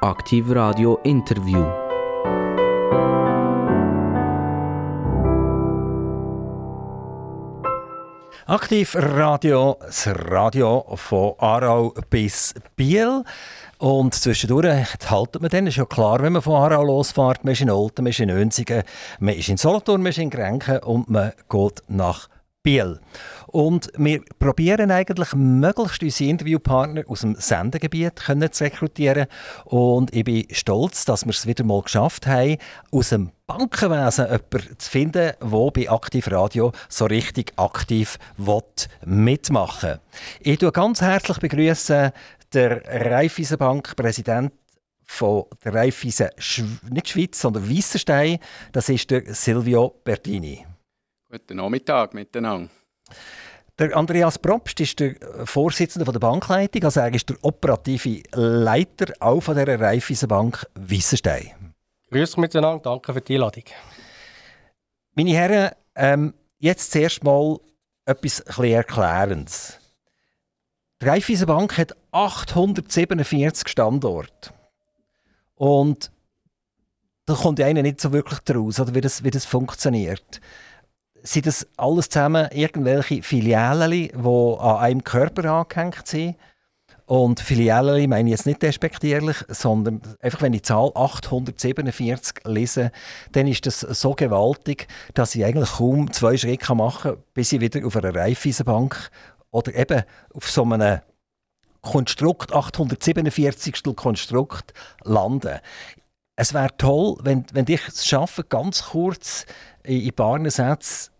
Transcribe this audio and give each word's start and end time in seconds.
Aktiv 0.00 0.48
Radio 0.50 1.00
Interview. 1.02 1.58
Aktiv 8.46 8.94
Radio, 8.94 9.76
das 9.80 10.06
Radio 10.06 10.84
von 10.94 11.34
Aarau 11.38 11.92
bis 12.10 12.54
Biel. 12.76 13.24
Und 13.78 14.14
zwischendurch 14.14 14.70
halten 15.10 15.42
wir 15.42 15.48
dann, 15.48 15.66
ist 15.66 15.78
ja 15.78 15.84
klar, 15.84 16.22
wenn 16.22 16.34
man 16.34 16.42
von 16.42 16.54
Aarau 16.54 16.84
losfährt, 16.84 17.42
man 17.42 17.54
ist 17.54 17.62
in 17.62 17.70
Olten, 17.70 18.04
man 18.04 18.10
ist 18.10 18.20
in 18.20 18.30
Önsigen, 18.30 18.84
man 19.18 19.34
ist 19.34 19.48
in 19.48 19.56
Solothurn, 19.56 20.00
man 20.00 20.10
ist 20.10 20.18
in 20.18 20.30
Grenken 20.30 20.78
und 20.78 21.10
man 21.10 21.32
geht 21.48 21.82
nach 21.88 22.28
Biel. 22.68 23.00
Und 23.46 23.90
wir 23.96 24.20
probieren 24.38 24.90
eigentlich 24.90 25.32
möglichst 25.32 26.02
unsere 26.02 26.28
Interviewpartner 26.28 27.04
aus 27.08 27.22
dem 27.22 27.34
Sendegebiet 27.36 28.16
können 28.16 28.52
zu 28.52 28.64
rekrutieren. 28.64 29.26
Und 29.64 30.14
ich 30.14 30.24
bin 30.24 30.46
stolz, 30.50 31.06
dass 31.06 31.24
wir 31.24 31.30
es 31.30 31.46
wieder 31.46 31.64
mal 31.64 31.80
geschafft 31.80 32.26
haben, 32.26 32.58
aus 32.92 33.08
dem 33.08 33.30
Bankenwesen 33.46 34.26
jemanden 34.26 34.78
zu 34.78 34.90
finden, 34.90 35.32
der 35.40 35.70
bei 35.70 35.90
Aktiv 35.90 36.30
Radio 36.30 36.72
so 36.90 37.06
richtig 37.06 37.54
aktiv 37.56 38.18
mitmachen 39.06 39.88
will. 39.88 40.00
Ich 40.40 40.58
begrüße 40.58 40.72
ganz 40.72 41.00
herzlich 41.00 41.38
begrüßen 41.38 42.10
der 42.52 42.82
Raiffeisenbank 42.84 43.96
Präsident 43.96 44.52
von 45.06 45.44
der 45.64 45.72
Raiffeisen, 45.72 46.28
nicht 46.90 47.08
Schweiz, 47.08 47.40
sondern 47.40 47.70
Weissenstein, 47.70 48.40
das 48.72 48.90
ist 48.90 49.10
der 49.10 49.22
Silvio 49.34 49.94
Bertini. 50.04 50.66
Guten 51.30 51.58
Nachmittag 51.58 52.14
miteinander. 52.14 52.70
Der 53.78 53.94
Andreas 53.94 54.38
Probst 54.38 54.80
ist 54.80 54.98
der 54.98 55.14
Vorsitzende 55.44 56.10
der 56.10 56.18
Bankleitung, 56.18 56.84
also 56.84 57.00
er 57.00 57.12
ist 57.12 57.28
der 57.28 57.36
operative 57.42 58.22
Leiter 58.32 59.12
auch 59.20 59.42
von 59.42 59.54
dieser 59.54 59.78
Raiffeisenbank 59.78 60.66
Wissenstein. 60.74 61.74
Grüß 62.10 62.32
euch 62.32 62.36
miteinander, 62.38 62.80
danke 62.82 63.12
für 63.12 63.20
die 63.20 63.34
Einladung. 63.34 63.64
Meine 65.14 65.30
Herren, 65.32 65.72
ähm, 65.96 66.34
jetzt 66.60 66.92
zuerst 66.92 67.22
mal 67.22 67.58
etwas 68.06 68.40
Erklärendes. 68.40 69.78
Die 71.02 71.06
Raiffeisenbank 71.06 71.76
hat 71.76 71.94
847 72.10 73.68
Standorte. 73.68 74.54
Und 75.56 76.10
da 77.26 77.34
kommt 77.34 77.58
ja 77.58 77.66
einer 77.66 77.82
nicht 77.82 78.00
so 78.00 78.12
wirklich 78.12 78.40
daraus, 78.40 78.80
oder 78.80 78.94
wie 78.94 79.02
das, 79.02 79.22
wie 79.24 79.30
das 79.30 79.44
funktioniert 79.44 80.40
sind 81.22 81.46
das 81.46 81.66
alles 81.76 82.08
zusammen 82.08 82.48
irgendwelche 82.52 83.22
Filialen, 83.22 83.90
die 83.90 84.12
an 84.14 84.76
einem 84.76 85.04
Körper 85.04 85.50
angehängt 85.52 86.06
sind? 86.06 86.36
Und 87.06 87.40
Filialen 87.40 88.10
meine 88.10 88.28
ich 88.28 88.36
jetzt 88.36 88.44
nicht 88.44 88.60
despektierlich, 88.60 89.38
sondern 89.48 90.02
einfach, 90.20 90.42
wenn 90.42 90.52
ich 90.52 90.60
die 90.60 90.68
Zahl 90.68 90.92
847 90.94 92.44
lese, 92.44 92.92
dann 93.32 93.46
ist 93.46 93.64
das 93.64 93.80
so 93.80 94.14
gewaltig, 94.14 94.88
dass 95.14 95.34
ich 95.34 95.42
eigentlich 95.42 95.70
kaum 95.70 96.12
zwei 96.12 96.36
Schritte 96.36 96.74
machen 96.74 97.12
kann, 97.12 97.22
bis 97.32 97.52
ich 97.52 97.62
wieder 97.62 97.86
auf 97.86 97.96
einer 97.96 98.14
Raiffeisenbank 98.14 99.10
oder 99.50 99.74
eben 99.74 100.02
auf 100.34 100.50
so 100.50 100.64
einem 100.64 101.00
Konstrukt, 101.80 102.52
847. 102.52 103.82
Konstrukt 103.96 104.74
lande. 105.02 105.62
Es 106.40 106.54
wäre 106.54 106.68
toll, 106.78 107.16
wenn, 107.22 107.44
wenn 107.52 107.64
ich 107.66 107.88
es 107.88 108.06
schaffe, 108.06 108.44
ganz 108.44 108.90
kurz 108.90 109.44
in, 109.82 110.02
in 110.02 110.12
paar 110.12 110.38
Sätzen 110.48 111.10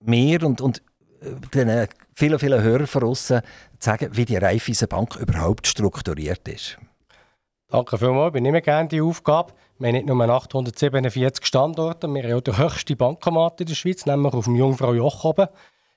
mir 0.00 0.42
und, 0.42 0.60
und 0.60 0.82
äh, 1.20 1.30
den 1.54 1.86
vielen, 2.12 2.40
vielen 2.40 2.60
Hörern 2.60 2.88
von 2.88 3.04
außen 3.04 3.40
sagen, 3.78 4.08
wie 4.16 4.24
die 4.24 4.36
Raiffeisen 4.36 4.88
Bank 4.88 5.14
überhaupt 5.14 5.68
strukturiert 5.68 6.48
ist. 6.48 6.76
Danke 7.68 7.98
vielmals, 7.98 8.26
ich 8.26 8.30
übernehme 8.30 8.62
gerne 8.62 8.88
die 8.88 9.00
Aufgabe. 9.00 9.52
Wir 9.78 9.88
haben 9.88 9.94
nicht 9.94 10.06
nur 10.06 10.28
847 10.28 11.46
Standorte, 11.46 12.08
wir 12.08 12.24
haben 12.24 12.32
auch 12.32 12.40
die 12.40 12.58
höchste 12.58 12.96
Bankomat 12.96 13.60
in 13.60 13.68
der 13.68 13.74
Schweiz, 13.76 14.04
nämlich 14.06 14.34
auf 14.34 14.46
dem 14.46 14.56
Jungfrau 14.56 14.92
Joch 14.92 15.22
oben. 15.22 15.46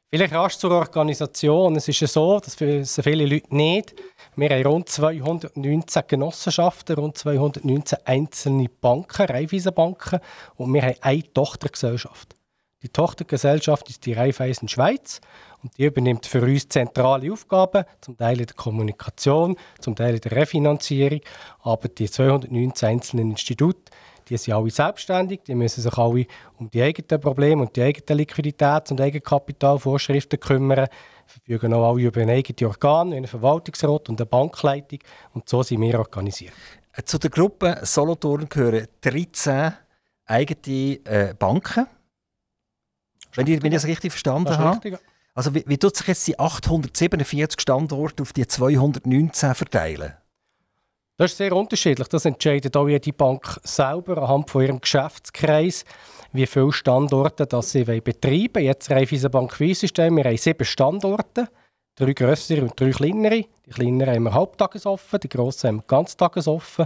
Vielleicht 0.09 0.33
rasch 0.33 0.57
zur 0.57 0.71
Organisation. 0.71 1.75
Es 1.75 1.89
ist 1.89 1.99
ja 1.99 2.07
so, 2.07 2.39
das 2.39 2.57
wissen 2.61 3.03
viele 3.03 3.25
Leute 3.25 3.53
nicht. 3.53 3.93
Wir 4.37 4.49
haben 4.51 4.65
rund 4.65 4.87
219 4.87 6.03
Genossenschaften, 6.07 6.95
rund 6.95 7.17
219 7.17 7.99
einzelne 8.05 8.69
Banken, 8.69 9.25
Raiffeisenbanken 9.25 10.21
und 10.55 10.73
wir 10.73 10.81
haben 10.81 10.95
eine 11.01 11.33
Tochtergesellschaft. 11.33 12.35
Die 12.83 12.89
Tochtergesellschaft 12.89 13.89
ist 13.89 14.05
die 14.05 14.13
Raiffeisen 14.13 14.69
Schweiz 14.69 15.19
und 15.61 15.77
die 15.77 15.83
übernimmt 15.83 16.25
für 16.25 16.41
uns 16.41 16.69
zentrale 16.69 17.33
Aufgaben, 17.33 17.83
zum 17.99 18.15
Teil 18.15 18.39
in 18.39 18.45
der 18.45 18.55
Kommunikation, 18.55 19.57
zum 19.81 19.93
Teil 19.93 20.15
in 20.15 20.21
der 20.21 20.31
Refinanzierung. 20.31 21.19
Aber 21.63 21.89
die 21.89 22.09
219 22.09 22.87
einzelnen 22.87 23.31
Institute, 23.31 23.91
die 24.29 24.37
sind 24.37 24.53
alle 24.53 24.69
selbstständig, 24.69 25.41
die 25.47 25.55
müssen 25.55 25.81
sich 25.81 25.97
alle 25.97 26.25
um 26.57 26.69
die 26.69 26.81
eigenen 26.81 27.21
Probleme 27.21 27.61
und 27.61 27.75
die 27.75 27.83
eigenen 27.83 28.19
Liquiditäts- 28.19 28.91
und 28.91 29.01
Eigenkapitalvorschriften 29.01 30.39
kümmern, 30.39 30.87
verfügen 31.25 31.73
auch 31.73 31.91
alle 31.91 32.01
über 32.01 32.21
ein 32.21 32.29
eigenes 32.29 32.61
Organ, 32.63 33.13
einen 33.13 33.27
Verwaltungsrat 33.27 34.09
und 34.09 34.19
eine 34.19 34.25
Bankleitung 34.25 34.99
und 35.33 35.47
so 35.47 35.63
sind 35.63 35.81
wir 35.81 35.99
organisiert. 35.99 36.53
Zu 37.05 37.19
der 37.19 37.29
Gruppe 37.29 37.79
Solothurn 37.83 38.49
gehören 38.49 38.87
13 39.01 39.73
eigene 40.25 40.99
äh, 41.05 41.33
Banken. 41.37 41.87
Wenn 43.35 43.47
ich, 43.47 43.61
wenn 43.61 43.71
ich 43.71 43.77
das 43.77 43.85
richtig 43.85 44.11
verstanden 44.11 44.45
das 44.45 44.57
habe. 44.57 44.75
Richtig. 44.75 44.99
Also 45.33 45.53
wie, 45.53 45.63
wie 45.67 45.77
tut 45.77 45.95
sich 45.95 46.07
jetzt 46.07 46.27
die 46.27 46.39
847 46.39 47.61
Standorte 47.61 48.23
auf 48.23 48.33
die 48.33 48.47
219 48.47 49.53
verteilen? 49.53 50.13
Das 51.19 51.31
ist 51.31 51.37
sehr 51.37 51.53
unterschiedlich. 51.53 52.07
Das 52.09 52.25
entscheidet 52.25 52.77
auch 52.77 52.87
jede 52.87 53.11
Bank 53.11 53.59
selber 53.63 54.19
anhand 54.19 54.51
von 54.51 54.61
ihrem 54.61 54.79
Geschäftskreis, 54.79 55.83
wie 56.31 56.45
viele 56.45 56.71
Standorte 56.71 57.47
das 57.47 57.71
sie 57.71 57.83
betreiben 57.83 58.53
wollen. 58.53 58.65
Jetzt 58.65 58.91
Raiffeisen 58.91 59.31
Bank 59.31 59.59
Wiesensystem, 59.59 60.15
wir 60.15 60.25
haben 60.25 60.37
sieben 60.37 60.63
Standorte, 60.63 61.49
drei 61.95 62.13
grössere 62.13 62.61
und 62.61 62.79
drei 62.79 62.91
kleinere. 62.91 63.45
Die 63.65 63.71
kleineren 63.71 64.13
haben 64.13 64.23
wir 64.25 64.33
halbtagesoffen, 64.35 65.19
die 65.19 65.29
grossen 65.29 65.67
haben 65.69 65.77
wir 65.77 65.85
ganztagesoffen. 65.87 66.85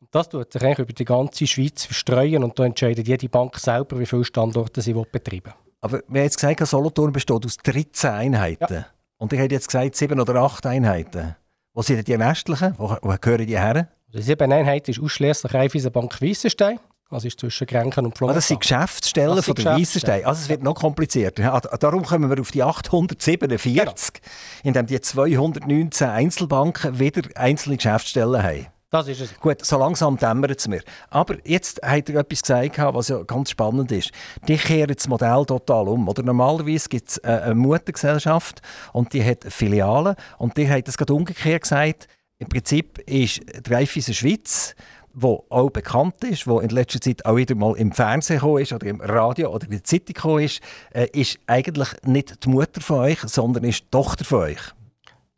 Und 0.00 0.08
das 0.14 0.28
tut 0.28 0.52
sich 0.52 0.62
eigentlich 0.62 0.78
über 0.80 0.92
die 0.92 1.04
ganze 1.06 1.46
Schweiz 1.46 1.86
verstreuen 1.86 2.44
und 2.44 2.58
da 2.58 2.66
entscheidet 2.66 3.08
jede 3.08 3.30
Bank 3.30 3.58
selber, 3.58 3.98
wie 3.98 4.06
viele 4.06 4.24
Standorte 4.24 4.82
sie 4.82 4.92
betreiben 4.92 5.44
will. 5.46 5.52
Aber 5.80 6.02
wir 6.06 6.20
haben 6.20 6.24
jetzt 6.24 6.36
gesagt, 6.36 6.66
Solothurn 6.66 7.12
besteht 7.12 7.46
aus 7.46 7.56
13 7.56 8.10
Einheiten. 8.10 8.74
Ja. 8.74 8.86
Und 9.16 9.32
ich 9.32 9.38
hätte 9.38 9.54
jetzt 9.54 9.68
gesagt, 9.68 9.96
sieben 9.96 10.20
oder 10.20 10.34
acht 10.36 10.66
Einheiten. 10.66 11.36
Wo 11.80 11.82
sind 11.82 12.06
die 12.06 12.12
restlichen? 12.12 12.74
Wo, 12.76 12.94
wo 13.00 13.16
gehören 13.18 13.46
die 13.46 13.58
her? 13.58 13.88
Die 14.12 14.20
sieben 14.20 14.52
Einheiten 14.52 14.90
ist 14.90 15.00
ausschließlich 15.00 15.54
Raiffeisenbank 15.54 16.20
Weissenstein. 16.20 16.78
Also 17.08 17.26
ist 17.26 17.40
zwischen 17.40 17.66
Grenken 17.66 18.04
und 18.04 18.18
Florian. 18.18 18.34
Ah, 18.34 18.36
das 18.36 18.48
sind 18.48 18.60
Geschäftsstellen 18.60 19.34
das 19.34 19.46
von 19.46 19.54
der 19.54 19.78
Weissenstein. 19.78 20.26
Also 20.26 20.42
es 20.42 20.50
wird 20.50 20.62
noch 20.62 20.74
komplizierter. 20.74 21.54
Ah, 21.54 21.60
darum 21.78 22.04
kommen 22.04 22.28
wir 22.28 22.38
auf 22.38 22.50
die 22.50 22.62
847, 22.62 24.12
genau. 24.12 24.34
indem 24.62 24.86
die 24.88 25.00
219 25.00 26.06
Einzelbanken 26.06 26.98
wieder 26.98 27.22
einzelne 27.34 27.78
Geschäftsstellen 27.78 28.42
haben. 28.42 28.66
Das 28.90 29.06
ist 29.06 29.20
es. 29.20 29.38
Gut, 29.38 29.64
so 29.64 29.78
langsam 29.78 30.16
dämmert 30.16 30.58
es 30.58 30.66
mir. 30.66 30.82
Aber 31.10 31.36
jetzt 31.44 31.80
hat 31.80 32.08
er 32.08 32.20
etwas 32.20 32.42
gesagt, 32.42 32.76
was 32.76 33.06
ja 33.06 33.22
ganz 33.22 33.50
spannend 33.50 33.92
ist. 33.92 34.10
Die 34.48 34.56
kehren 34.56 34.92
das 34.92 35.06
Modell 35.06 35.44
total 35.46 35.86
um. 35.86 36.08
Oder 36.08 36.24
normalerweise 36.24 36.88
gibt 36.88 37.08
es 37.08 37.18
äh, 37.18 37.28
eine 37.28 37.54
Muttergesellschaft 37.54 38.60
und 38.92 39.12
die 39.12 39.24
hat 39.24 39.44
Filialen. 39.44 40.16
Und 40.38 40.56
die 40.56 40.68
hat 40.68 40.88
das 40.88 40.98
gerade 40.98 41.14
umgekehrt 41.14 41.62
gesagt. 41.62 42.08
Im 42.38 42.48
Prinzip 42.48 42.98
ist 43.08 43.40
die 43.64 43.72
Raiffeisen 43.72 44.14
Schweiz 44.14 44.74
wo 45.12 45.44
auch 45.48 45.70
bekannt 45.70 46.22
ist, 46.22 46.46
wo 46.46 46.60
in 46.60 46.70
letzter 46.70 47.00
Zeit 47.00 47.26
auch 47.26 47.34
wieder 47.34 47.56
mal 47.56 47.76
im 47.76 47.90
Fernsehen 47.90 48.40
ist 48.58 48.72
oder 48.72 48.86
im 48.86 49.00
Radio 49.00 49.52
oder 49.52 49.64
in 49.64 49.72
der 49.72 49.84
Zeitung 49.84 50.14
gekommen 50.14 50.44
ist, 50.44 50.60
äh, 50.92 51.08
ist 51.12 51.38
eigentlich 51.48 51.88
nicht 52.04 52.44
die 52.44 52.48
Mutter 52.48 52.80
von 52.80 53.00
euch, 53.00 53.18
sondern 53.22 53.64
ist 53.64 53.80
die 53.82 53.90
Tochter 53.90 54.24
von 54.24 54.38
euch. 54.40 54.60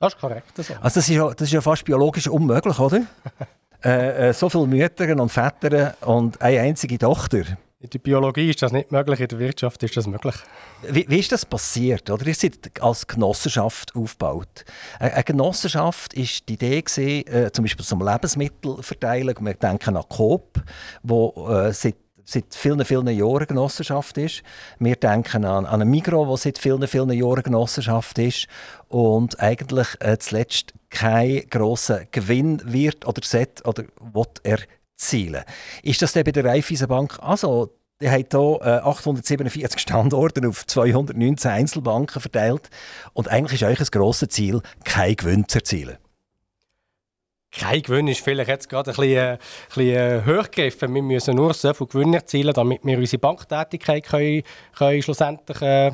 Das 0.03 0.15
ist 0.15 0.21
korrekt. 0.21 0.57
So. 0.57 0.75
Also 0.81 0.97
das, 0.97 0.97
ist 0.97 1.11
ja, 1.11 1.31
das 1.31 1.43
ist 1.43 1.53
ja 1.53 1.61
fast 1.61 1.85
biologisch 1.85 2.27
unmöglich, 2.27 2.77
oder? 2.81 3.03
äh, 3.85 4.31
äh, 4.31 4.33
so 4.33 4.49
viele 4.49 4.67
Mütter 4.67 5.09
und 5.17 5.29
Väter 5.29 5.95
und 6.01 6.43
eine 6.43 6.59
einzige 6.59 6.99
Tochter. 6.99 7.45
In 7.79 7.89
der 7.89 8.01
Biologie 8.01 8.51
ist 8.51 8.63
das 8.63 8.73
nicht 8.73 8.91
möglich, 8.91 9.21
in 9.21 9.29
der 9.29 9.39
Wirtschaft 9.39 9.81
ist 9.85 9.97
das 9.97 10.09
möglich. 10.09 10.35
Wie, 10.89 11.05
wie 11.09 11.21
ist 11.21 11.31
das 11.31 11.47
passiert? 11.47 12.11
Oder? 12.11 12.27
Ihr 12.27 12.35
seid 12.35 12.71
als 12.81 13.07
Genossenschaft 13.07 13.95
aufgebaut. 13.95 14.65
Eine 14.99 15.23
Genossenschaft 15.23 16.17
war 16.17 16.25
die 16.49 16.53
Idee, 16.53 16.83
gewesen, 16.83 17.27
äh, 17.33 17.53
zum 17.53 17.65
Beispiel 17.65 17.85
zum 17.85 18.05
Lebensmittelverteilung. 18.05 19.37
Wir 19.41 19.55
denken 19.55 19.97
an 19.97 20.05
Coop, 20.09 20.65
wo 21.05 21.49
äh, 21.49 21.73
seit 21.73 21.95
seit 22.25 22.55
vielen, 22.55 22.85
vielen 22.85 23.09
Jahren 23.09 23.47
Genossenschaft 23.47 24.19
ist. 24.19 24.43
Wir 24.79 24.97
denken 24.97 25.45
an, 25.45 25.67
an 25.67 25.83
ein 25.83 25.89
Migros, 25.89 26.29
das 26.29 26.43
seit 26.43 26.59
vielen, 26.59 26.87
vielen 26.87 27.11
Jahren 27.11 27.43
Genossenschaft 27.43 28.19
ist 28.19 28.47
und 28.89 29.41
eigentlich 29.41 29.89
äh, 30.01 30.19
zuletzt 30.19 30.73
kein 30.91 31.43
grosser 31.51 32.05
Gewinn 32.11 32.61
wird 32.65 33.07
oder 33.07 33.23
set 33.25 33.67
oder 33.67 33.85
will 34.13 34.59
erzielen. 34.99 35.43
Ist 35.83 36.03
das 36.03 36.13
denn 36.13 36.25
bei 36.25 36.33
der 36.33 36.45
Raiffeisenbank 36.45 37.19
also? 37.21 37.71
Die 38.01 38.11
hat 38.11 38.33
hier 38.33 38.59
äh, 38.63 38.81
847 38.81 39.79
Standorte 39.79 40.47
auf 40.49 40.67
219 40.67 41.51
Einzelbanken 41.51 42.21
verteilt 42.21 42.69
und 43.13 43.29
eigentlich 43.29 43.63
ist 43.63 43.69
euch 43.69 43.79
ein 43.79 43.87
grosses 43.93 44.29
Ziel, 44.31 44.61
kein 44.83 45.15
Gewinn 45.15 45.47
zu 45.47 45.59
erzielen. 45.59 45.99
Kein 47.53 47.83
Gewinn 47.83 48.09
ist 48.09 48.23
vielleicht 48.23 48.49
jetzt 48.49 48.69
gerade 48.69 48.91
ein 48.91 48.97
bisschen, 48.97 49.13
äh, 49.13 49.33
ein 49.33 49.39
bisschen 49.69 49.89
äh, 49.89 50.23
hochgegriffen. 50.27 50.95
Wir 50.95 51.03
müssen 51.03 51.37
nur 51.37 51.53
so 51.53 51.73
viel 51.75 51.87
Gewinn 51.87 52.15
erzielen, 52.15 52.55
damit 52.55 52.81
wir 52.83 52.99
unsere 52.99 53.21
Banktätigkeit 53.21 54.05
können, 54.05 54.43
können 54.77 55.03
schlussendlich 55.03 55.61
äh, 55.61 55.93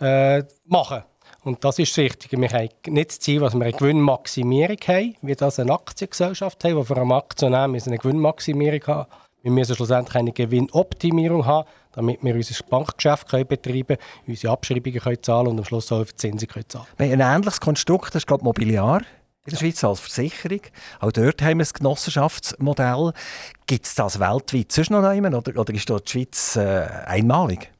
äh, 0.00 0.44
machen 0.66 1.02
Und 1.42 1.64
das 1.64 1.78
ist 1.80 1.90
das 1.96 2.04
Wichtige. 2.04 2.40
Wir 2.40 2.48
haben 2.50 2.68
nicht 2.88 3.10
das 3.10 3.18
Ziel, 3.18 3.40
dass 3.40 3.54
wir 3.54 3.62
eine 3.62 3.72
Gewinnmaximierung 3.72 4.78
haben, 4.86 5.16
wie 5.22 5.34
das 5.34 5.58
eine 5.58 5.72
Aktiengesellschaft 5.72 6.62
haben, 6.64 6.76
wo 6.76 6.84
für 6.84 6.96
einen 6.96 7.12
Aktionär 7.12 7.64
eine 7.64 7.98
Gewinnmaximierung 7.98 8.86
haben. 8.86 9.10
Wir 9.42 9.50
müssen 9.50 9.74
schlussendlich 9.74 10.16
eine 10.16 10.32
Gewinnoptimierung 10.32 11.44
haben, 11.44 11.66
damit 11.92 12.22
wir 12.22 12.34
unser 12.34 12.62
Bankgeschäft 12.64 13.28
können 13.28 13.46
betreiben 13.46 13.96
können, 13.96 13.98
unsere 14.28 14.52
Abschreibungen 14.52 15.00
können 15.00 15.22
zahlen 15.22 15.48
und 15.48 15.58
am 15.58 15.64
Schluss 15.64 15.90
auch 15.90 16.04
die 16.04 16.14
Zinsen 16.14 16.46
können 16.46 16.68
zahlen. 16.68 16.86
Ein 16.98 17.20
ähnliches 17.20 17.60
Konstrukt 17.60 18.14
ist 18.14 18.26
glaube 18.26 18.44
Mobiliar 18.44 19.02
in 19.46 19.50
der 19.50 19.56
Schweiz 19.56 19.82
als 19.82 20.00
Versicherung. 20.00 20.60
Auch 21.00 21.12
dort 21.12 21.40
haben 21.42 21.58
wir 21.58 21.66
ein 21.66 21.72
Genossenschaftsmodell. 21.72 23.12
Gibt 23.66 23.86
es 23.86 23.94
das 23.94 24.20
weltweit 24.20 24.70
sonst 24.70 24.90
noch 24.90 25.02
einmal 25.02 25.34
oder, 25.34 25.58
oder 25.58 25.72
ist 25.74 25.88
dort 25.88 26.08
die 26.08 26.12
Schweiz 26.12 26.56
äh, 26.56 26.86
einmalig? 27.06 27.72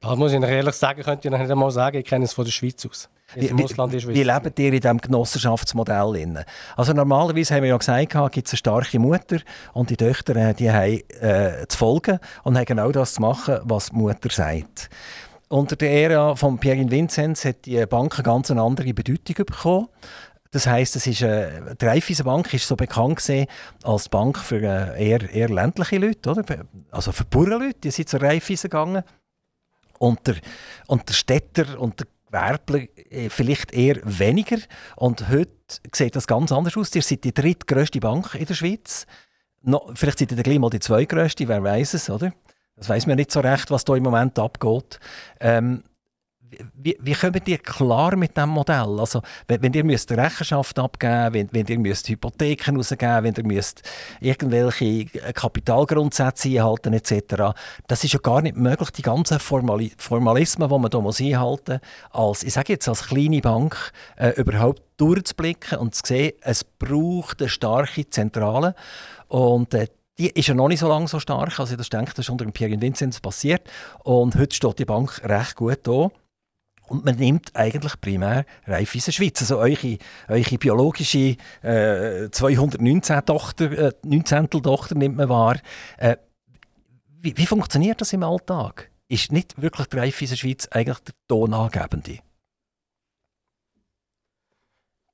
Das 0.00 0.16
muss 0.16 0.32
ich 0.32 0.42
ehrlich 0.42 0.74
sagen, 0.74 1.02
könnte 1.02 1.28
ich 1.28 1.34
nicht 1.34 1.50
einmal 1.50 1.70
sagen, 1.70 1.96
ich 1.96 2.04
kenne 2.04 2.26
es 2.26 2.34
von 2.34 2.44
der 2.44 2.52
Schweiz 2.52 2.84
aus. 2.86 3.08
Wie, 3.34 3.50
wie, 3.50 4.14
wie 4.14 4.22
lebt 4.22 4.58
ihr 4.58 4.72
in 4.72 4.80
diesem 4.80 4.98
Genossenschaftsmodell? 4.98 6.44
Also 6.76 6.92
normalerweise 6.92 7.54
haben 7.54 7.62
wir 7.62 7.70
ja 7.70 7.76
gesagt, 7.76 8.32
gibt 8.32 8.46
es 8.46 8.52
eine 8.52 8.58
starke 8.58 8.98
Mutter 8.98 9.38
und 9.72 9.90
die 9.90 9.96
Töchter 9.96 10.36
äh, 10.36 10.54
die 10.54 10.70
haben 10.70 11.00
äh, 11.20 11.66
zu 11.66 11.78
folgen 11.78 12.18
und 12.44 12.56
haben 12.56 12.66
genau 12.66 12.92
das 12.92 13.14
zu 13.14 13.22
machen, 13.22 13.60
was 13.64 13.90
die 13.90 13.96
Mutter 13.96 14.28
sagt. 14.30 14.90
Unter 15.54 15.76
der 15.76 15.92
Ära 15.92 16.34
von 16.34 16.58
Pierre 16.58 16.90
Vinzenz 16.90 17.44
hat 17.44 17.66
die 17.66 17.86
Bank 17.86 18.16
eine 18.16 18.24
ganz 18.24 18.50
andere 18.50 18.92
Bedeutung 18.92 19.46
bekommen. 19.46 19.86
Das 20.50 20.66
heisst, 20.66 20.96
es 20.96 21.06
ist, 21.06 21.22
äh, 21.22 21.76
die 21.80 21.86
Raiffeisenbank 21.86 22.52
ist 22.52 22.66
so 22.66 22.74
bekannt 22.74 23.22
als 23.84 24.08
Bank 24.08 24.36
für 24.36 24.60
äh, 24.60 25.10
eher, 25.10 25.30
eher 25.32 25.48
ländliche 25.48 25.98
Leute, 25.98 26.30
oder? 26.32 26.44
also 26.90 27.12
für 27.12 27.24
Bauernleute, 27.24 27.78
die 27.84 27.92
sind 27.92 28.08
zur 28.08 28.20
Raiffeisen 28.20 28.68
gegangen. 28.68 29.04
Und 30.00 30.26
der, 30.26 30.38
und 30.88 31.08
der 31.08 31.14
Städter 31.14 31.78
und 31.78 32.00
der 32.00 32.08
Gewerbler 32.26 32.88
äh, 33.10 33.28
vielleicht 33.28 33.72
eher 33.72 34.00
weniger. 34.02 34.58
Und 34.96 35.28
heute 35.28 35.52
sieht 35.92 36.16
das 36.16 36.26
ganz 36.26 36.50
anders 36.50 36.76
aus. 36.76 36.92
Ihr 36.96 37.02
seid 37.02 37.22
die 37.22 37.32
drittgrößte 37.32 38.00
Bank 38.00 38.34
in 38.34 38.46
der 38.46 38.54
Schweiz. 38.54 39.06
No, 39.62 39.88
vielleicht 39.94 40.18
seid 40.18 40.32
ihr 40.32 40.42
gleich 40.42 40.58
mal 40.58 40.70
die 40.70 40.80
zweitgrößte, 40.80 41.46
wer 41.46 41.62
weiß 41.62 41.94
es, 41.94 42.10
oder? 42.10 42.32
Das 42.76 42.88
weiß 42.88 43.06
man 43.06 43.16
nicht 43.16 43.30
so 43.30 43.40
recht, 43.40 43.70
was 43.70 43.84
da 43.84 43.94
im 43.94 44.02
Moment 44.02 44.38
abgeht. 44.38 44.98
Ähm, 45.40 45.84
wie, 46.74 46.96
wie 47.00 47.14
kommt 47.14 47.48
ihr 47.48 47.58
klar 47.58 48.16
mit 48.16 48.36
diesem 48.36 48.50
Modell? 48.50 49.00
Also, 49.00 49.22
wenn, 49.48 49.62
wenn 49.62 49.72
ihr 49.72 49.84
müsst 49.84 50.10
Rechenschaft 50.10 50.78
abgeben 50.78 51.34
wenn, 51.34 51.48
wenn 51.52 51.66
ihr 51.66 51.78
müsst 51.78 52.08
Hypotheken 52.08 52.76
rausgeben 52.76 53.24
wenn 53.24 53.34
ihr 53.34 53.44
müsst 53.44 53.82
irgendwelche 54.20 55.06
Kapitalgrundsätze 55.32 56.48
einhalten 56.48 56.92
etc., 56.92 57.54
das 57.86 58.04
ist 58.04 58.12
ja 58.12 58.20
gar 58.20 58.42
nicht 58.42 58.56
möglich, 58.56 58.90
die 58.90 59.02
ganzen 59.02 59.38
Formali 59.38 59.92
Formalismen, 59.96 60.68
die 60.68 60.78
man 60.78 60.90
hier 60.90 61.00
muss 61.00 61.20
einhalten 61.20 61.80
muss, 62.12 62.20
als, 62.28 62.42
ich 62.42 62.52
sage 62.52 62.74
jetzt 62.74 62.88
als 62.88 63.06
kleine 63.06 63.40
Bank 63.40 63.92
äh, 64.16 64.30
überhaupt 64.40 64.82
durchzublicken 64.96 65.78
und 65.78 65.94
zu 65.94 66.02
sehen, 66.06 66.32
es 66.42 66.64
braucht 66.64 67.40
eine 67.40 67.48
starke 67.48 68.08
Zentrale 68.08 68.74
und 69.28 69.74
äh, 69.74 69.88
die 70.18 70.30
ist 70.30 70.46
ja 70.46 70.54
noch 70.54 70.68
nicht 70.68 70.80
so 70.80 70.88
lange 70.88 71.08
so 71.08 71.18
stark. 71.18 71.58
Also 71.58 71.76
ich 71.78 71.88
denke, 71.88 72.12
das 72.14 72.26
ist 72.26 72.30
unter 72.30 72.44
dem 72.44 72.52
Pierre 72.52 72.80
Vinzenz 72.80 73.20
passiert. 73.20 73.68
Und 74.04 74.36
heute 74.36 74.54
steht 74.54 74.78
die 74.78 74.84
Bank 74.84 75.20
recht 75.24 75.56
gut 75.56 75.80
da. 75.82 76.10
Und 76.86 77.04
man 77.04 77.16
nimmt 77.16 77.50
eigentlich 77.54 78.00
primär 78.00 78.44
Raiffeisen 78.66 79.12
Schweiz. 79.12 79.40
Also 79.40 79.58
eure, 79.58 79.98
eure 80.28 80.58
biologische 80.58 81.36
äh, 81.62 82.30
219 82.30 83.24
Tochter, 83.24 83.72
äh, 83.72 83.92
19 84.02 84.50
Tochter 84.50 84.94
nimmt 84.94 85.16
man 85.16 85.28
wahr. 85.28 85.56
Äh, 85.96 86.16
wie, 87.20 87.36
wie, 87.36 87.46
funktioniert 87.46 88.00
das 88.00 88.12
im 88.12 88.22
Alltag? 88.22 88.90
Ist 89.08 89.32
nicht 89.32 89.60
wirklich 89.60 89.86
die 89.86 89.96
Raiffeisen 89.96 90.36
Schweiz 90.36 90.68
eigentlich 90.70 90.98
der 91.00 91.14
tonangebende? 91.26 92.18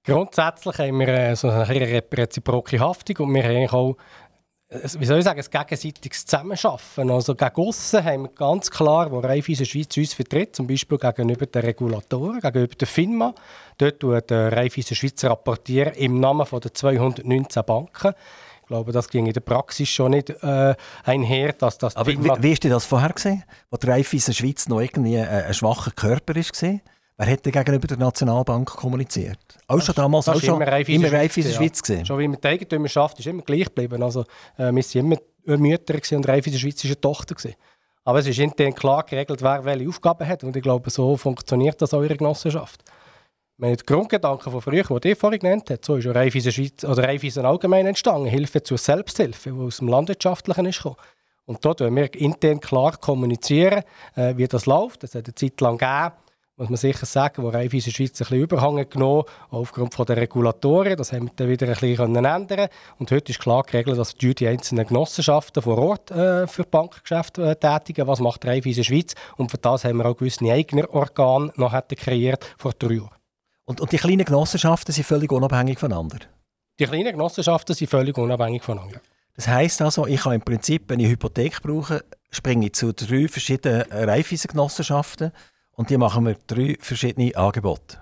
Grundsätzlich 0.03 0.79
haben 0.79 0.99
wir 0.99 1.09
äh, 1.09 1.37
so 1.37 1.51
eine 1.51 1.69
reziproke 1.69 2.81
Haftung 2.81 3.29
und 3.29 3.35
wir 3.35 3.45
haben 3.45 3.69
auch 3.69 3.97
wie 4.71 5.05
soll 5.05 5.19
ich 5.19 5.25
sagen, 5.25 5.41
ein 5.41 5.51
gegenseitiges 5.51 6.27
Zusammenarbeiten. 6.27 7.11
Also 7.11 7.35
gegen 7.35 7.57
aussen 7.57 8.05
haben 8.05 8.23
wir 8.23 8.29
ganz 8.29 8.71
klar, 8.71 9.11
wo 9.11 9.19
Raiffeisen 9.19 9.67
Schweiz 9.67 9.97
uns 9.97 10.15
vertritt, 10.15 10.55
zum 10.55 10.69
Beispiel 10.69 10.97
gegenüber 10.97 11.47
den 11.47 11.63
Regulatoren, 11.63 12.41
gegenüber 12.41 12.75
der 12.77 12.87
FINMA. 12.87 13.35
Dort 13.79 13.99
tut 13.99 14.31
Raiffeisen 14.31 14.95
Schweiz 14.95 15.25
rapportieren 15.25 15.95
im 15.95 16.21
Namen 16.21 16.47
der 16.49 16.73
219 16.73 17.65
Banken. 17.65 18.13
Ich 18.63 18.67
glaube, 18.69 18.93
das 18.93 19.09
ging 19.09 19.27
in 19.27 19.33
der 19.33 19.41
Praxis 19.41 19.89
schon 19.89 20.13
nicht 20.13 20.31
äh, 20.31 20.77
einher, 21.03 21.53
dass 21.55 21.77
das 21.77 21.97
Aber 21.97 22.09
wie, 22.09 22.19
wie 22.19 22.53
hast 22.53 22.63
du 22.63 22.69
das 22.69 22.87
vorher 22.87 23.13
gesehen, 23.13 23.43
wo 23.71 23.79
Raiffeisen 23.83 24.33
Schweiz 24.33 24.69
noch 24.69 24.81
irgendwie 24.81 25.19
ein, 25.19 25.29
ein 25.29 25.55
schwacher 25.55 25.91
Körper 25.91 26.37
war? 26.37 26.81
Wer 27.23 27.33
hat 27.33 27.43
gegenüber 27.43 27.87
der 27.87 27.99
Nationalbank 27.99 28.67
kommuniziert? 28.67 29.39
Auch 29.67 29.83
schon 29.83 29.95
damals, 29.95 30.27
auch 30.27 30.41
schon 30.41 30.55
immer 30.55 30.73
Raiffeisen 30.73 31.05
Schweiz, 31.05 31.55
Schweiz 31.55 31.83
gesehen. 31.83 32.07
Schon 32.07 32.19
wie 32.19 32.27
mit 32.27 32.43
der 32.43 32.53
Eigentümerschaft 32.53 33.19
ist 33.19 33.27
immer 33.27 33.43
gleich 33.43 33.67
geblieben. 33.67 34.03
Also, 34.03 34.23
äh, 34.57 34.73
wir 34.73 34.83
waren 34.83 35.19
immer 35.45 35.59
Mütter 35.59 36.17
und 36.17 36.27
Raiffeisen 36.27 36.59
Schweiz 36.59 36.83
war 36.83 36.89
eine 36.89 37.01
Tochter. 37.03 37.35
Gewesen. 37.35 37.57
Aber 38.05 38.21
es 38.21 38.27
ist 38.27 38.39
intern 38.39 38.75
klar 38.75 39.03
geregelt, 39.03 39.43
wer 39.43 39.63
welche 39.67 39.87
Aufgaben 39.87 40.27
hat. 40.27 40.45
Und 40.45 40.57
ich 40.57 40.63
glaube, 40.63 40.89
so 40.89 41.15
funktioniert 41.19 41.83
das 41.83 41.93
auch 41.93 42.01
in 42.01 42.09
der 42.09 42.17
Genossenschaft. 42.17 42.83
Meine, 43.59 43.77
der 43.77 43.85
Grundgedanke 43.85 44.51
von 44.51 44.63
früher, 44.63 44.85
den 44.85 45.11
ihr 45.11 45.17
vorhin 45.17 45.41
genannt 45.41 45.69
habt, 45.69 45.85
so 45.85 45.97
ist 45.97 46.07
ja 46.07 46.13
Raiffeisen, 46.13 46.53
Schweiz, 46.53 46.85
oder 46.85 47.05
Raiffeisen 47.05 47.45
allgemein 47.45 47.85
entstanden. 47.87 48.29
Hilfe 48.29 48.63
zur 48.63 48.79
Selbsthilfe, 48.79 49.51
die 49.51 49.61
aus 49.61 49.77
dem 49.77 49.89
Landwirtschaftlichen 49.89 50.65
ist 50.65 50.79
gekommen. 50.79 50.97
Und 51.45 51.63
dort 51.67 51.81
wollen 51.81 51.97
wir 51.97 52.15
intern 52.15 52.61
klar 52.61 52.97
kommunizieren, 52.97 53.83
äh, 54.15 54.39
wie 54.39 54.49
das 54.49 54.65
läuft. 54.65 55.03
Das 55.03 55.15
hat 55.15 55.27
eine 55.27 55.35
Zeit 55.35 55.61
lang 55.61 55.77
gegeben 55.77 56.13
muss 56.61 56.69
man 56.69 56.77
sicher 56.77 57.07
sagen, 57.07 57.43
wo 57.43 57.49
Raiffeisen 57.49 57.75
in 57.75 57.85
der 57.85 57.91
Schweiz 57.93 58.11
ein 58.11 58.19
bisschen 58.19 58.39
Überhang 58.43 58.89
genommen 58.89 59.25
aufgrund 59.49 59.95
von 59.95 60.05
der 60.05 60.19
Regulatoren. 60.19 60.95
Das 60.95 61.11
haben 61.11 61.27
wir 61.27 61.33
dann 61.35 61.49
wieder 61.49 61.67
ein 61.67 61.73
bisschen 61.73 62.15
ändern 62.17 62.69
Und 62.99 63.11
heute 63.11 63.33
ist 63.33 63.41
klar 63.41 63.63
geregelt, 63.63 63.99
dass 63.99 64.15
die 64.15 64.47
einzelnen 64.47 64.87
Genossenschaften 64.87 65.63
vor 65.63 65.79
Ort 65.79 66.11
äh, 66.11 66.47
für 66.47 66.65
Bankgeschäfte 66.65 67.51
äh, 67.51 67.57
tätigen. 67.57 68.07
Was 68.07 68.21
macht 68.21 68.45
Raiffeisen 68.45 68.85
Schweiz? 68.85 69.15
Und 69.39 69.51
für 69.51 69.57
das 69.57 69.85
haben 69.85 69.97
wir 69.97 70.07
auch 70.07 70.17
gewisse 70.17 70.45
eigene 70.53 70.89
Organe 70.91 71.51
noch 71.57 71.75
kreiert 71.97 72.45
vor 72.59 72.73
drei 72.79 72.95
Jahren. 72.95 73.11
Und, 73.65 73.81
und 73.81 73.93
die 73.93 73.97
kleinen 73.97 74.27
Genossenschaften 74.27 74.93
sind 74.93 75.07
völlig 75.07 75.33
unabhängig 75.33 75.79
voneinander? 75.79 76.19
Die 76.79 76.85
kleinen 76.85 77.13
Genossenschaften 77.13 77.75
sind 77.75 77.89
völlig 77.89 78.19
unabhängig 78.19 78.63
voneinander. 78.63 79.01
Das 79.35 79.49
heisst 79.49 79.81
also, 79.81 80.07
ich 80.07 80.21
kann 80.21 80.35
im 80.35 80.43
Prinzip, 80.43 80.85
wenn 80.89 81.01
ich 81.01 81.09
Hypothek 81.09 81.63
brauche, 81.63 82.05
springe 82.31 82.67
ich 82.67 82.75
zu 82.75 82.93
drei 82.93 83.29
verschiedenen 83.29 83.83
Raiffeisen-Genossenschaften 83.91 85.33
und 85.81 85.89
die 85.89 85.97
machen 85.97 86.27
wir 86.27 86.37
drei 86.47 86.77
verschiedene 86.79 87.35
Angebote. 87.35 87.97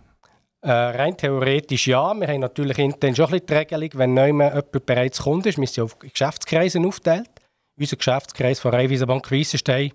Äh, 0.63 0.73
rein 0.73 1.17
theoretisch 1.17 1.87
ja. 1.87 2.13
Wir 2.13 2.27
haben 2.27 2.41
natürlich 2.41 2.77
intern 2.77 3.15
schon 3.15 3.27
ein 3.27 3.31
bisschen 3.31 3.47
die 3.47 3.55
Regelung, 3.55 3.91
wenn 3.95 4.17
jemand 4.17 4.85
bereits 4.85 5.23
Kunde 5.23 5.49
ist, 5.49 5.59
wir 5.59 5.67
sind 5.69 5.85
auf 5.85 5.97
Geschäftskreise 5.97 6.81
aufgeteilt. 6.85 7.31
Unser 7.79 7.97
Geschäftskreis 7.97 8.59
von 8.59 8.73
Raiffeisenbank 8.73 9.31
Weissenstein, 9.31 9.93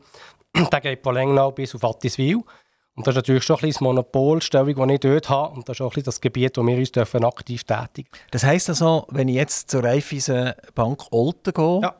der 0.71 0.79
geht 0.79 1.03
von 1.03 1.13
Lengnau 1.13 1.51
bis 1.51 1.75
auf 1.75 1.83
Attiswil. 1.83 2.37
Und 2.95 3.05
das 3.05 3.11
ist 3.11 3.17
natürlich 3.17 3.43
schon 3.43 3.57
ein 3.57 3.63
bisschen 3.63 3.83
Monopolstellung, 3.83 4.87
die 4.87 4.93
ich 4.93 4.99
dort 5.01 5.29
habe. 5.29 5.53
Und 5.53 5.67
das 5.67 5.75
ist 5.75 5.81
auch 5.81 5.87
ein 5.87 5.89
bisschen 5.89 6.05
das 6.05 6.21
Gebiet, 6.21 6.57
wo 6.57 6.65
wir 6.65 6.77
uns 6.77 6.93
dürfen 6.93 7.25
aktiv 7.25 7.65
tätigen 7.65 8.07
Das 8.31 8.45
heisst 8.45 8.69
also, 8.69 9.05
wenn 9.09 9.27
ich 9.27 9.35
jetzt 9.35 9.69
zur 9.69 9.83
Raiffeisenbank 9.83 11.03
Olten 11.11 11.53
gehe, 11.53 11.81
ja. 11.81 11.95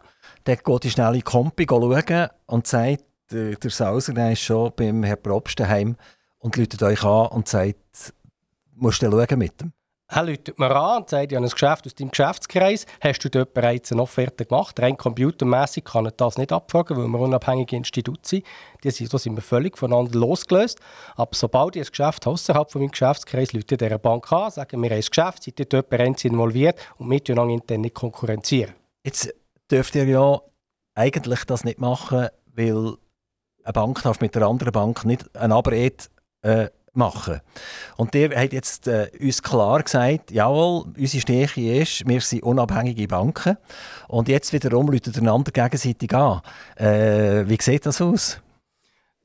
dann 0.46 0.58
geht 0.64 0.86
ich 0.86 0.94
schnell 0.94 1.10
in 1.10 1.14
die 1.16 1.22
Kompi 1.24 1.66
schauen 1.68 2.30
und 2.46 2.68
sagt, 2.68 3.04
der, 3.34 3.56
der 3.56 3.72
Sauser 3.72 4.32
ist 4.32 4.42
schon 4.42 4.72
beim 4.76 5.04
Herrn 5.04 5.22
Probst 5.22 5.60
daheim 5.60 5.96
und 6.40 6.56
läutet 6.58 6.84
euch 6.84 7.04
an 7.04 7.28
und 7.28 7.48
sagt, 7.48 8.14
musst 8.76 9.02
du 9.02 9.10
schauen 9.10 9.40
mit 9.40 9.62
ihm? 9.62 9.74
Er 10.08 10.24
läutet 10.24 10.60
mir 10.60 10.76
an 10.76 11.02
und 11.02 11.10
sagt, 11.10 11.32
ich 11.32 11.36
habe 11.36 11.46
ein 11.46 11.50
Geschäft 11.50 11.88
aus 11.88 11.96
deinem 11.96 12.12
Geschäftskreis. 12.12 12.86
Hast 13.02 13.24
du 13.24 13.30
dort 13.30 13.56
bereits 13.56 13.92
eine 13.92 14.02
Offerte 14.04 14.46
gemacht? 14.46 14.80
Rein 14.80 14.96
computermässig 14.96 15.86
kann 15.86 16.06
er 16.06 16.12
das 16.12 16.38
nicht 16.38 16.52
abfragen, 16.52 16.98
weil 16.98 17.08
wir 17.08 17.20
unabhängige 17.20 17.76
Institute 17.76 18.22
sind. 18.22 18.46
Die 18.84 18.92
sind, 18.92 19.12
da 19.12 19.18
sind 19.18 19.36
wir 19.36 19.42
völlig 19.42 19.76
voneinander 19.76 20.20
losgelöst. 20.20 20.80
Aber 21.16 21.32
sobald 21.34 21.78
ich 21.78 21.88
ein 21.88 21.90
Geschäft 21.90 22.28
außerhalb 22.28 22.70
von 22.70 22.82
meinem 22.82 22.92
Geschäftskreis 22.92 23.54
läutet 23.54 23.82
dieser 23.82 23.98
Bank 23.98 24.32
an, 24.32 24.52
sagen 24.52 24.84
wir, 24.84 24.92
haben 24.92 24.98
ein 24.98 25.02
Geschäft, 25.02 25.44
seid 25.44 25.60
ihr 25.60 25.66
dort 25.66 25.90
bereits 25.90 26.26
involviert 26.26 26.80
und 26.98 27.10
wir 27.10 27.24
tun 27.24 27.50
intern 27.50 27.82
nicht 27.82 27.96
konkurrenzieren. 27.96 28.76
Jetzt 29.04 29.34
dürft 29.72 29.96
ihr 29.96 30.06
ja 30.06 30.42
eigentlich 30.94 31.44
das 31.46 31.64
nicht 31.64 31.80
machen, 31.80 32.28
weil 32.56 32.98
eine 33.64 33.74
Bank 33.74 34.02
darf 34.04 34.22
mit 34.22 34.36
der 34.36 34.44
anderen 34.44 34.72
Bank 34.72 35.06
nicht 35.06 35.36
eine 35.36 35.56
Abrede 35.56 36.06
äh, 36.42 36.68
machen. 36.94 37.42
Und 37.98 38.14
der 38.14 38.30
hat 38.40 38.54
jetzt 38.54 38.88
äh, 38.88 39.10
uns 39.20 39.42
klar 39.42 39.82
gesagt, 39.82 40.32
jawohl, 40.32 40.94
unsere 40.98 41.22
Stärke 41.22 41.80
ist, 41.82 42.08
wir 42.08 42.22
sind 42.22 42.44
unabhängige 42.44 43.08
Banken. 43.08 43.58
Und 44.08 44.28
jetzt 44.28 44.54
wiederum 44.54 44.88
läutet 44.88 45.18
einander 45.18 45.52
gegenseitig 45.52 46.14
an. 46.14 46.42
Äh, 46.76 47.48
wie 47.48 47.58
sieht 47.60 47.86
das 47.86 48.02
aus? 48.02 48.40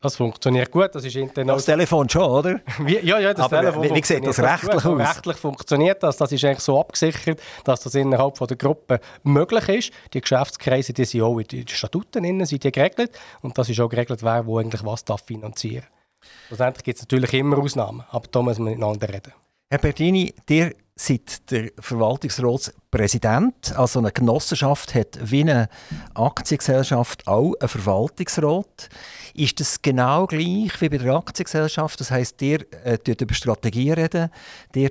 Das 0.01 0.15
funktioniert 0.15 0.71
gut, 0.71 0.95
das 0.95 1.05
ist 1.05 1.17
intern 1.17 1.49
Das 1.49 1.65
Telefon 1.65 2.09
schon, 2.09 2.23
oder? 2.23 2.61
Wie, 2.85 2.99
ja, 3.01 3.19
ja, 3.19 3.35
das 3.35 3.47
Aber 3.47 3.59
Telefon 3.61 3.83
wie- 3.83 3.95
wie 3.97 4.05
sieht 4.05 4.25
das 4.25 4.39
rechtlich 4.39 4.85
aus? 4.85 4.99
Rechtlich 5.01 5.37
funktioniert 5.37 6.01
das. 6.05 6.17
Das 6.19 6.31
ist 6.31 6.45
eigentlich 6.45 6.61
so 6.61 6.79
abgesichert, 6.79 7.41
dass 7.65 7.81
das 7.81 7.97
innerhalb 7.97 8.39
von 8.39 8.47
der 8.47 8.57
Gruppe 8.57 9.01
möglich 9.25 9.69
ist. 9.69 9.91
Die 10.15 10.21
Geschäftskreise, 10.21 10.93
die 10.93 11.05
sind 11.05 11.23
auch 11.23 11.37
in 11.39 11.47
den 11.49 11.67
Statuten 11.67 12.23
innen, 12.23 12.47
sind 12.47 12.63
die 12.63 12.71
geregelt. 12.71 13.11
Und 13.43 13.59
das 13.59 13.69
ist 13.71 13.81
auch 13.81 13.89
geregelt, 13.89 14.23
wer 14.23 14.47
wo 14.47 14.59
eigentlich 14.59 14.85
was 14.85 15.05
darf 15.05 15.23
finanzieren 15.25 15.83
darf. 15.85 16.31
Schlussendlich 16.47 16.85
gibt 16.85 16.97
es 16.99 17.03
natürlich 17.03 17.33
immer 17.35 17.59
Ausnahmen, 17.59 18.05
aber 18.11 18.29
da 18.31 18.41
müssen 18.43 18.65
wir 18.67 18.71
miteinander 18.71 19.09
reden. 19.09 19.33
Herr 19.69 19.79
Bertini, 19.79 20.33
ihr 20.49 20.75
seid 21.01 21.51
der 21.51 21.71
Verwaltungsratspräsident. 21.79 23.77
Also 23.77 24.01
eine 24.01 24.11
Genossenschaft 24.11 24.95
hat 24.95 25.19
wie 25.23 25.43
eine 25.43 25.69
Aktiengesellschaft 26.15 27.27
auch 27.27 27.55
einen 27.61 27.69
Verwaltungsrat. 27.69 28.89
Ist 29.35 29.61
das 29.61 29.81
genau 29.81 30.27
gleich 30.27 30.81
wie 30.81 30.89
bei 30.89 30.99
der 30.99 31.15
Aktiengesellschaft? 31.15 32.01
Das 32.01 32.11
heisst, 32.11 32.43
ihr 32.43 32.67
äh, 32.85 32.99
über 33.07 33.35
Strategie 33.35 33.93
reden, 33.93 34.31
ihr 34.75 34.91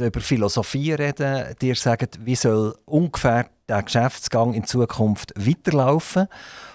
über 0.00 0.20
Philosophie 0.20 0.92
reden, 0.92 1.54
ihr 1.60 1.74
sagt, 1.74 2.24
wie 2.24 2.36
soll 2.36 2.76
ungefähr 2.84 3.50
der 3.68 3.82
Geschäftsgang 3.82 4.54
in 4.54 4.64
Zukunft 4.64 5.32
weiterlaufen 5.36 6.28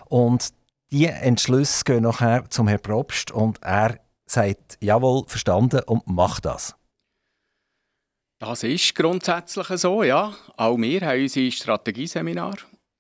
und 0.05 0.49
die 0.91 1.07
Entschlüsse 1.07 1.83
gehen 1.85 2.03
nachher 2.03 2.49
zum 2.49 2.67
Herrn 2.67 2.81
Probst 2.81 3.31
und 3.31 3.63
er 3.63 3.97
sagt, 4.25 4.77
jawohl, 4.79 5.23
verstanden 5.27 5.81
und 5.85 6.05
macht 6.05 6.45
das. 6.45 6.75
Das 8.45 8.62
ist 8.62 8.93
grundsätzlich 8.93 9.67
so, 9.79 10.03
ja. 10.03 10.35
Auch 10.57 10.77
wir 10.77 11.00
haben 11.00 11.21
unsere 11.21 11.50
Strategieseminar, 11.50 12.57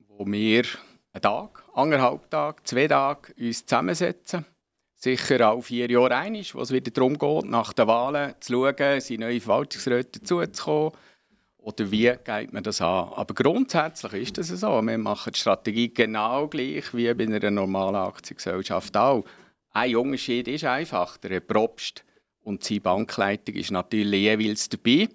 wo 0.07 0.25
wir 0.25 0.63
einen 1.11 1.21
Tag, 1.21 1.65
anderthalb 1.73 2.29
Tage, 2.29 2.63
zwei 2.63 2.87
Tage 2.87 3.33
uns 3.37 3.65
zusammensetzen. 3.65 4.45
Sicher 4.95 5.49
auch 5.49 5.59
vier 5.59 5.91
Jahre 5.91 6.15
einig, 6.15 6.55
wo 6.55 6.61
es 6.61 6.71
wieder 6.71 6.91
darum 6.91 7.17
geht, 7.17 7.43
nach 7.43 7.73
den 7.73 7.87
Wahlen 7.87 8.35
zu 8.39 8.53
schauen, 8.53 9.01
sind 9.01 9.19
neue 9.19 9.41
Verwaltungsräte 9.41 10.21
dazuzukommen 10.21 10.93
oder 11.57 11.91
wie 11.91 12.13
geht 12.23 12.53
man 12.53 12.63
das 12.63 12.79
an. 12.79 13.09
Aber 13.09 13.33
grundsätzlich 13.33 14.13
ist 14.13 14.37
das 14.37 14.47
so. 14.47 14.81
Wir 14.81 14.97
machen 14.97 15.33
die 15.33 15.39
Strategie 15.41 15.93
genau 15.93 16.47
gleich 16.47 16.93
wie 16.93 17.13
bei 17.13 17.25
einer 17.25 17.51
normalen 17.51 17.97
Aktiengesellschaft 17.97 18.95
auch. 18.95 19.25
Ein 19.71 19.93
Unterschied 19.97 20.47
ist 20.47 20.63
einfach, 20.63 21.17
der 21.17 21.31
Herr 21.31 21.39
Probst 21.41 22.05
und 22.43 22.63
seine 22.63 22.79
Bankleitung 22.79 23.55
ist 23.55 23.71
natürlich 23.71 24.21
jeweils 24.21 24.69
dabei 24.69 25.09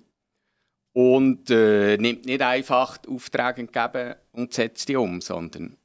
und 0.93 1.51
äh, 1.51 1.97
nimmt 1.97 2.27
nicht 2.27 2.43
einfach 2.43 2.99
die 2.99 3.09
Aufträge 3.09 3.61
entgegen 3.61 4.15
und 4.33 4.53
setzt 4.53 4.89
die 4.89 4.97
um, 4.97 5.21
sondern 5.21 5.77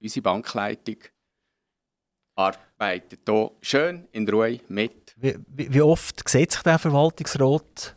unsere 0.00 0.22
Bankleitung 0.22 0.96
arbeitet 2.36 3.20
hier 3.26 3.50
schön 3.60 4.08
in 4.12 4.28
Ruhe 4.28 4.60
mit. 4.68 5.14
Wie, 5.16 5.36
wie, 5.46 5.80
oft 5.80 6.28
sieht 6.28 6.52
sich 6.52 6.62
der 6.62 6.78
Verwaltungsrat 6.78 7.96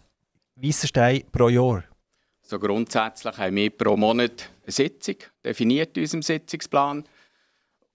Weissenstein 0.55 1.23
pro 1.31 1.49
Jahr? 1.49 1.83
So 2.41 2.59
grundsätzlich 2.59 3.37
haben 3.37 3.55
wir 3.55 3.69
pro 3.71 3.97
Monat 3.97 4.49
eine 4.63 4.71
Sitzung, 4.71 5.15
definiert 5.43 5.97
in 5.97 6.03
unserem 6.03 6.21
Sitzungsplan. 6.21 7.03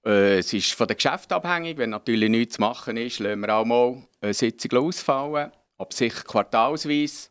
Äh, 0.04 0.38
es 0.38 0.52
ist 0.52 0.72
von 0.72 0.88
den 0.88 0.96
Geschäften 0.96 1.34
abhängig. 1.34 1.78
Wenn 1.78 1.90
natürlich 1.90 2.28
nichts 2.28 2.56
zu 2.56 2.60
machen 2.60 2.96
ist, 2.96 3.18
lassen 3.20 3.40
wir 3.40 3.54
auch 3.54 3.64
mal 3.64 4.02
eine 4.20 4.34
Sitzung 4.34 4.72
ausfallen. 4.78 5.52
Ab 5.78 5.92
sich 5.94 6.12
quartalsweise 6.24 7.30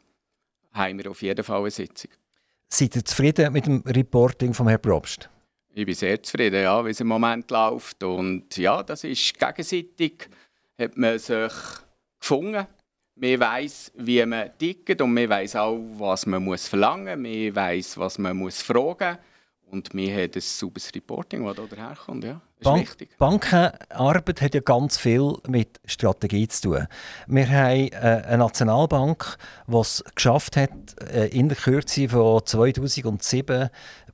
haben 0.72 0.98
wir 0.98 1.12
auf 1.12 1.22
jeden 1.22 1.44
Fall 1.44 1.62
eine 1.62 1.72
Sitzung. 1.72 2.12
Seid 2.68 2.96
ihr 2.96 3.06
zufrieden 3.06 3.51
mit 3.54 3.66
dem 3.66 3.82
Reporting 3.86 4.54
von 4.54 4.68
Herrn 4.68 4.82
Probst? 4.82 5.30
Ich 5.74 5.86
bin 5.86 5.96
sehr 5.96 6.22
zufrieden, 6.22 6.63
ja, 6.63 6.86
wie 6.86 6.90
es 6.90 7.00
im 7.00 7.08
Moment 7.08 7.50
läuft. 7.51 8.04
Und 8.04 8.56
ja, 8.58 8.84
das 8.84 9.04
ist 9.04 9.38
gegenseitig, 9.38 10.30
hat 10.78 10.98
man 10.98 11.20
sich 11.20 11.54
gefunden. 12.20 12.66
Man 13.16 13.40
weiß, 13.40 13.92
wie 13.96 14.25
man 14.25 14.58
tickt 14.58 15.01
und 15.01 15.13
man 15.13 15.30
weiß 15.30 15.56
auch, 15.58 15.80
was 15.98 16.25
man 16.25 16.44
muss 16.44 16.68
verlangen 16.68 17.22
muss. 17.22 17.32
Man 17.32 17.56
weiß, 17.56 17.98
was 17.98 18.18
man 18.18 18.38
muss 18.38 18.62
fragen 18.62 19.18
Und 19.72 19.94
wir 19.94 20.13
haben 20.13 20.32
ein 20.36 20.42
sauberes 20.42 20.92
Reporting, 20.94 21.46
das 21.46 21.56
hier 21.56 21.68
daherkommt. 21.68 22.24
Ja, 22.25 22.42
Bank- 22.62 22.82
wichtig. 22.82 23.18
Bankenarbeit 23.18 24.42
hat 24.42 24.54
ja 24.54 24.60
ganz 24.60 24.98
viel 24.98 25.34
mit 25.48 25.80
Strategie 25.86 26.48
zu 26.50 26.62
tun. 26.62 26.88
Wir 27.28 27.50
haben 27.50 27.88
äh, 27.88 27.96
eine 28.28 28.38
Nationalbank, 28.40 29.38
die 29.68 29.78
es 29.78 30.04
geschafft 30.13 30.58
hat, 30.58 30.72
äh, 31.13 31.28
in 31.28 31.48
der 31.48 31.58
Kürze 31.58 32.10
von 32.10 32.46
2007 32.46 33.70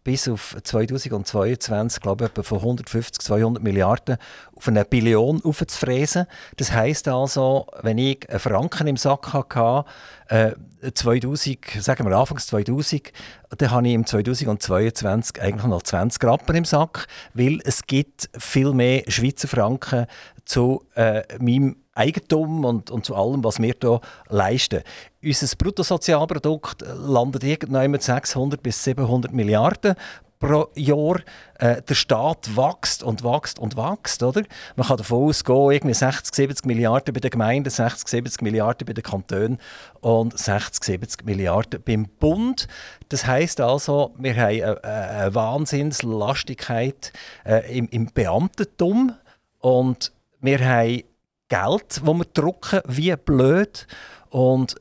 bis 0.08 0.30
auf 0.30 0.56
2022, 0.64 2.02
glaube 2.02 2.24
ich, 2.24 2.32
etwa 2.32 2.42
von 2.42 2.60
150, 2.60 3.22
200 3.22 3.62
Milliarden 3.62 4.16
auf 4.56 4.70
eine 4.70 4.86
Billion 4.86 5.44
aufzufräsen. 5.44 6.28
Das 6.56 6.72
heisst 6.72 7.10
also, 7.10 7.68
wenn 7.82 7.98
ich 7.98 8.30
einen 8.30 8.40
Franken 8.40 8.88
im 8.88 8.96
Sack 8.96 9.34
hatte, 9.34 9.84
äh, 10.30 10.52
2000, 10.94 11.60
sagen 11.82 12.06
wir 12.08 12.16
Anfangs 12.16 12.48
2000, 12.48 13.12
dann 13.58 13.72
habe 13.72 13.86
ich 13.90 13.96
im 13.96 14.06
2022 14.06 15.42
eigentlich 15.42 15.66
noch 15.66 15.84
20 15.84 16.24
Rappen 16.24 16.56
im 16.56 16.64
Sack, 16.64 17.08
weil 17.34 17.60
es 17.66 17.86
gibt 17.86 18.30
viel 18.40 18.72
mehr 18.72 19.04
Schweizer 19.10 19.50
Franken 19.50 20.06
zu 20.46 20.86
äh, 20.96 21.24
meinem 21.40 21.76
Eigentum 21.98 22.64
und, 22.66 22.92
und 22.92 23.06
zu 23.06 23.16
allem, 23.16 23.44
was 23.44 23.60
wir 23.60 23.74
hier 23.82 24.02
leisten. 24.30 24.84
Unser 25.24 25.56
Bruttosozialprodukt 25.58 26.84
landet 26.96 27.44
irgendwann 27.44 27.92
mit 27.92 28.04
600 28.04 28.62
bis 28.62 28.84
700 28.84 29.34
Milliarden 29.34 29.96
pro 30.40 30.68
Jahr. 30.76 31.20
Äh, 31.60 31.82
der 31.82 31.96
Staat 31.96 32.56
wächst 32.56 33.02
und 33.02 33.24
wächst 33.24 33.60
und 33.60 33.76
wächst. 33.76 34.22
Oder? 34.22 34.44
Man 34.76 34.88
kann 34.88 34.98
davon 34.98 35.30
ausgehen, 35.30 35.72
irgendwie 35.72 35.94
60, 35.94 36.36
70 36.36 36.66
Milliarden 36.66 37.14
bei 37.14 37.20
den 37.20 37.32
Gemeinden, 37.32 37.70
60, 37.70 38.08
70 38.08 38.42
Milliarden 38.42 38.86
bei 38.86 38.94
den 38.94 39.04
Kantonen 39.04 39.58
und 40.02 40.38
60, 40.38 40.84
70 40.84 41.26
Milliarden 41.26 41.82
beim 41.84 42.08
Bund. 42.20 42.68
Das 43.10 43.26
heißt 43.26 43.60
also, 43.62 44.14
wir 44.18 44.36
haben 44.36 44.62
eine, 44.62 44.84
eine 44.84 45.36
Wahnsinnslastigkeit 45.36 47.12
äh, 47.46 47.76
im, 47.76 47.90
im 47.90 48.08
Beamtentum 48.14 49.14
und 49.60 50.12
wir 50.40 50.60
haben 50.60 51.04
Geld, 51.48 51.86
das 51.90 52.06
wir 52.06 52.26
drucken, 52.26 52.82
wie 52.86 53.16
blöd. 53.16 53.88
Und 54.30 54.76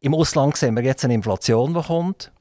im 0.00 0.14
Ausland 0.14 0.56
sehen 0.56 0.74
wir 0.74 0.82
jetzt 0.82 1.04
eine 1.04 1.14
Inflation, 1.14 1.74
die 1.74 1.82
kommt. 1.82 2.31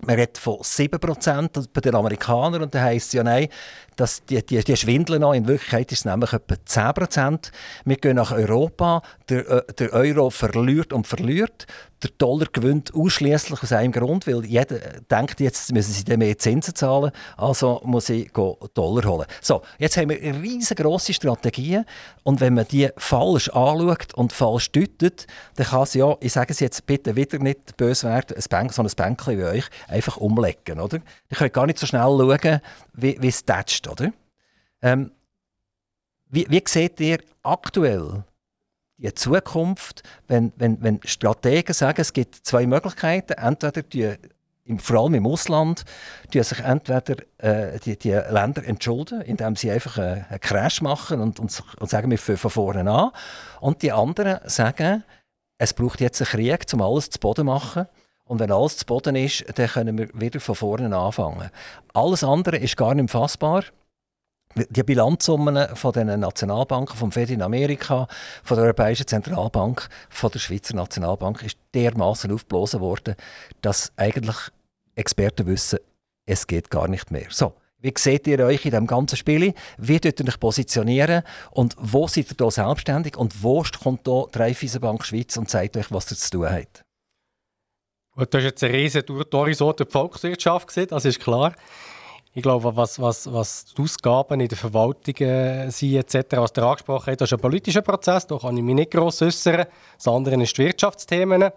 Man 0.00 0.16
redet 0.16 0.36
von 0.36 0.58
7% 0.58 1.68
bei 1.72 1.80
den 1.80 1.94
Amerikanern 1.94 2.62
und 2.62 2.74
da 2.74 2.82
heisst 2.82 3.08
es 3.08 3.12
ja, 3.14 3.24
nein, 3.24 3.48
dass 3.96 4.24
die, 4.26 4.44
die, 4.44 4.62
die 4.62 4.76
schwindeln 4.76 5.22
noch. 5.22 5.32
In 5.32 5.48
Wirklichkeit 5.48 5.90
ist 5.90 6.00
es 6.00 6.04
nämlich 6.04 6.34
etwa 6.34 6.54
10%. 6.54 7.50
Wir 7.86 7.96
gehen 7.96 8.16
nach 8.16 8.30
Europa, 8.30 9.02
der, 9.30 9.48
äh, 9.48 9.62
der 9.78 9.92
Euro 9.94 10.28
verliert 10.28 10.92
und 10.92 11.06
verliert. 11.06 11.66
Der 12.02 12.10
Dollar 12.18 12.46
gewinnt 12.52 12.94
ausschließlich 12.94 13.62
aus 13.62 13.72
einem 13.72 13.90
Grund, 13.90 14.26
weil 14.26 14.44
jeder 14.44 14.78
denkt, 15.10 15.40
jetzt 15.40 15.72
müssen 15.72 15.92
sie 15.92 16.16
mehr 16.18 16.36
Zinsen 16.36 16.74
zahlen, 16.74 17.10
also 17.38 17.80
muss 17.84 18.10
ich 18.10 18.30
Dollar 18.32 19.04
holen. 19.06 19.26
So, 19.40 19.62
jetzt 19.78 19.96
haben 19.96 20.10
wir 20.10 20.20
riesengroße 20.20 21.14
Strategien 21.14 21.86
und 22.22 22.40
wenn 22.42 22.52
man 22.52 22.68
die 22.68 22.90
falsch 22.98 23.48
anschaut 23.48 24.12
und 24.12 24.34
falsch 24.34 24.72
deutet, 24.72 25.26
dann 25.54 25.66
kann 25.66 25.84
es 25.84 25.94
ja, 25.94 26.14
ich 26.20 26.34
sage 26.34 26.52
es 26.52 26.60
jetzt 26.60 26.84
bitte 26.84 27.16
wieder 27.16 27.38
nicht 27.38 27.78
böse 27.78 28.08
werden, 28.08 28.36
ein 28.36 28.44
Bank, 28.50 28.74
so 28.74 28.82
ein 28.82 28.90
Bänkchen 28.94 29.38
wie 29.38 29.44
euch 29.44 29.64
einfach 29.88 30.16
umlegen, 30.16 30.80
oder? 30.80 30.98
Ihr 31.30 31.36
könnt 31.36 31.52
gar 31.52 31.66
nicht 31.66 31.78
so 31.78 31.86
schnell 31.86 32.02
schauen, 32.02 32.60
wie, 32.92 33.20
wie 33.20 33.28
es 33.28 33.44
tätscht, 33.44 33.88
oder? 33.88 34.12
Ähm, 34.82 35.10
wie, 36.28 36.46
wie 36.48 36.62
seht 36.66 37.00
ihr 37.00 37.18
aktuell 37.42 38.24
die 38.98 39.14
Zukunft, 39.14 40.02
wenn, 40.26 40.52
wenn, 40.56 40.82
wenn 40.82 41.00
Strategen 41.04 41.74
sagen, 41.74 42.00
es 42.00 42.12
gibt 42.12 42.34
zwei 42.34 42.66
Möglichkeiten, 42.66 43.34
entweder 43.34 43.82
die, 43.82 44.14
im, 44.64 44.78
vor 44.78 45.00
allem 45.00 45.14
im 45.14 45.26
Ausland, 45.26 45.84
die 46.32 46.42
sich 46.42 46.60
entweder 46.60 47.16
äh, 47.38 47.78
die, 47.80 47.98
die 47.98 48.10
Länder 48.10 48.64
entschulden, 48.64 49.20
indem 49.20 49.54
sie 49.54 49.70
einfach 49.70 49.98
einen, 49.98 50.24
einen 50.28 50.40
Crash 50.40 50.80
machen 50.82 51.20
und, 51.20 51.38
und, 51.38 51.62
und 51.78 51.90
sagen, 51.90 52.10
wir 52.10 52.18
fangen 52.18 52.38
von 52.38 52.50
vorne 52.50 52.90
an, 52.90 53.10
und 53.60 53.82
die 53.82 53.92
anderen 53.92 54.38
sagen, 54.48 55.04
es 55.58 55.72
braucht 55.72 56.00
jetzt 56.00 56.20
einen 56.20 56.28
Krieg, 56.28 56.66
um 56.72 56.82
alles 56.82 57.10
zu 57.10 57.18
Boden 57.18 57.42
zu 57.42 57.44
machen. 57.44 57.86
Und 58.26 58.40
wenn 58.40 58.50
alles 58.50 58.76
zu 58.78 58.86
Boden 58.86 59.16
ist, 59.16 59.44
dann 59.56 59.68
können 59.68 59.98
wir 59.98 60.08
wieder 60.12 60.40
von 60.40 60.54
vorne 60.54 60.94
anfangen. 60.94 61.50
Alles 61.94 62.24
andere 62.24 62.56
ist 62.58 62.76
gar 62.76 62.94
nicht 62.94 63.10
fassbar. 63.10 63.64
Die 64.56 64.82
Bilanzsummen 64.82 65.76
von 65.76 65.92
den 65.92 66.20
Nationalbanken, 66.20 66.96
vom 66.96 67.12
Fed 67.12 67.30
in 67.30 67.42
Amerika, 67.42 68.08
von 68.42 68.56
der 68.56 68.64
Europäischen 68.64 69.06
Zentralbank, 69.06 69.88
von 70.08 70.30
der 70.30 70.38
Schweizer 70.38 70.74
Nationalbank 70.74 71.42
ist 71.42 71.58
dermaßen 71.74 72.32
aufgeblasen 72.32 72.80
worden, 72.80 73.16
dass 73.60 73.92
eigentlich 73.96 74.36
Experten 74.94 75.46
wissen, 75.46 75.78
es 76.24 76.46
geht 76.46 76.70
gar 76.70 76.88
nicht 76.88 77.10
mehr. 77.10 77.26
So, 77.28 77.52
wie 77.80 77.92
seht 77.96 78.26
ihr 78.26 78.40
euch 78.40 78.64
in 78.64 78.70
diesem 78.70 78.86
ganzen 78.86 79.16
Spiel? 79.16 79.52
Wie 79.76 80.00
tut 80.00 80.18
ihr 80.18 80.26
euch 80.26 80.40
positionieren? 80.40 81.22
Und 81.50 81.76
wo 81.78 82.08
seid 82.08 82.30
ihr 82.30 82.36
hier 82.38 82.50
selbstständig? 82.50 83.16
Und 83.16 83.42
wo 83.42 83.62
kommt 83.82 84.06
hier 84.06 84.26
die 84.34 84.38
Raiffeisenbank 84.38 85.04
Schweiz 85.04 85.36
und 85.36 85.50
sagt 85.50 85.76
euch, 85.76 85.92
was 85.92 86.10
ihr 86.10 86.16
zu 86.16 86.30
tun 86.30 86.50
habt? 86.50 86.85
Gut, 88.16 88.32
du 88.32 88.38
hast 88.38 88.44
jetzt 88.44 88.64
eine 88.64 88.72
riesen 88.72 89.02
Horizont 89.30 89.78
der 89.78 89.86
Volkswirtschaft 89.86 90.68
gesehen, 90.68 90.86
das 90.88 91.04
ist 91.04 91.20
klar. 91.20 91.52
Ich 92.32 92.42
glaube, 92.42 92.74
was, 92.74 92.98
was, 92.98 93.30
was 93.30 93.66
die 93.66 93.82
Ausgaben 93.82 94.40
in 94.40 94.48
der 94.48 94.56
Verwaltung 94.56 95.14
äh, 95.16 95.68
sind, 95.70 95.96
etc., 95.96 96.38
was 96.38 96.50
der 96.54 96.64
angesprochen 96.64 97.12
hat, 97.12 97.20
das 97.20 97.28
ist 97.28 97.34
ein 97.34 97.40
politischer 97.40 97.82
Prozess, 97.82 98.26
da 98.26 98.38
kann 98.38 98.56
ich 98.56 98.62
mich 98.62 98.74
nicht 98.74 98.90
gross 98.90 99.20
äußern. 99.20 99.66
Das 99.98 100.08
andere 100.08 100.42
ist 100.42 100.56
die 100.56 100.64
Wirtschaftsthemen. 100.64 101.42
Äh, 101.42 101.50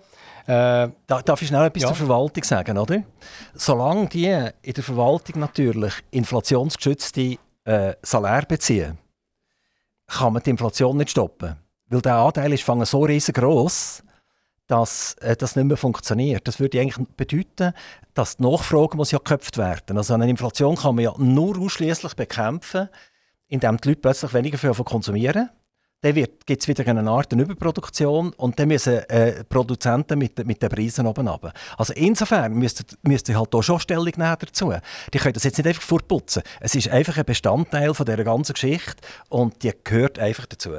darf 1.08 1.42
ich 1.42 1.48
schnell 1.48 1.66
etwas 1.66 1.84
ja. 1.84 1.88
zur 1.88 1.96
Verwaltung 1.96 2.44
sagen, 2.44 2.78
oder? 2.78 3.04
Solange 3.54 4.08
die 4.08 4.28
in 4.62 4.74
der 4.74 4.84
Verwaltung 4.84 5.40
natürlich 5.40 5.94
inflationsgeschützte 6.12 7.38
äh, 7.64 7.94
Salär 8.02 8.44
beziehen, 8.46 8.98
kann 10.08 10.34
man 10.34 10.44
die 10.44 10.50
Inflation 10.50 10.98
nicht 10.98 11.12
stoppen. 11.12 11.56
Weil 11.88 12.02
der 12.02 12.16
Anteil 12.16 12.52
ist 12.52 12.66
so 12.66 13.04
riesengroß, 13.04 14.04
dass 14.70 15.16
äh, 15.16 15.36
das 15.36 15.56
nicht 15.56 15.66
mehr 15.66 15.78
funktioniert. 15.78 16.48
Das 16.48 16.60
würde 16.60 16.80
eigentlich 16.80 17.08
bedeuten, 17.18 17.74
dass 18.14 18.38
die 18.38 18.44
Nachfrage 18.44 18.96
muss 18.96 19.12
ja 19.12 19.18
geköpft 19.18 19.58
werden. 19.58 19.98
Also 19.98 20.14
eine 20.14 20.30
Inflation 20.30 20.76
kann 20.76 20.96
man 20.96 21.04
ja 21.04 21.14
nur 21.18 21.60
ausschließlich 21.60 22.16
bekämpfen, 22.16 22.88
indem 23.48 23.78
die 23.78 23.90
Leute 23.90 24.02
plötzlich 24.02 24.34
weniger 24.34 24.58
viel 24.58 24.74
konsumieren. 24.74 25.50
Dann 26.02 26.14
gibt 26.14 26.62
es 26.62 26.68
wieder 26.68 26.88
eine 26.88 27.10
Art 27.10 27.34
eine 27.34 27.42
Überproduktion 27.42 28.32
und 28.38 28.58
dann 28.58 28.70
müssen 28.70 29.00
äh, 29.10 29.44
Produzenten 29.44 30.20
mit, 30.20 30.46
mit 30.46 30.62
den 30.62 30.70
Preisen 30.70 31.08
oben 31.08 31.28
runter. 31.28 31.52
Also 31.78 31.92
insofern 31.94 32.54
müsst 32.54 33.28
ihr 33.28 33.38
halt 33.38 33.50
hier 33.52 33.64
schon 33.64 33.80
Stellung 33.82 34.06
nehmen 34.06 34.36
dazu. 34.40 34.72
Die 35.14 35.18
können 35.18 35.34
das 35.34 35.44
jetzt 35.44 35.58
nicht 35.58 35.68
einfach 35.68 35.82
fortputzen. 35.82 36.44
Es 36.62 36.76
ist 36.76 36.90
einfach 36.90 37.18
ein 37.18 37.26
Bestandteil 37.26 37.94
von 37.94 38.06
dieser 38.06 38.24
ganzen 38.24 38.54
Geschichte 38.54 38.96
und 39.28 39.62
die 39.64 39.74
gehört 39.84 40.20
einfach 40.20 40.46
dazu. 40.46 40.78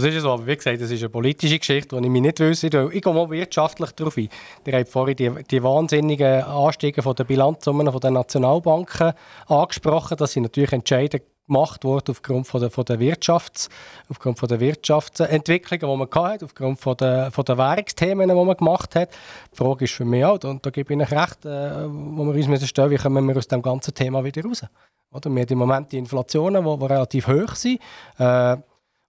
Das 0.00 0.14
ist 0.14 0.22
so, 0.22 0.30
aber 0.30 0.46
wie 0.46 0.54
gesagt, 0.54 0.80
das 0.80 0.92
ist 0.92 1.00
eine 1.00 1.08
politische 1.08 1.58
Geschichte, 1.58 1.96
die 1.96 2.04
ich 2.04 2.08
mich 2.08 2.22
nicht 2.22 2.38
wüsste. 2.38 2.88
Ich 2.92 3.02
gehe 3.02 3.12
mal 3.12 3.28
wirtschaftlich 3.30 3.90
darauf 3.90 4.16
ein. 4.16 4.28
Ihr 4.64 4.78
habt 4.78 4.88
vorhin 4.88 5.16
die, 5.16 5.32
die 5.50 5.60
wahnsinnigen 5.60 6.44
Anstiege 6.44 7.02
von 7.02 7.16
der 7.16 7.24
Bilanzsummen 7.24 7.90
der 8.00 8.10
Nationalbanken 8.12 9.14
angesprochen. 9.48 10.16
Das 10.16 10.34
sind 10.34 10.44
natürlich 10.44 10.72
Entscheidungen 10.72 11.24
gemacht 11.48 11.82
worden 11.82 12.12
aufgrund 12.12 12.46
von 12.46 12.60
der, 12.60 12.70
von 12.70 12.84
der, 12.84 13.00
Wirtschafts-, 13.00 13.68
aufgrund 14.08 14.38
von 14.38 14.48
der 14.48 14.60
Wirtschaftsentwicklungen, 14.60 15.90
die 15.90 16.06
man 16.06 16.24
hatte, 16.24 16.44
aufgrund 16.44 16.78
von 16.78 16.96
der, 16.96 17.32
von 17.32 17.44
der 17.44 17.58
Währungsthemen, 17.58 18.28
die 18.28 18.34
man 18.36 18.56
gemacht 18.56 18.94
hat. 18.94 19.10
Die 19.52 19.56
Frage 19.56 19.86
ist 19.86 19.94
für 19.94 20.04
mich 20.04 20.24
auch, 20.24 20.38
und 20.44 20.64
da 20.64 20.70
gebe 20.70 20.92
ich 20.92 20.96
Ihnen 20.96 21.08
recht, 21.08 21.44
äh, 21.44 21.88
wo 21.88 22.24
wir 22.24 22.34
uns 22.34 22.46
müssen 22.46 22.68
stellen, 22.68 22.92
wie 22.92 22.98
kommen 22.98 23.26
wir 23.26 23.36
aus 23.36 23.48
dem 23.48 23.62
ganzen 23.62 23.92
Thema 23.94 24.22
wieder 24.22 24.44
raus? 24.44 24.62
Oder? 25.10 25.28
Wir 25.28 25.42
haben 25.42 25.48
im 25.48 25.58
Moment 25.58 25.90
die 25.90 25.98
Inflationen, 25.98 26.64
die, 26.64 26.78
die 26.78 26.86
relativ 26.86 27.26
hoch 27.26 27.56
sind. 27.56 27.80
Äh, 28.18 28.58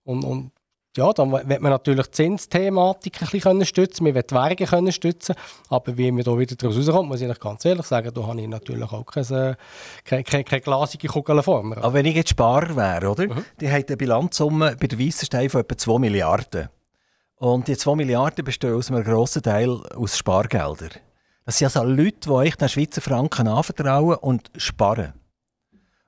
und, 0.06 0.24
und 0.24 0.52
ja, 0.98 1.14
dann 1.14 1.32
wird 1.32 1.62
man 1.62 1.72
natürlich 1.72 2.08
die 2.08 2.12
Zinsthematik 2.12 3.22
ein 3.22 3.30
bisschen 3.30 3.66
stützen, 3.66 4.06
wir 4.06 4.16
wollen 4.16 4.26
die 4.28 4.34
Währungen 4.34 4.66
können 4.66 4.92
stützen, 4.92 5.36
aber 5.70 5.98
wie 5.98 6.12
man 6.12 6.24
da 6.24 6.38
wieder 6.38 6.56
daraus 6.56 6.78
rauskommt, 6.78 7.10
muss 7.10 7.22
ich 7.22 7.40
ganz 7.40 7.64
ehrlich 7.64 7.86
sagen, 7.86 8.12
da 8.14 8.26
habe 8.26 8.42
ich 8.42 8.48
natürlich 8.48 8.92
auch 8.92 9.06
keine, 9.06 9.58
keine, 10.04 10.24
keine, 10.24 10.44
keine 10.44 10.62
glasige 10.62 11.08
Kugel 11.08 11.44
vor 11.44 11.64
mir. 11.64 11.78
Aber 11.78 11.94
wenn 11.94 12.06
ich 12.06 12.16
jetzt 12.16 12.32
Sparer 12.32 12.76
wäre, 12.76 13.10
oder? 13.10 13.28
Mhm. 13.28 13.46
Die 13.62 13.70
haben 13.70 13.86
eine 13.88 13.98
Bilanzsumme 13.98 14.76
bei 14.80 14.88
der 14.88 15.00
Weissenstein 15.00 15.50
von 15.50 15.62
etwa 15.62 15.78
2 15.78 16.00
Milliarden. 16.00 16.70
Und 17.36 17.68
die 17.68 17.78
2 17.78 17.96
Milliarden 17.96 18.44
bestehen 18.44 18.74
aus 18.74 18.92
einem 18.92 19.04
grossen 19.04 19.44
Teil 19.44 19.70
aus 19.96 20.18
Spargeldern. 20.18 20.90
Das 21.46 21.58
sind 21.58 21.66
also 21.66 21.84
Leute, 21.84 22.20
die 22.26 22.30
euch 22.30 22.56
den 22.56 22.68
Schweizer 22.68 23.02
Franken 23.02 23.48
anvertrauen 23.48 24.18
und 24.18 24.52
sparen. 24.58 25.14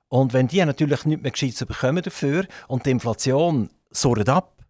Und 0.08 0.34
wenn 0.34 0.48
die 0.48 0.62
natürlich 0.64 1.04
nicht 1.04 1.22
mehr 1.22 1.30
gescheit 1.30 1.66
bekommen 1.66 2.02
dafür 2.02 2.46
und 2.68 2.84
die 2.84 2.90
Inflation 2.90 3.70
surrt 3.90 4.28
ab, 4.28 4.61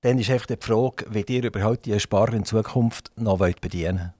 dann 0.00 0.18
ist 0.18 0.30
einfach 0.30 0.46
die 0.46 0.56
Frage, 0.60 1.06
wie 1.10 1.24
ihr 1.28 1.44
überhaupt 1.44 1.86
die 1.86 1.98
Sparer 1.98 2.34
in 2.34 2.44
Zukunft 2.44 3.10
noch 3.16 3.38
bedienen 3.38 3.98
wollt. 3.98 4.18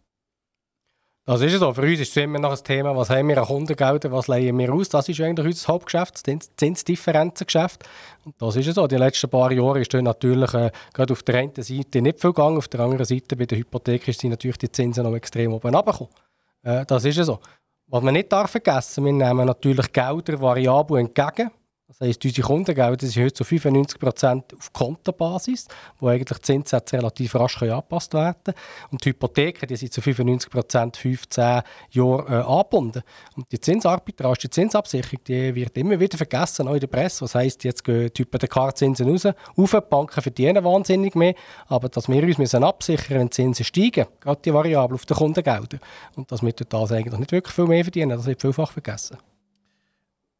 Das 1.28 1.42
ist 1.42 1.58
so. 1.58 1.74
Für 1.74 1.82
uns 1.82 2.00
ist 2.00 2.08
es 2.08 2.16
immer 2.16 2.38
noch 2.38 2.56
ein 2.56 2.64
Thema, 2.64 2.96
was 2.96 3.10
haben 3.10 3.28
wir 3.28 3.36
an 3.36 3.44
Kundengeldern, 3.44 4.12
was 4.12 4.28
leihen 4.28 4.56
wir 4.56 4.72
aus. 4.72 4.88
Das 4.88 5.10
ist 5.10 5.20
eigentlich 5.20 5.46
unser 5.46 5.68
Hauptgeschäft, 5.68 6.26
das 6.26 6.56
Zinsdifferenzengeschäft. 6.56 7.84
Und 8.24 8.40
das 8.40 8.56
ist 8.56 8.72
so. 8.74 8.86
Die 8.86 8.96
letzten 8.96 9.28
paar 9.28 9.52
Jahre 9.52 9.78
ist 9.78 9.92
natürlich 9.92 10.54
äh, 10.54 10.70
gerade 10.94 11.12
auf 11.12 11.22
der 11.22 11.34
einen 11.34 11.52
Seite 11.54 12.00
nicht 12.00 12.18
viel 12.18 12.30
gegangen, 12.30 12.56
auf 12.56 12.68
der 12.68 12.80
anderen 12.80 13.04
Seite 13.04 13.36
bei 13.36 13.44
der 13.44 13.58
Hypothek 13.58 14.04
sind 14.06 14.30
natürlich 14.30 14.56
die 14.56 14.72
Zinsen 14.72 15.04
noch 15.04 15.14
extrem 15.14 15.52
oben 15.52 15.74
runtergekommen. 15.74 16.14
Äh, 16.62 16.86
das 16.86 17.04
ist 17.04 17.16
so. 17.16 17.40
Was 17.88 18.02
man 18.02 18.14
nicht 18.14 18.32
darf 18.32 18.50
vergessen, 18.50 19.04
wir 19.04 19.12
nehmen 19.12 19.44
natürlich 19.46 19.92
Gelder 19.92 20.40
variabel 20.40 21.00
entgegen. 21.00 21.50
Das 21.88 22.02
heisst, 22.02 22.22
unsere 22.22 22.46
Kundengelder 22.46 23.06
sind 23.06 23.24
heute 23.24 23.32
zu 23.32 23.44
95% 23.44 24.58
auf 24.58 24.72
Kontenbasis, 24.74 25.68
wo 25.98 26.08
eigentlich 26.08 26.38
die 26.38 26.44
Zinssätze 26.44 26.98
relativ 26.98 27.34
rasch 27.34 27.62
angepasst 27.62 28.12
werden 28.12 28.36
können. 28.44 28.56
Und 28.90 29.02
die 29.02 29.08
Hypotheken 29.08 29.66
die 29.66 29.76
sind 29.76 29.94
zu 29.94 30.02
95% 30.02 30.98
15 30.98 31.62
Jahre 31.92 32.26
äh, 32.28 32.42
angebunden. 32.42 33.02
Und 33.36 33.50
die 33.50 33.58
Zinsarbitrage, 33.58 34.38
die 34.42 34.50
Zinsabsicherung, 34.50 35.24
die 35.26 35.54
wird 35.54 35.78
immer 35.78 35.98
wieder 35.98 36.18
vergessen, 36.18 36.68
auch 36.68 36.74
in 36.74 36.80
der 36.80 36.88
Presse. 36.88 37.22
Was 37.22 37.34
heisst, 37.34 37.64
jetzt 37.64 37.82
gehen 37.82 38.10
die 38.14 38.22
Hypothekarzinsen 38.22 39.08
raus, 39.08 39.24
auf, 39.56 39.70
die 39.70 39.80
Banken 39.80 40.20
verdienen 40.20 40.62
wahnsinnig 40.62 41.14
mehr, 41.14 41.34
aber 41.68 41.88
dass 41.88 42.06
wir 42.06 42.22
uns 42.22 42.36
müssen 42.36 42.64
absichern 42.64 43.18
wenn 43.18 43.28
die 43.28 43.30
Zinsen 43.30 43.64
steigen, 43.64 44.04
gerade 44.20 44.42
die 44.44 44.52
Variable 44.52 44.96
auf 44.96 45.06
den 45.06 45.16
Kundengeldern. 45.16 45.80
Und 46.16 46.30
dass 46.30 46.42
wir 46.42 46.52
das 46.52 46.92
eigentlich 46.92 47.18
nicht 47.18 47.32
wirklich 47.32 47.54
viel 47.54 47.66
mehr 47.66 47.82
verdienen, 47.82 48.10
das 48.10 48.26
wird 48.26 48.42
vielfach 48.42 48.72
vergessen. 48.72 49.16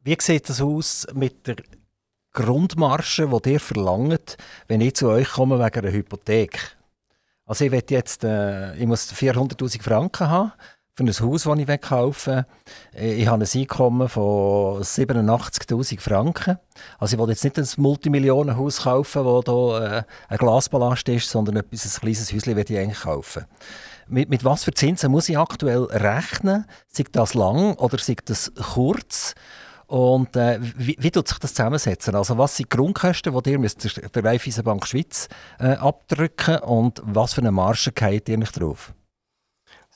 Wie 0.01 0.15
sieht 0.19 0.47
das 0.47 0.61
aus 0.61 1.07
mit 1.13 1.45
der 1.45 1.57
Grundmarge, 2.31 3.27
die 3.43 3.51
ihr 3.51 3.59
verlangt, 3.59 4.37
wenn 4.67 4.79
ich 4.79 4.95
zu 4.95 5.09
euch 5.09 5.29
komme 5.29 5.59
wegen 5.59 5.79
einer 5.79 5.91
Hypothek? 5.91 6.77
Also 7.45 7.65
ich 7.65 7.71
jetzt, 7.89 8.23
äh, 8.23 8.75
ich 8.75 8.85
muss 8.85 9.11
400'000 9.11 9.81
Franken 9.81 10.29
haben 10.29 10.53
für 10.93 11.03
ein 11.03 11.09
Haus, 11.09 11.43
das 11.43 11.57
ich 11.57 11.81
kaufen 11.81 12.45
will. 12.93 13.11
Ich 13.19 13.27
habe 13.27 13.43
ein 13.43 13.59
Einkommen 13.61 14.07
von 14.07 14.83
87'000 14.83 15.99
Franken. 15.99 16.59
Also 16.97 17.15
ich 17.15 17.21
will 17.21 17.29
jetzt 17.29 17.43
nicht 17.43 17.57
ein 17.57 17.67
Multimillionenhaus 17.77 18.83
kaufen, 18.83 19.23
das 19.25 19.43
hier 19.45 19.81
äh, 19.81 20.03
ein 20.29 20.37
Glasballast 20.37 21.09
ist, 21.09 21.29
sondern 21.29 21.57
etwas, 21.57 21.85
ein 21.85 22.01
kleines 22.01 22.31
Häuschen 22.31 22.55
werde 22.55 22.73
ich 22.73 22.79
eigentlich 22.79 23.01
kaufen. 23.01 23.45
Mit, 24.07 24.29
mit 24.29 24.45
was 24.45 24.63
für 24.63 24.73
Zinsen 24.73 25.11
muss 25.11 25.27
ich 25.29 25.37
aktuell 25.37 25.83
rechnen? 25.83 26.65
Sei 26.87 27.03
das 27.11 27.33
lang 27.33 27.75
oder 27.75 27.97
sei 27.97 28.15
das 28.23 28.51
kurz? 28.73 29.35
Und 29.89 30.35
äh, 30.35 30.59
wie, 30.61 30.95
wie 30.99 31.09
tut 31.09 31.27
sich 31.27 31.39
das 31.39 31.55
zusammensetzen? 31.55 32.13
Also 32.13 32.37
was 32.37 32.55
sind 32.55 32.71
die 32.71 32.77
Grundkosten, 32.77 33.33
die 33.33 33.49
ihr 33.49 33.57
müsst 33.57 33.83
der 34.15 34.23
Raiffeisenbank 34.23 34.85
Schweiz 34.85 35.27
äh, 35.59 35.69
abdrücken 35.69 36.59
und 36.59 37.01
was 37.03 37.33
für 37.33 37.41
eine 37.41 37.51
Marge 37.51 37.91
geht 37.91 38.29
ihr 38.29 38.37
nicht 38.37 38.59
drauf? 38.59 38.93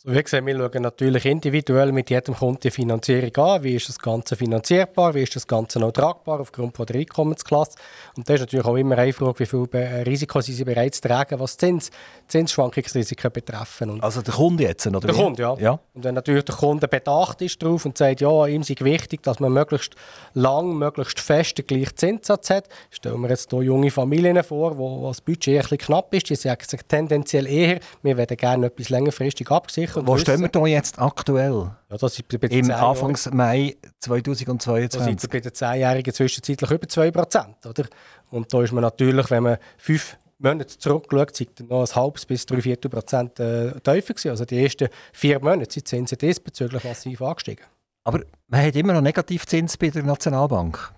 So, 0.06 0.12
wie 0.12 0.22
gesagt, 0.22 0.46
wir 0.46 0.58
schauen 0.58 0.82
natürlich 0.82 1.24
individuell 1.24 1.94
mit 1.94 2.10
jedem 2.10 2.36
Kunden 2.36 2.60
die 2.60 2.72
Finanzierung 2.72 3.34
an. 3.38 3.64
Wie 3.64 3.76
ist 3.76 3.88
das 3.88 3.98
Ganze 3.98 4.36
finanzierbar? 4.36 5.14
Wie 5.14 5.24
ist 5.24 5.34
das 5.34 5.48
Ganze 5.48 5.80
noch 5.80 5.94
tragbar 5.94 6.42
aufgrund 6.42 6.76
von 6.76 6.86
der 6.86 6.98
Einkommensklasse? 6.98 7.78
Und 8.18 8.28
das 8.28 8.36
ist 8.36 8.42
natürlich 8.42 8.66
auch 8.66 8.76
immer 8.76 8.98
eine 8.98 9.14
Frage, 9.14 9.40
wie 9.40 9.46
viel 9.46 9.66
Risiko 10.06 10.42
sind 10.42 10.56
sie 10.56 10.66
bereit 10.66 10.94
zu 10.94 11.04
tragen, 11.04 11.40
was 11.40 11.56
Zins, 11.56 11.90
Zinsschwankungsrisiken 12.28 13.32
betreffen. 13.32 13.92
Und 13.92 14.04
also 14.04 14.22
der 14.22 14.34
Kunde 14.34 14.64
jetzt, 14.64 14.86
oder? 14.86 15.00
Der 15.00 15.16
Kunde, 15.16 15.42
ja. 15.42 15.56
ja. 15.58 15.80
Und 15.94 16.04
wenn 16.04 16.16
natürlich 16.16 16.44
der 16.44 16.56
Kunde 16.56 16.90
bedacht 16.90 17.42
ist 17.42 17.64
darauf 17.64 17.86
und 17.86 17.98
sagt, 17.98 18.20
ja, 18.20 18.46
ihm 18.48 18.60
ist 18.60 18.84
wichtig, 18.84 19.24
dass 19.24 19.40
man 19.40 19.54
möglichst 19.54 19.96
lang, 20.34 20.74
möglichst 20.74 21.22
fest 21.22 21.60
den 21.60 21.66
gleichen 21.66 21.96
Zinssatz 21.96 22.50
hat, 22.50 22.68
stellen 22.90 23.22
wir 23.22 23.30
jetzt 23.30 23.52
hier 23.52 23.62
junge 23.62 23.90
Familien 23.90 24.44
vor, 24.44 24.78
wo, 24.78 25.08
das 25.08 25.22
Budget 25.22 25.48
ein 25.48 25.62
bisschen 25.62 25.78
knapp 25.78 26.14
ist, 26.14 26.30
die 26.30 26.36
sagen 26.36 26.66
sich 26.68 26.82
tendenziell 26.90 27.48
eher, 27.48 27.80
wir 28.02 28.18
werden 28.18 28.36
gerne 28.36 28.66
etwas 28.66 28.90
längerfristig 28.90 29.50
abgesichert 29.50 29.93
sicher. 29.94 30.08
Wo 30.08 30.18
stehen 30.18 30.42
wir 30.42 30.50
da 30.50 30.66
jetzt 30.66 31.00
aktuell? 31.00 31.72
Ja, 31.90 31.98
das 31.98 32.20
ist 32.20 32.28
bei 32.28 32.48
Im 32.48 32.72
Anfangs 32.72 33.30
Mai 33.32 33.76
2022. 34.00 35.00
Da 35.00 35.06
sind 35.06 35.22
wir 35.22 35.30
bei 35.30 35.40
den 35.40 35.52
10-Jährigen 35.52 36.14
zwischenzeitlich 36.14 36.72
über 36.72 36.88
2%. 36.88 37.68
Oder? 37.68 37.86
Und 38.30 38.54
da 38.54 38.64
ist 38.64 38.72
man 38.72 38.82
natürlich, 38.82 39.30
wenn 39.30 39.44
man 39.44 39.58
fünf 39.78 40.18
Monate 40.40 40.78
zurückschaut, 40.78 41.36
sind 41.36 41.70
noch 41.70 41.82
ein 41.82 41.96
halbes 41.96 42.26
bis 42.26 42.46
drei 42.46 42.62
Viertel 42.62 42.90
Prozent 42.90 43.40
äh, 43.40 43.72
tiefer 43.80 44.14
gewesen. 44.14 44.30
Also 44.30 44.46
die 44.46 44.62
ersten 44.62 44.90
vier 45.14 45.40
Monate 45.40 45.72
sind 45.72 45.76
die 45.76 45.84
Zinsen 45.84 46.18
diesbezüglich 46.18 46.84
massiv 46.84 47.22
angestiegen. 47.22 47.66
Aber 48.04 48.22
man 48.48 48.66
hat 48.66 48.76
immer 48.76 48.94
noch 48.94 49.02
Negativzins 49.02 49.78
bei 49.78 49.90
der 49.90 50.04
Nationalbank. 50.04 50.92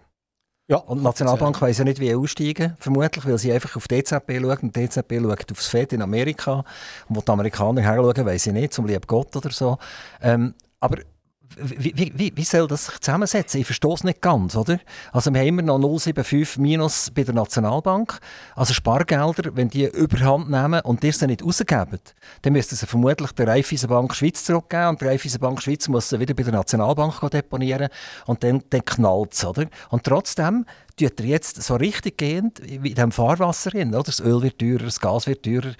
Ja, 0.67 0.78
und 0.78 0.97
die 0.97 1.04
Nationalbank 1.04 1.62
weiß 1.62 1.78
ja 1.78 1.84
nicht, 1.84 1.99
wie 1.99 2.15
aussteigen, 2.15 2.75
vermutlich, 2.80 3.23
weil 3.23 3.38
sie 3.38 3.54
einfach 3.54 3.75
auf 3.75 3.88
die 3.88 3.95
EZB 3.95 4.41
schaut 4.41 4.63
und 4.63 4.75
die 4.75 4.82
EZB 4.82 5.21
schaut 5.21 5.51
aufs 5.51 5.67
Fed 5.67 5.93
in 5.93 6.01
Amerika. 6.01 6.63
Und 7.08 7.17
wo 7.17 7.21
die 7.21 7.32
Amerikaner 7.32 7.82
her 7.82 7.97
schauen, 7.97 8.25
weiß 8.25 8.47
ich 8.47 8.54
nicht, 8.54 8.73
zum 8.73 8.88
lieben 8.88 9.06
Gott 9.06 9.36
oder 9.36 9.51
so. 9.51 9.78
Ähm, 10.23 10.56
aber 10.80 10.97
wie, 11.57 12.11
wie, 12.15 12.33
wie 12.35 12.43
soll 12.43 12.67
das 12.67 12.85
sich 12.87 12.99
zusammensetzen? 12.99 13.61
Ich 13.61 13.65
verstehe 13.65 13.93
es 13.93 14.03
nicht 14.03 14.21
ganz, 14.21 14.55
oder? 14.55 14.79
Also 15.11 15.33
wir 15.33 15.41
haben 15.41 15.47
immer 15.47 15.61
noch 15.61 15.79
0,75 15.79 16.59
minus 16.59 17.11
bei 17.11 17.23
der 17.23 17.33
Nationalbank. 17.33 18.19
Also 18.55 18.73
Spargelder, 18.73 19.55
wenn 19.55 19.69
die 19.69 19.85
überhand 19.85 20.49
nehmen 20.49 20.81
und 20.81 21.03
die 21.03 21.11
sie 21.11 21.27
nicht 21.27 21.43
rausgeben, 21.43 21.99
dann 22.41 22.53
müssten 22.53 22.75
sie 22.75 22.85
vermutlich 22.85 23.31
der 23.31 23.47
Raiffeisenbank 23.47 24.13
Schweiz 24.13 24.43
zurückgeben 24.43 24.89
und 24.89 25.01
die 25.01 25.05
Raiffeisenbank 25.05 25.61
Schweiz 25.61 25.87
muss 25.87 26.09
sie 26.09 26.19
wieder 26.19 26.33
bei 26.33 26.43
der 26.43 26.53
Nationalbank 26.53 27.19
deponieren 27.31 27.89
und 28.25 28.43
dann, 28.43 28.63
dann 28.69 28.83
knallt 28.85 29.33
es, 29.33 29.45
oder? 29.45 29.65
Und 29.89 30.03
trotzdem 30.03 30.65
tut 30.95 31.19
er 31.19 31.25
jetzt 31.25 31.62
so 31.62 31.75
richtig 31.75 32.17
gehend 32.17 32.62
wie 32.63 32.75
in 32.75 32.95
diesem 32.95 33.12
Fahrwasser 33.12 33.71
hin. 33.71 33.93
Oder? 33.93 34.03
Das 34.03 34.19
Öl 34.19 34.41
wird 34.41 34.60
teurer, 34.60 34.86
das 34.86 34.99
Gas 34.99 35.27
wird 35.27 35.43
teurer. 35.43 35.73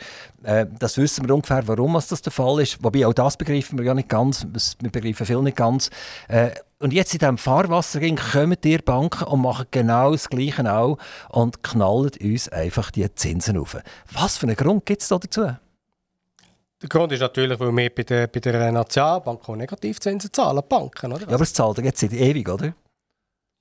Äh, 0.44 0.66
das 0.80 0.98
wissen 0.98 1.28
wir 1.28 1.36
ungefähr, 1.36 1.68
warum 1.68 1.94
das 1.94 2.22
der 2.22 2.32
Fall 2.32 2.62
ist. 2.62 2.84
Wobei 2.84 3.06
auch 3.06 3.14
das 3.14 3.38
begreifen 3.38 3.78
wir 3.78 3.86
ja 3.86 3.94
nicht 3.94 4.10
ganz. 4.10 4.46
Wir 4.80 4.92
begreifen 4.92 5.26
viel 5.26 5.42
nicht 5.42 5.58
ganz. 5.58 5.90
Äh, 6.28 6.52
und 6.80 6.92
jetzt 6.92 7.14
in 7.14 7.20
diesem 7.20 7.38
Fahrwasserring 7.38 8.18
kommen 8.18 8.58
die 8.62 8.78
Banken 8.78 9.24
und 9.24 9.42
machen 9.42 9.66
genau 9.72 10.12
das 10.12 10.30
Gleiche 10.30 10.72
auch 10.72 10.98
und 11.30 11.64
knallen 11.64 12.12
uns 12.22 12.50
einfach 12.50 12.92
die 12.92 13.14
Zinsen 13.16 13.58
auf. 13.58 13.78
Was 14.12 14.38
für 14.38 14.48
einen 14.48 14.58
Grund 14.58 14.86
gibt 14.86 15.02
es 15.02 15.08
da 15.08 15.18
dazu? 15.18 15.56
Der 16.82 16.90
Grund 16.90 17.14
ist 17.14 17.22
natürlich, 17.22 17.60
weil 17.60 17.76
wir 17.76 17.90
bei 17.90 18.04
der, 18.04 18.28
bei 18.28 18.40
der 18.42 18.72
Nationalbank 18.72 19.48
auch 19.48 19.56
Negativzinsen 19.56 20.32
zahlen, 20.34 20.62
Banken, 20.68 21.14
oder? 21.14 21.22
Ja, 21.22 21.34
aber 21.34 21.44
es 21.44 21.54
zahlt 21.54 21.78
jetzt 21.78 22.02
seit 22.02 22.12
ewig, 22.12 22.48
oder? 22.50 22.74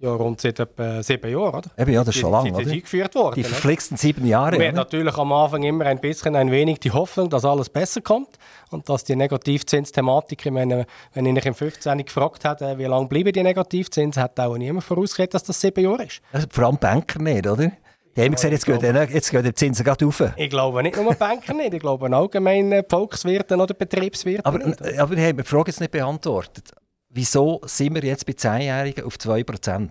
Ja, 0.05 0.13
rund 0.13 0.39
seit 0.39 0.61
etwa 0.61 1.03
sieben 1.03 1.31
Jahren, 1.31 1.55
oder? 1.55 1.71
Eben, 1.79 1.93
ja, 1.93 2.05
das 2.05 2.15
ist 2.15 2.21
schon 2.21 2.31
lange, 2.31 2.53
oder? 2.53 2.71
Eingeführt 2.71 3.15
worden. 3.15 3.37
Die 3.37 3.43
verflixten 3.43 3.97
sieben 3.97 4.27
Jahre. 4.27 4.59
Wir 4.59 4.69
haben 4.69 4.75
natürlich 4.75 5.17
am 5.17 5.33
Anfang 5.33 5.63
immer 5.63 5.87
ein 5.87 5.99
bisschen 5.99 6.37
ein 6.37 6.51
wenig 6.51 6.79
die 6.81 6.91
Hoffnung, 6.91 7.31
dass 7.31 7.47
alles 7.47 7.71
besser 7.71 8.03
kommt 8.03 8.39
und 8.71 8.87
dass 8.87 9.05
die 9.05 9.17
Negativzinsthematik, 9.17 10.45
ich 10.45 10.53
meine, 10.53 10.85
wenn 11.15 11.25
ich 11.25 11.47
im 11.47 11.55
15. 11.55 12.05
gefragt 12.05 12.45
hätte, 12.45 12.77
wie 12.77 12.85
lange 12.85 13.09
bleiben 13.09 13.33
die 13.33 13.43
Negativzinsen, 13.43 14.23
hat 14.23 14.39
auch 14.39 14.59
niemand 14.59 14.85
vorausgesehen, 14.85 15.31
dass 15.31 15.43
das 15.43 15.59
sieben 15.59 15.83
Jahre 15.83 16.05
ist. 16.05 16.21
Also, 16.33 16.49
vor 16.51 16.65
allem 16.65 16.77
Banker 16.77 17.23
nicht, 17.23 17.47
oder? 17.47 17.73
Die 18.15 18.21
haben 18.21 18.33
gesagt, 18.33 18.53
jetzt, 18.53 18.67
gehen, 18.67 19.09
jetzt 19.11 19.31
gehen 19.31 19.43
die 19.43 19.55
Zinsen 19.55 19.85
gerade 19.87 20.05
rauf. 20.05 20.23
Ich 20.37 20.51
glaube 20.51 20.83
nicht 20.83 21.03
nur 21.03 21.15
Banker 21.15 21.55
nicht, 21.55 21.73
ich 21.73 21.81
glaube 21.81 22.15
allgemein 22.15 22.73
äh, 22.73 22.85
Volkswirte 22.87 23.57
oder 23.57 23.73
Betriebswirte 23.73 24.45
aber, 24.45 24.59
nicht. 24.59 24.99
Aber 24.99 25.17
die 25.17 25.23
haben 25.23 25.39
die 25.39 25.45
Frage 25.45 25.71
jetzt 25.71 25.81
nicht 25.81 25.93
beantwortet. 25.93 26.73
Wieso 27.15 27.61
sind 27.65 27.95
wir 27.95 28.03
jetzt 28.03 28.27
bei 28.27 28.33
10-Jährigen 28.33 29.05
auf 29.05 29.15
2%? 29.15 29.89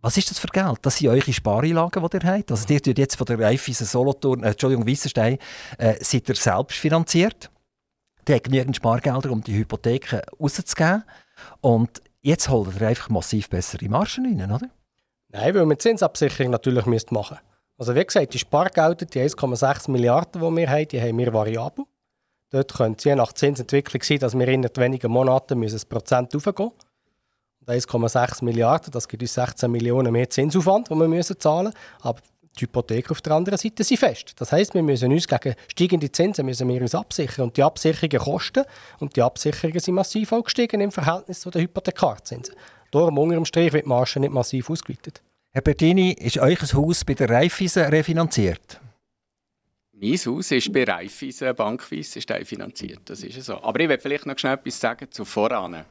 Was 0.00 0.16
ist 0.16 0.28
das 0.28 0.40
für 0.40 0.48
Geld? 0.48 0.78
Das 0.82 0.96
sind 0.96 1.08
eure 1.08 1.32
Spareinlagen, 1.32 2.02
die 2.02 2.16
ihr 2.16 2.32
habt. 2.32 2.50
Also 2.50 2.66
die 2.66 2.80
tut 2.80 2.98
jetzt 2.98 3.14
von 3.14 3.26
der 3.26 3.38
Raiffeisen 3.38 3.86
Solothurn, 3.86 4.42
äh, 4.42 4.48
Entschuldigung, 4.48 4.88
Weissenstein, 4.88 5.38
äh, 5.78 6.02
seid 6.02 6.28
ihr 6.28 6.34
selbst 6.34 6.78
finanziert. 6.78 7.48
Die 8.26 8.34
hat 8.34 8.42
genügend 8.42 8.74
Spargelder, 8.74 9.30
um 9.30 9.44
die 9.44 9.54
Hypotheken 9.54 10.22
rauszugeben. 10.40 11.04
Und 11.60 12.02
jetzt 12.22 12.48
holt 12.48 12.80
ihr 12.80 12.88
einfach 12.88 13.08
massiv 13.08 13.48
bessere 13.48 13.88
Margen 13.88 14.26
rein, 14.26 14.50
oder? 14.50 14.68
Nein, 15.28 15.54
weil 15.54 15.66
wir 15.66 15.78
Zinsabsicherung 15.78 16.50
natürlich 16.50 16.86
machen 16.86 17.04
müssen. 17.12 17.38
Also 17.78 17.94
wie 17.94 18.04
gesagt, 18.04 18.34
die 18.34 18.38
Spargelder, 18.40 19.06
die 19.06 19.20
1,6 19.20 19.88
Milliarden, 19.92 20.42
die 20.42 20.56
wir 20.56 20.68
haben, 20.68 20.88
die 20.88 21.00
haben 21.00 21.18
wir 21.18 21.32
variabel. 21.32 21.84
Dort 22.50 22.74
könnte 22.74 22.98
es 22.98 23.04
je 23.04 23.14
nach 23.14 23.32
Zinsentwicklung 23.32 24.02
sein, 24.02 24.18
dass 24.18 24.36
wir 24.36 24.48
in 24.48 24.64
wenigen 24.64 25.10
Monaten 25.10 25.58
müssen 25.58 25.80
Prozent 25.88 26.34
raufgehen 26.34 26.72
müssen. 27.66 27.88
1,6 27.88 28.44
Milliarden, 28.44 28.90
das 28.90 29.06
gibt 29.06 29.22
uns 29.22 29.34
16 29.34 29.70
Millionen 29.70 30.12
mehr 30.12 30.28
Zinsaufwand, 30.28 30.90
den 30.90 30.98
wir 30.98 31.08
müssen 31.08 31.38
zahlen 31.38 31.66
müssen. 31.66 31.78
Aber 32.00 32.20
die 32.58 32.62
Hypotheken 32.62 33.10
auf 33.12 33.20
der 33.20 33.34
anderen 33.34 33.58
Seite 33.58 33.84
sind 33.84 33.98
fest. 33.98 34.32
Das 34.36 34.50
heisst, 34.50 34.74
wir 34.74 34.82
müssen 34.82 35.12
uns 35.12 35.28
gegen 35.28 35.54
steigende 35.68 36.10
Zinsen 36.10 36.44
müssen 36.44 36.68
wir 36.68 36.80
uns 36.80 36.94
absichern. 36.94 37.44
Und 37.44 37.56
die 37.56 37.62
Absicherungen 37.62 38.18
kosten 38.18 38.64
und 38.98 39.14
die 39.14 39.22
Absicherungen 39.22 39.78
sind 39.78 39.94
massiv 39.94 40.30
gestiegen 40.44 40.80
im 40.80 40.90
Verhältnis 40.90 41.40
zu 41.40 41.50
den 41.50 41.62
Hypothekarzinsen. 41.62 42.56
Darum 42.90 43.18
unter 43.18 43.36
dem 43.36 43.44
Strich 43.44 43.72
wird 43.72 43.84
die 43.84 43.88
Marge 43.88 44.18
nicht 44.18 44.32
massiv 44.32 44.68
ausgeweitet. 44.68 45.22
Herr 45.52 45.62
Bertini, 45.62 46.12
ist 46.12 46.38
euch 46.38 46.60
ein 46.60 46.72
Haus 46.74 47.04
bei 47.04 47.14
der 47.14 47.30
Raiffeisen 47.30 47.84
refinanziert? 47.84 48.79
Mein 50.02 50.16
Haus 50.16 50.50
ist 50.50 50.72
bei 50.72 50.84
Raiffeisen 50.84 51.54
Bankweise 51.54 52.22
finanziert, 52.42 53.00
das 53.04 53.22
ist 53.22 53.44
so. 53.44 53.62
Aber 53.62 53.80
ich 53.80 53.88
will 53.88 53.98
vielleicht 53.98 54.24
noch 54.24 54.38
schnell 54.38 54.54
etwas 54.54 54.80
sagen 54.80 55.10
zu 55.10 55.26
voran. 55.26 55.84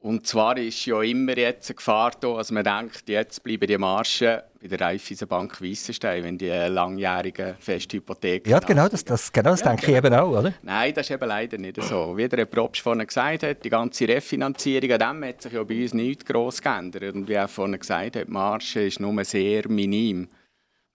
Und 0.00 0.26
zwar 0.26 0.56
ist 0.56 0.84
ja 0.86 1.00
immer 1.02 1.36
jetzt 1.36 1.70
eine 1.70 1.76
Gefahr 1.76 2.10
da, 2.18 2.38
dass 2.38 2.50
man 2.50 2.64
denkt, 2.64 3.08
jetzt 3.08 3.44
bleiben 3.44 3.68
die 3.68 3.78
Margen 3.78 4.40
bei 4.60 4.66
der 4.66 4.80
Raiffeisen 4.80 5.28
Bank 5.28 5.62
Weissenstein, 5.62 6.24
wenn 6.24 6.38
die 6.38 6.48
langjährigen 6.48 7.54
Festhypotheken... 7.60 8.50
Ja, 8.50 8.58
genau, 8.58 8.88
das, 8.88 9.04
das, 9.04 9.30
genau 9.30 9.50
das 9.50 9.60
ja, 9.60 9.68
denke 9.68 9.86
genau. 9.86 9.98
ich 9.98 10.04
eben 10.04 10.14
auch, 10.14 10.38
oder? 10.40 10.54
Nein, 10.62 10.92
das 10.92 11.06
ist 11.08 11.14
eben 11.14 11.28
leider 11.28 11.56
nicht 11.56 11.80
so. 11.84 12.16
Wie 12.16 12.28
der 12.28 12.46
Probst 12.46 12.82
vorhin 12.82 13.06
gesagt 13.06 13.44
hat, 13.44 13.64
die 13.64 13.70
ganze 13.70 14.08
Refinanzierung, 14.08 14.90
an 14.90 14.98
dem 14.98 15.28
hat 15.28 15.42
sich 15.42 15.52
ja 15.52 15.62
bei 15.62 15.82
uns 15.82 15.94
nichts 15.94 16.24
gross 16.24 16.60
geändert. 16.60 17.14
Und 17.14 17.28
wie 17.28 17.34
er 17.34 17.46
vorhin 17.46 17.78
gesagt 17.78 18.16
hat, 18.16 18.26
die 18.26 18.32
Marge 18.32 18.86
ist 18.86 18.98
nur 18.98 19.24
sehr 19.24 19.68
minim 19.68 20.28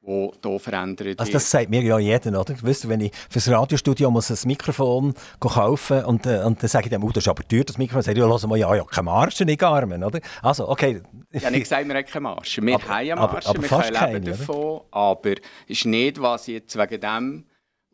wo 0.05 0.31
hier 0.43 0.59
verändert 0.59 1.19
also 1.19 1.31
das 1.31 1.49
sagt 1.49 1.69
mir 1.69 1.81
ja 1.81 1.97
jeder, 1.97 2.39
oder? 2.39 2.55
Weißt 2.61 2.83
du, 2.83 2.89
wenn 2.89 3.01
ich 3.01 3.11
für 3.13 3.39
das 3.39 3.49
Radiostudio 3.49 4.11
muss 4.11 4.29
ein 4.29 4.47
Mikrofon 4.47 5.13
kaufen 5.39 6.05
und, 6.05 6.25
äh, 6.25 6.43
und 6.43 6.61
dann 6.61 6.69
sage 6.69 6.85
ich 6.85 6.89
dem, 6.91 7.03
oh, 7.03 7.09
das 7.09 7.23
ist 7.23 7.27
aber 7.27 7.43
teuer, 7.47 7.63
das 7.63 7.77
Mikrofon. 7.77 8.03
Dann 8.03 8.15
sage 8.15 8.19
ich, 8.19 8.41
ja, 8.41 8.47
mal, 8.47 8.57
ja, 8.57 8.75
ja, 8.75 8.83
keine 8.83 9.05
Marge, 9.05 9.45
nicht 9.45 9.63
Armen, 9.63 10.03
oder? 10.03 10.19
Also, 10.41 10.69
okay. 10.69 11.01
Ja, 11.31 11.49
nicht 11.49 11.63
gesagt, 11.63 11.87
wir 11.87 11.95
haben 11.95 12.05
keine 12.05 12.21
Marge. 12.21 12.61
Wir 12.61 12.75
aber, 12.75 12.83
haben 12.83 12.91
eine 12.91 13.15
Marge, 13.15 13.47
aber, 13.47 13.49
aber 13.49 13.61
wir 13.61 13.69
können 13.69 13.83
leben 13.83 13.95
keine, 13.95 14.19
davon, 14.21 14.55
oder? 14.55 14.85
aber 14.91 15.31
es 15.31 15.37
ist 15.67 15.85
nicht, 15.85 16.21
was 16.21 16.47
jetzt 16.47 16.77
wegen 16.77 17.01
dem, 17.01 17.45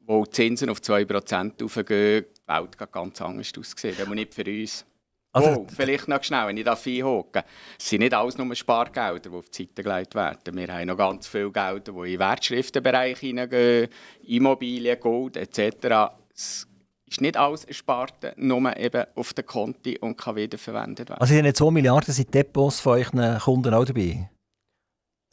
wo 0.06 0.26
die 0.26 0.32
Zinsen 0.32 0.69
auf 0.69 0.80
2% 0.80 1.63
aufgehen, 1.63 2.26
die 2.26 2.47
Welt 2.47 2.91
ganz 2.91 3.21
anders 3.21 3.52
aussieht. 3.58 4.00
Das 4.00 4.08
nicht 4.10 4.34
für 4.34 4.45
uns. 4.45 4.86
Also, 5.34 5.62
oh, 5.62 5.67
vielleicht 5.74 6.10
noch 6.10 6.22
schnell, 6.24 6.48
wenn 6.48 6.58
ich 6.58 6.65
da 6.65 6.78
einhocke. 6.86 7.46
Es 7.80 7.89
sind 7.89 8.00
nicht 8.00 8.13
alles 8.13 8.38
nur 8.38 8.54
Spargelder, 8.54 9.30
die 9.30 9.36
auf 9.36 9.50
die 9.50 9.63
Seite 9.63 9.82
gelegt 9.82 10.13
werden. 10.13 10.58
Wir 10.58 10.67
haben 10.67 10.88
noch 10.88 10.98
ganz 10.98 11.28
viele 11.28 11.52
Gelder, 11.52 11.80
die 11.80 11.89
in 11.89 12.04
den 12.04 12.20
Wertschriftenbereich 12.20 13.20
hineingehen, 13.20 13.88
Immobilien, 14.28 15.00
Gold 15.00 15.38
etc. 15.38 16.12
Es 16.36 16.67
ist 17.08 17.22
nicht 17.22 17.38
alles 17.38 17.63
erspart, 17.63 18.34
nur 18.36 18.76
eben 18.76 19.06
auf 19.15 19.34
den 19.34 19.46
Konti 19.46 19.98
und 20.00 20.17
kann 20.17 20.36
wiederverwendet 20.36 21.10
werden. 21.10 21.22
Also 21.22 21.34
sind 21.34 21.56
2 21.56 21.72
Milliarden 21.72 22.13
sind 22.13 22.34
Depots 22.34 22.82
von 22.82 23.00
euren 23.00 23.39
Kunden 23.39 23.74
auch 23.74 23.86
dabei? 23.86 24.30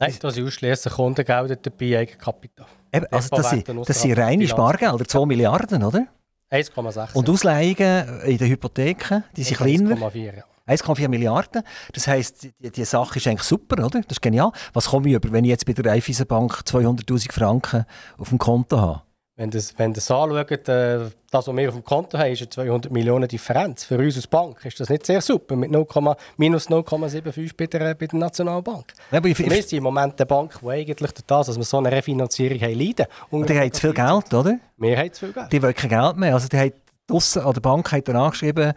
Nein, 0.01 0.15
da 0.21 0.31
sind 0.31 0.47
ausschließlich 0.47 0.93
Kundengelder 0.93 1.57
dabei, 1.57 1.99
Eigenkapital. 1.99 2.67
Eben, 2.93 3.05
also 3.11 3.35
das 3.35 3.49
sind, 3.49 3.67
das 3.67 4.01
sind 4.01 4.17
reine 4.17 4.47
Spargelder, 4.47 5.03
2 5.03 5.25
Milliarden, 5.25 5.83
oder? 5.83 6.07
1,6. 6.51 7.13
Und 7.13 7.29
Ausleihungen 7.29 8.21
in 8.21 8.37
den 8.37 8.49
Hypotheken, 8.49 9.23
die 9.35 9.43
sind 9.43 9.57
kleiner. 9.57 9.95
1,4 9.95 10.35
ja. 10.35 10.43
1,4 10.67 11.07
Milliarden. 11.07 11.63
Das 11.93 12.07
heisst, 12.07 12.43
die, 12.43 12.71
die, 12.71 12.85
Sache 12.85 13.17
ist 13.17 13.27
eigentlich 13.27 13.43
super, 13.43 13.83
oder? 13.83 14.01
Das 14.01 14.17
ist 14.17 14.21
genial. 14.21 14.51
Was 14.73 14.87
komme 14.89 15.09
ich 15.09 15.15
über, 15.15 15.31
wenn 15.31 15.43
ich 15.43 15.49
jetzt 15.49 15.65
bei 15.65 15.73
der 15.73 15.91
Raiffeisenbank 15.91 16.61
200'000 16.65 17.31
Franken 17.31 17.85
auf 18.17 18.29
dem 18.29 18.37
Konto 18.37 18.79
habe? 18.79 19.01
Wenn 19.39 19.51
ihr 19.51 19.63
wenn 19.77 19.93
das 19.93 20.11
anschaut, 20.11 20.51
äh, 20.51 20.99
das, 21.31 21.47
was 21.47 21.55
wir 21.55 21.69
auf 21.69 21.75
dem 21.75 21.83
Konto 21.85 22.17
haben, 22.17 22.33
ist 22.33 22.41
eine 22.41 22.49
200 22.49 22.91
Millionen 22.91 23.25
Differenz. 23.25 23.85
Für 23.85 23.97
uns 23.97 24.17
als 24.17 24.27
Bank 24.27 24.65
ist 24.65 24.81
das 24.81 24.89
nicht 24.89 25.05
sehr 25.05 25.21
super, 25.21 25.55
mit 25.55 25.71
0, 25.71 25.87
minus 26.35 26.67
0,75 26.67 27.51
bei 27.55 27.67
der, 27.67 27.95
bei 27.95 28.07
der 28.07 28.19
Nationalbank. 28.19 28.91
Ja, 29.11 29.23
wir 29.23 29.33
sind 29.33 29.71
im 29.71 29.83
Moment 29.83 30.19
eine 30.19 30.25
Bank, 30.25 30.59
die 30.61 30.67
eigentlich 30.67 31.13
durch 31.13 31.25
das, 31.25 31.47
dass 31.47 31.55
wir 31.55 31.63
so 31.63 31.77
eine 31.77 31.89
Refinanzierung 31.89 32.59
haben, 32.59 32.77
leiden. 32.77 33.05
Und 33.29 33.49
die 33.49 33.57
haben 33.57 33.71
zu 33.71 33.79
viel 33.79 33.93
Geld, 33.93 34.33
oder? 34.33 34.59
Wir 34.75 34.97
haben 34.97 35.13
zu 35.13 35.25
viel 35.25 35.33
Geld. 35.33 35.53
Die 35.53 35.63
wollen 35.63 35.73
kein 35.73 35.89
Geld 35.89 36.17
mehr. 36.17 36.33
Also 36.33 36.49
die 36.49 36.57
haben 36.57 36.73
draussen 37.07 37.41
an 37.41 37.53
der 37.53 37.61
Bank 37.61 37.91
hat 37.93 38.07
dann 38.09 38.17
angeschrieben, 38.17 38.73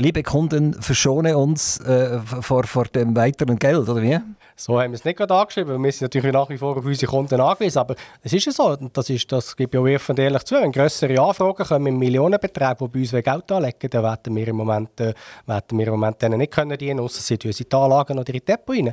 liebe 0.00 0.22
Kunden, 0.22 0.74
verschone 0.74 1.36
uns 1.36 1.78
äh, 1.80 2.18
vor, 2.20 2.64
vor 2.64 2.84
dem 2.84 3.14
weiteren 3.14 3.58
Geld, 3.58 3.88
oder 3.88 4.02
wie? 4.02 4.18
So 4.56 4.80
haben 4.80 4.92
wir 4.92 4.96
es 4.96 5.04
nicht 5.04 5.16
gerade 5.16 5.34
angeschrieben. 5.34 5.82
Wir 5.82 5.92
sind 5.92 6.02
natürlich 6.02 6.32
nach 6.32 6.48
wie 6.50 6.58
vor 6.58 6.76
auf 6.76 6.84
unsere 6.84 7.10
Kunden 7.10 7.40
angewiesen. 7.40 7.78
Aber 7.78 7.94
es 8.22 8.32
ist 8.32 8.44
ja 8.44 8.52
so, 8.52 8.76
das, 8.76 9.08
ist, 9.08 9.30
das 9.32 9.56
gibt 9.56 9.74
ja 9.74 9.80
offen 9.80 10.16
ehrlich 10.16 10.44
zu, 10.44 10.54
wenn 10.56 10.72
größere 10.72 11.18
Anfragen 11.20 11.64
kommen 11.64 11.86
im 11.86 11.98
Millionenbetrag, 11.98 12.78
die 12.78 12.88
bei 12.88 13.00
uns 13.00 13.10
Geld 13.12 13.52
anlegen 13.52 13.90
dann 13.90 14.02
werden 14.02 14.36
wir 14.36 14.48
im 14.48 14.56
Moment, 14.56 15.00
äh, 15.00 15.14
werden 15.46 15.78
wir 15.78 15.86
im 15.86 15.92
Moment 15.92 16.20
denen 16.20 16.38
nicht 16.38 16.52
können 16.52 16.76
dienen, 16.76 17.00
außer 17.00 17.22
sie 17.22 17.38
tun 17.38 17.52
die 17.58 17.72
Anlagen 17.72 18.18
oder 18.18 18.32
die 18.32 18.44
Depot 18.44 18.76
rein. 18.76 18.92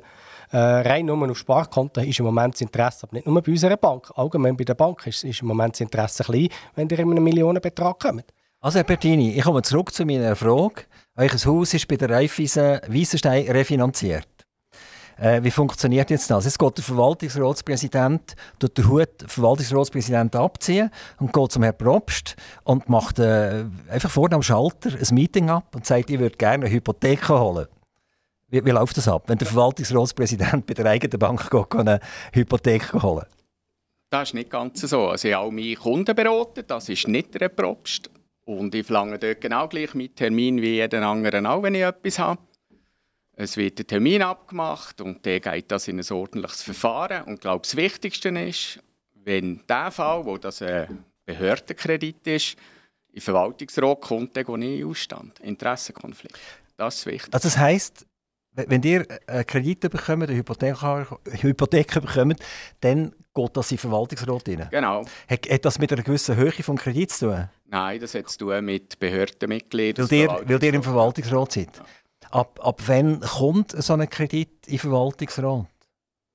Äh, 0.52 0.58
rein 0.58 1.06
nur 1.06 1.30
auf 1.30 1.38
Sparkonten 1.38 2.08
ist 2.08 2.20
im 2.20 2.26
Moment 2.26 2.54
das 2.54 2.62
Interesse, 2.62 3.06
aber 3.06 3.18
nicht 3.18 3.28
nur 3.28 3.42
bei 3.42 3.52
unserer 3.52 3.76
Bank. 3.76 4.10
Allgemein 4.16 4.56
bei 4.56 4.64
der 4.64 4.76
Bank 4.76 5.06
ist, 5.08 5.26
ist 5.26 5.42
im 5.42 5.50
Moment 5.50 5.74
das 5.74 5.82
Interesse 5.82 6.24
klein, 6.24 6.48
wenn 6.76 6.88
ihr 6.88 7.00
in 7.00 7.12
einen 7.12 7.24
Millionenbetrag 7.24 8.00
kommt. 8.00 8.24
Also 8.60 8.80
Herr 8.80 8.86
Bertini, 8.86 9.34
ich 9.36 9.44
komme 9.44 9.62
zurück 9.62 9.94
zu 9.94 10.04
meiner 10.04 10.36
Frage. 10.36 10.86
Euer 11.16 11.30
Haus 11.30 11.76
ist 11.76 11.88
bei 11.88 11.96
der 11.96 12.10
Raiffeisen 12.10 12.80
Wiesenstein 12.88 13.48
refinanziert. 13.52 14.28
Äh, 15.20 15.44
wie 15.44 15.52
funktioniert 15.52 16.10
jetzt 16.10 16.32
das? 16.32 16.46
Jetzt 16.46 16.58
geht 16.58 16.78
der 16.78 16.84
Verwaltungsratspräsident, 16.84 18.36
tut 18.58 18.76
den 18.76 18.88
Hut 18.88 19.10
Verwaltungsratspräsident 19.28 20.36
abziehen 20.36 20.90
und 21.20 21.34
geht 21.34 21.52
zum 21.52 21.62
Herrn 21.62 21.78
Probst 21.78 22.36
und 22.64 22.90
macht 22.90 23.20
äh, 23.20 23.66
einfach 23.90 24.10
vorne 24.10 24.36
am 24.36 24.42
Schalter 24.42 24.90
ein 24.90 25.16
Meeting 25.16 25.52
ab 25.52 25.76
und 25.76 25.86
sagt, 25.86 26.10
ich 26.10 26.18
würde 26.18 26.36
gerne 26.36 26.66
eine 26.66 26.74
Hypothek 26.74 27.30
holen. 27.30 27.68
Wie, 28.48 28.66
wie 28.66 28.72
läuft 28.72 28.98
das 28.98 29.08
ab, 29.08 29.26
wenn 29.28 29.38
der 29.38 29.48
Verwaltungsratspräsident 29.48 30.66
bei 30.66 30.74
der 30.74 30.88
eigenen 30.88 31.20
Bank 31.20 31.52
geht, 31.52 31.76
eine 31.76 32.00
Hypothek 32.34 32.94
holen 32.94 33.26
Das 34.10 34.30
ist 34.30 34.34
nicht 34.34 34.50
ganz 34.50 34.82
so. 34.82 35.10
Also 35.10 35.28
ich 35.28 35.36
habe 35.36 35.52
meine 35.52 35.76
Kunden 35.76 36.16
beraten, 36.16 36.64
das 36.68 36.90
ist 36.90 37.08
nicht 37.08 37.40
der 37.40 37.50
Probst. 37.50 38.10
Und 38.48 38.74
ich 38.76 38.86
verlange 38.86 39.20
dort 39.20 39.42
genau 39.42 39.68
gleich 39.68 39.94
mit 39.94 40.16
Termin 40.16 40.62
wie 40.62 40.76
jeden 40.76 41.04
anderen 41.04 41.46
auch, 41.46 41.62
wenn 41.64 41.76
ich 41.76 41.82
etwas 41.82 42.18
habe. 42.18 42.42
Es 43.34 43.58
wird 43.58 43.78
ein 43.78 43.88
Termin 43.88 44.22
abgemacht 44.22 45.02
und 45.02 45.26
dann 45.26 45.42
geht 45.42 45.70
das 45.70 45.90
in 45.90 46.00
ein 46.00 46.12
ordentliches 46.12 46.64
Verfahren. 46.64 47.24
Und 47.24 47.34
ich 47.34 47.40
glaube, 47.42 47.64
das 47.64 47.76
Wichtigste 47.76 48.30
ist, 48.30 48.80
wenn 49.26 49.62
der 49.68 49.92
Fall, 49.92 50.26
wo 50.26 50.38
das 50.38 50.62
ein 50.62 51.04
Behördenkredit 51.26 52.26
ist, 52.26 52.56
in 53.12 53.20
Verwaltungsrat 53.20 54.00
kommt, 54.00 54.38
dann 54.38 54.46
gehe 54.46 54.76
ich 54.76 54.80
in 54.80 54.88
Ausstand. 54.88 55.40
Interessenkonflikt. 55.42 56.40
Das 56.78 57.00
ist 57.00 57.06
wichtig. 57.06 57.34
Also 57.34 57.50
das 57.50 57.58
heisst, 57.58 58.07
wenn 58.58 58.82
ihr 58.84 59.06
einen 59.28 59.46
Kredit 59.46 59.82
bekommt, 59.82 60.24
eine 60.24 60.36
Hypothek, 60.36 60.78
Hypothek 61.42 61.94
bekommt, 61.94 62.40
dann 62.82 63.14
geht 63.34 63.58
das 63.58 63.72
in 63.72 63.78
den 63.78 63.82
Verwaltungsrat 63.82 64.48
rein? 64.48 64.68
Genau. 64.72 65.06
Hat, 65.28 65.50
hat, 65.50 65.66
das 65.66 65.80
mit 65.80 65.94
einer 65.94 66.02
gewissen 66.02 66.36
Höhe 66.36 66.52
des 66.52 66.66
Kredits 66.66 67.20
zu 67.20 67.28
tun? 67.28 67.50
Nein, 67.66 68.00
das 68.00 68.16
hat 68.16 68.30
zu 68.30 68.40
tun 68.40 68.66
mit 68.66 69.00
Behördenmitgliedern. 69.00 70.10
Weil 70.10 70.18
ihr, 70.18 70.30
weil 70.46 70.64
ihr 70.64 70.74
im 70.74 70.84
Verwaltungsrat 70.84 71.52
seid? 71.52 71.70
Ja. 71.78 72.30
Ab, 72.32 72.60
ab 72.62 72.82
wann 72.88 73.22
kommt 73.22 73.72
so 73.72 73.94
ein 73.94 74.10
Kredit 74.10 74.50
in 74.66 74.74
den 74.74 74.80
Verwaltungsrat? 74.80 75.68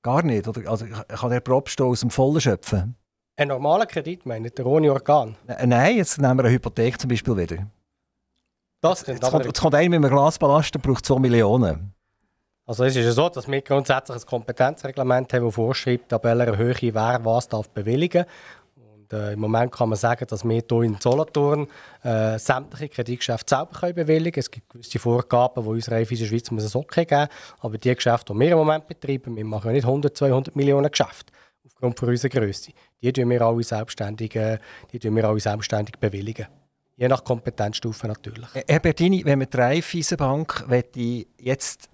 Gar 0.01 0.23
nicht? 0.23 0.47
Oder 0.47 0.69
also, 0.69 0.85
kann 0.85 1.29
der 1.29 1.41
Probst 1.41 1.79
aus 1.81 1.99
dem 1.99 2.09
Vollen 2.09 2.41
schöpfen? 2.41 2.95
Ein 3.35 3.47
normaler 3.49 3.85
Kredit, 3.85 4.25
meint 4.25 4.57
ihr, 4.57 4.65
ohne 4.65 4.91
Organ? 4.91 5.35
Äh, 5.47 5.65
Nein, 5.65 5.97
jetzt 5.97 6.19
nehmen 6.19 6.37
wir 6.37 6.45
eine 6.45 6.53
Hypothek 6.53 6.99
zum 6.99 7.09
Beispiel 7.09 7.35
wieder. 7.35 7.67
Das 8.81 9.05
Jetzt 9.07 9.21
kommt, 9.21 9.45
jetzt 9.45 9.61
kommt 9.61 9.75
einer 9.75 9.89
mit 9.89 10.05
einem 10.05 10.13
Glasballast, 10.13 10.75
der 10.75 10.79
braucht 10.79 11.05
2 11.05 11.19
Millionen. 11.19 11.93
Also 12.73 12.85
es 12.85 12.95
ist 12.95 13.05
ja 13.05 13.11
so, 13.11 13.29
dass 13.29 13.47
wir 13.47 13.61
grundsätzlich 13.61 14.17
ein 14.17 14.25
Kompetenzreglement 14.25 15.31
haben, 15.31 15.45
das 15.45 15.53
vorschreibt, 15.53 16.11
ab 16.11 16.23
welcher 16.23 16.57
Höhe 16.57 16.75
wer 16.81 17.19
was 17.23 17.47
darf 17.47 17.69
bewilligen 17.69 18.25
und, 18.75 19.13
äh, 19.13 19.33
Im 19.33 19.41
Moment 19.41 19.71
kann 19.71 19.89
man 19.89 19.95
sagen, 19.95 20.25
dass 20.27 20.43
wir 20.43 20.63
hier 20.67 20.81
in 20.81 20.97
Solothurn 20.99 21.67
äh, 22.03 22.39
sämtliche 22.39 22.89
Kreditgeschäfte 22.89 23.55
selber 23.55 23.79
können 23.79 23.93
bewilligen 23.93 24.31
können. 24.31 24.39
Es 24.39 24.49
gibt 24.49 24.69
gewisse 24.69 24.97
Vorgaben, 24.97 25.63
die 25.63 25.69
uns 25.69 25.91
Raiffeisen 25.91 26.25
Schweiz 26.25 26.49
muss 26.49 26.63
es 26.63 26.75
okay 26.75 27.05
geben 27.05 27.27
Aber 27.59 27.77
die 27.77 27.93
Geschäfte, 27.93 28.33
die 28.33 28.39
wir 28.39 28.51
im 28.53 28.57
Moment 28.57 28.87
betreiben, 28.87 29.35
wir 29.35 29.45
machen 29.45 29.67
ja 29.67 29.73
nicht 29.73 29.85
100, 29.85 30.17
200 30.17 30.55
Millionen 30.55 30.89
Geschäfte 30.89 31.31
aufgrund 31.63 31.99
von 31.99 32.09
unserer 32.09 32.29
Größe. 32.29 32.71
Die 33.03 33.13
tun 33.13 33.29
wir 33.29 33.41
alle 33.43 33.61
selbstständig, 33.61 34.35
äh, 34.35 34.57
die 34.91 34.97
tun 34.97 35.15
wir 35.15 35.25
alle 35.25 35.39
selbstständig 35.39 35.99
bewilligen. 35.99 36.47
Je 36.95 37.07
nach 37.07 37.23
Kompetenzstufe 37.23 38.07
natürlich. 38.07 38.47
Herr 38.67 38.79
Bertini, 38.79 39.23
wenn 39.25 39.39
man 39.39 39.47
die 39.49 39.57
Raiffeisenbank 39.57 40.65
jetzt 41.37 41.89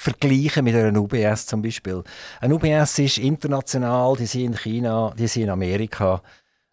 vergleichen 0.00 0.64
mit 0.64 0.74
einer 0.74 0.98
UBS 0.98 1.44
zum 1.44 1.60
Beispiel. 1.60 2.02
Eine 2.40 2.54
UBS 2.54 2.98
ist 3.00 3.18
international, 3.18 4.16
die 4.16 4.24
sind 4.24 4.44
in 4.44 4.56
China, 4.56 5.12
die 5.18 5.26
sind 5.26 5.42
in 5.42 5.50
Amerika 5.50 6.22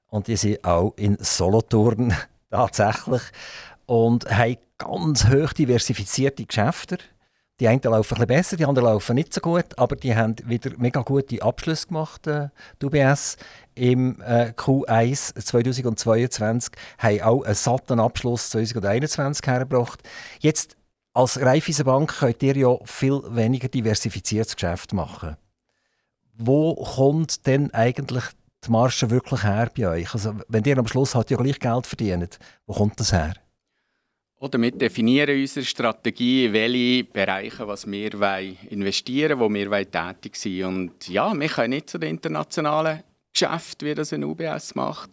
und 0.07 0.27
die 0.27 0.37
sind 0.37 0.63
auch 0.63 0.93
in 0.95 1.17
Solothurn 1.19 2.15
tatsächlich 2.49 3.21
und 3.85 4.31
haben 4.31 4.55
ganz 4.77 5.27
hoch 5.27 5.51
diversifizierte 5.51 6.45
Geschäfte. 6.45 6.99
Die 7.59 7.67
einen 7.67 7.81
laufen 7.81 8.17
ein 8.17 8.27
besser, 8.27 8.55
die 8.55 8.65
anderen 8.65 8.87
laufen 8.87 9.15
nicht 9.15 9.33
so 9.33 9.41
gut, 9.41 9.77
aber 9.77 9.97
die 9.97 10.15
haben 10.15 10.35
wieder 10.45 10.71
mega 10.77 11.01
gute 11.01 11.41
Abschlüsse 11.41 11.87
gemacht, 11.87 12.27
äh, 12.27 12.47
die 12.81 12.85
UBS. 12.85 13.35
Im 13.75 14.21
äh, 14.21 14.53
Q1 14.55 15.35
2022 15.35 16.71
haben 16.97 17.21
auch 17.23 17.43
einen 17.43 17.55
satten 17.55 17.99
Abschluss 17.99 18.51
2021 18.51 19.45
hergebracht. 19.45 20.01
Jetzt 20.39 20.77
als 21.17 21.41
Raiffeisenbank 21.41 22.19
könnt 22.19 22.43
ihr 22.43 22.56
ja 22.56 22.77
viel 22.86 23.19
weniger 23.30 23.67
diversifiziertes 23.67 24.56
Geschäft 24.56 24.93
machen. 24.93 25.36
Wo 26.36 26.75
kommt 26.75 27.47
denn 27.47 27.73
eigentlich 27.73 28.23
die 28.63 28.69
Marge 28.69 29.10
wirklich 29.10 29.43
her 29.43 29.71
bei 29.75 29.88
euch? 29.88 30.13
Also, 30.13 30.36
wenn 30.47 30.63
ihr 30.65 30.77
am 30.77 30.88
Schluss 30.88 31.15
halt 31.15 31.32
ja 31.32 31.38
gleich 31.38 31.60
Geld 31.60 31.88
verdient, 31.88 32.38
wo 32.67 32.73
kommt 32.73 32.99
das 32.99 33.12
her? 33.12 33.34
Oder 34.39 34.62
wir 34.62 34.69
definieren 34.69 35.41
unsere 35.41 35.65
Strategie, 35.65 36.45
in 36.45 36.53
welche 36.53 37.06
Bereiche 37.06 37.67
was 37.67 37.88
wir 37.88 38.13
investieren 38.69 39.39
wollen, 39.39 39.71
wo 39.71 39.75
wir 39.75 39.89
tätig 39.89 40.36
sind 40.36 40.63
Und 40.65 41.08
ja, 41.08 41.34
wir 41.34 41.49
können 41.49 41.71
nicht 41.71 41.89
zu 41.89 41.97
den 41.97 42.12
internationalen 42.12 43.01
Geschäften, 43.34 43.88
wie 43.88 43.95
das 43.95 44.13
ein 44.13 44.23
UBS 44.23 44.75
macht. 44.75 45.10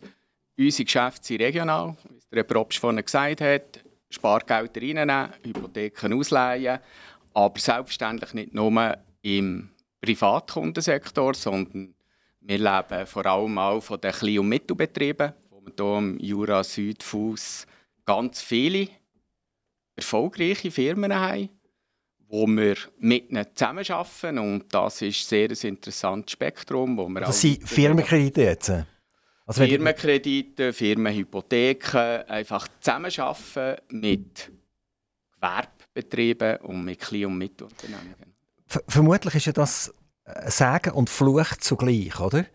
Unsere 0.59 0.85
Geschäfte 0.85 1.29
sind 1.29 1.41
regional, 1.41 1.97
wie 2.29 2.37
der 2.37 2.43
Probst 2.43 2.79
vorhin 2.79 3.03
gesagt 3.03 3.41
hat. 3.41 3.84
Spargelder 4.15 4.81
reinnehmen, 4.81 5.31
Hypotheken 5.45 6.13
ausleihen, 6.13 6.79
aber 7.33 7.59
selbstverständlich 7.59 8.35
nicht 8.35 8.55
nur 8.55 8.97
im 9.23 9.71
Privatkundensektor, 10.01 11.35
sondern 11.35 11.95
wir 12.41 12.59
leben 12.59 13.07
vor 13.07 13.27
allem 13.27 13.59
auch 13.59 13.81
von 13.81 14.01
den 14.01 14.13
Klein- 14.13 14.39
und 14.39 14.49
Mittelbetrieben, 14.49 15.33
wo 15.51 15.63
wir 15.63 15.73
hier 15.77 15.99
im 15.99 16.19
Jura 16.19 16.63
Südfuss 16.63 17.67
ganz 18.05 18.43
viele 18.43 18.89
erfolgreiche 19.97 20.71
Firmen 20.71 21.15
haben, 21.15 21.49
wo 22.29 22.47
wir 22.47 22.77
mit 22.99 23.31
ihnen 23.31 23.47
zusammenarbeiten 23.55 24.39
und 24.39 24.75
das 24.75 25.03
ist 25.03 25.27
sehr 25.27 25.49
ein 25.49 25.69
interessantes 25.69 26.33
Spektrum. 26.33 26.97
Wo 26.97 27.09
wir 27.09 27.21
das 27.21 27.41
sind 27.41 27.67
Firmenkredite 27.67 28.43
jetzt? 28.43 28.73
Also 29.47 29.65
Firmenkredite, 29.65 30.73
Firmenhypotheken, 30.73 32.25
einfach 32.29 32.67
zusammenarbeiten 32.81 33.77
mit 33.91 34.51
Gewerbebetrieben 35.35 36.57
und 36.59 36.85
mit 36.85 37.01
Klein- 37.01 37.27
und 37.27 37.39
Mittelunternehmungen. 37.39 38.35
Vermutlich 38.89 39.35
ist 39.35 39.47
ja 39.47 39.53
das 39.53 39.93
Sagen 40.47 40.93
und 40.95 41.11
Fluch 41.11 41.57
zugleich, 41.59 42.19
oder? 42.19 42.47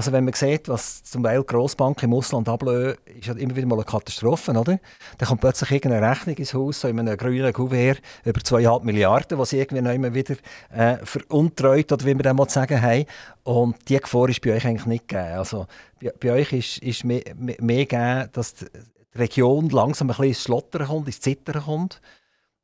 Also 0.00 0.12
wenn 0.12 0.24
man 0.24 0.32
sieht, 0.32 0.66
was 0.66 1.02
zum 1.04 1.22
Beispiel 1.22 1.44
Grossbanken 1.44 2.08
im 2.08 2.16
Ausland 2.16 2.48
ablösen, 2.48 2.96
ist 3.04 3.28
immer 3.28 3.54
wieder 3.54 3.66
mal 3.66 3.74
eine 3.74 3.84
Katastrophe, 3.84 4.52
oder? 4.52 4.80
Dann 5.18 5.28
kommt 5.28 5.42
plötzlich 5.42 5.72
irgendeine 5.72 6.10
Rechnung 6.10 6.36
ins 6.36 6.54
Haus, 6.54 6.80
so 6.80 6.88
in 6.88 6.98
einem 6.98 7.18
grünen 7.18 7.52
Kuvert, 7.52 8.00
über 8.24 8.40
2,5 8.40 8.82
Milliarden, 8.82 9.38
die 9.38 9.44
sie 9.44 9.58
irgendwie 9.58 9.82
noch 9.82 9.92
immer 9.92 10.14
wieder 10.14 10.36
äh, 10.72 11.04
veruntreut, 11.04 11.92
oder 11.92 12.06
wie 12.06 12.18
wir 12.18 12.32
mal 12.32 12.48
sagen 12.48 12.80
haben. 12.80 13.04
Und 13.42 13.76
diese 13.90 14.00
Gefahr 14.00 14.30
ist 14.30 14.40
bei 14.40 14.54
euch 14.54 14.66
eigentlich 14.66 14.86
nicht 14.86 15.06
gegeben. 15.06 15.36
Also 15.36 15.66
bei, 16.18 16.32
euch 16.32 16.50
ist, 16.54 16.78
ist 16.78 17.04
mehr 17.04 17.20
gegeben, 17.20 18.30
dass 18.32 18.54
die 18.54 18.68
Region 19.16 19.68
langsam 19.68 20.06
ein 20.06 20.16
bisschen 20.16 20.28
ins 20.28 20.42
Schlottern 20.44 20.86
kommt, 20.86 21.08
ins 21.08 21.20
Zittern 21.20 21.62
kommt. 21.62 22.00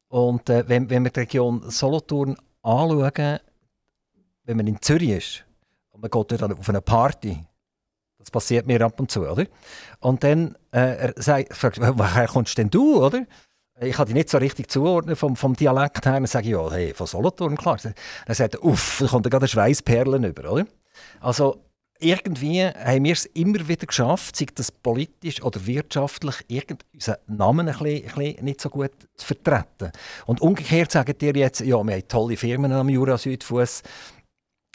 Und 0.08 0.48
äh, 0.48 0.66
wenn, 0.68 0.88
wenn 0.88 1.04
wir 1.04 1.10
die 1.10 1.20
Region 1.20 1.68
Solothurn 1.68 2.38
anschauen, 2.62 3.40
wenn 4.44 4.56
man 4.56 4.66
in 4.66 4.80
Zürich 4.80 5.10
ist, 5.10 5.45
und 5.96 6.02
man 6.02 6.10
geht 6.10 6.40
dort 6.40 6.58
auf 6.58 6.68
eine 6.68 6.82
Party. 6.82 7.44
Das 8.18 8.30
passiert 8.30 8.66
mir 8.66 8.82
ab 8.82 9.00
und 9.00 9.10
zu, 9.10 9.26
oder? 9.26 9.46
Und 10.00 10.22
dann 10.24 10.56
äh, 10.72 11.08
er 11.08 11.14
sagt, 11.16 11.54
fragt, 11.54 11.80
woher 11.80 12.26
kommst 12.26 12.58
denn 12.58 12.70
du, 12.70 13.02
oder? 13.02 13.26
Ich 13.80 13.96
kann 13.96 14.06
dich 14.06 14.14
nicht 14.14 14.30
so 14.30 14.38
richtig 14.38 14.70
zuordnen 14.70 15.16
vom, 15.16 15.36
vom 15.36 15.54
Dialekt 15.54 16.04
her. 16.06 16.14
Dann 16.14 16.26
sage 16.26 16.46
ich, 16.46 16.52
ja, 16.52 16.70
hey, 16.70 16.94
von 16.94 17.06
Solothurn, 17.06 17.56
klar. 17.56 17.78
Dann 17.82 18.34
sagt 18.34 18.54
er, 18.54 18.64
uff, 18.64 18.98
da 19.00 19.06
kommt 19.06 19.26
er 19.26 19.30
gerade 19.30 19.48
Schweißperlen 19.48 20.24
über, 20.24 20.50
oder? 20.50 20.66
Also, 21.20 21.62
irgendwie 21.98 22.64
haben 22.64 23.04
wir 23.04 23.12
es 23.12 23.26
immer 23.26 23.68
wieder 23.68 23.86
geschafft, 23.86 24.36
sei 24.36 24.46
das 24.54 24.70
politisch 24.70 25.42
oder 25.42 25.64
wirtschaftlich, 25.66 26.34
unseren 26.92 27.16
Namen 27.26 27.68
ein 27.68 27.78
bisschen, 27.78 28.08
ein 28.08 28.14
bisschen 28.14 28.44
nicht 28.44 28.60
so 28.60 28.68
gut 28.70 28.92
zu 29.14 29.26
vertreten. 29.26 29.92
Und 30.26 30.40
umgekehrt 30.40 30.90
sagen 30.90 31.16
dir 31.16 31.34
jetzt, 31.34 31.60
ja, 31.60 31.82
wir 31.82 31.94
haben 31.94 32.08
tolle 32.08 32.36
Firmen 32.36 32.72
am 32.72 32.88
Jura-Südfuss, 32.88 33.82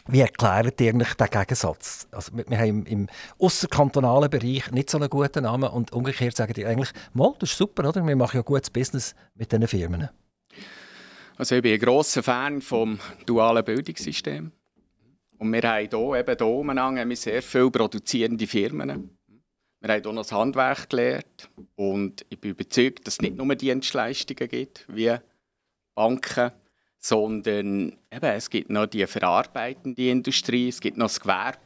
wie 0.08 0.20
erklärt 0.20 0.80
ihr 0.80 0.90
eigentlich 0.90 1.14
den 1.14 1.30
Gegensatz? 1.30 2.08
Also 2.10 2.36
wir, 2.36 2.44
wir 2.48 2.58
haben 2.58 2.68
im, 2.68 2.86
im 2.86 3.08
außerkantonalen 3.38 4.30
Bereich 4.30 4.70
nicht 4.70 4.90
so 4.90 4.98
einen 4.98 5.08
guten 5.08 5.44
Namen 5.44 5.70
und 5.70 5.92
umgekehrt 5.92 6.36
sagen 6.36 6.52
die 6.54 6.66
eigentlich, 6.66 6.90
mal, 7.12 7.34
das 7.38 7.50
ist 7.50 7.58
super, 7.58 7.88
oder? 7.88 8.04
wir 8.06 8.16
machen 8.16 8.36
ja 8.36 8.42
gutes 8.42 8.70
Business 8.70 9.14
mit 9.34 9.52
diesen 9.52 9.68
Firmen. 9.68 10.08
Also 11.36 11.56
ich 11.56 11.62
bin 11.62 11.74
ein 11.74 11.80
grosser 11.80 12.22
Fan 12.22 12.60
vom 12.60 12.98
dualen 13.26 13.64
Bildungssystem. 13.64 14.52
Und 15.38 15.52
wir 15.52 15.62
haben 15.62 15.88
hier, 15.88 16.20
eben 16.20 16.36
hier 16.36 16.46
oben 16.46 17.16
sehr 17.16 17.42
viele 17.42 17.70
produzierende 17.70 18.46
Firmen. 18.46 19.18
Wir 19.80 19.94
haben 19.94 20.02
hier 20.02 20.12
noch 20.12 20.22
das 20.22 20.30
Handwerk 20.30 20.90
gelernt 20.90 21.50
und 21.74 22.24
ich 22.28 22.40
bin 22.40 22.52
überzeugt, 22.52 23.06
dass 23.06 23.14
es 23.14 23.20
nicht 23.20 23.36
nur 23.36 23.52
Dienstleistungen 23.56 24.48
gibt, 24.48 24.86
wie 24.88 25.16
Banken, 25.96 26.52
sondern 27.02 27.96
eben, 28.12 28.30
es 28.36 28.48
gibt 28.48 28.70
noch 28.70 28.86
die 28.86 29.06
verarbeitende 29.06 30.08
Industrie, 30.08 30.68
es 30.68 30.80
gibt 30.80 30.96
noch 30.96 31.06
das 31.06 31.20
Gewerbe, 31.20 31.58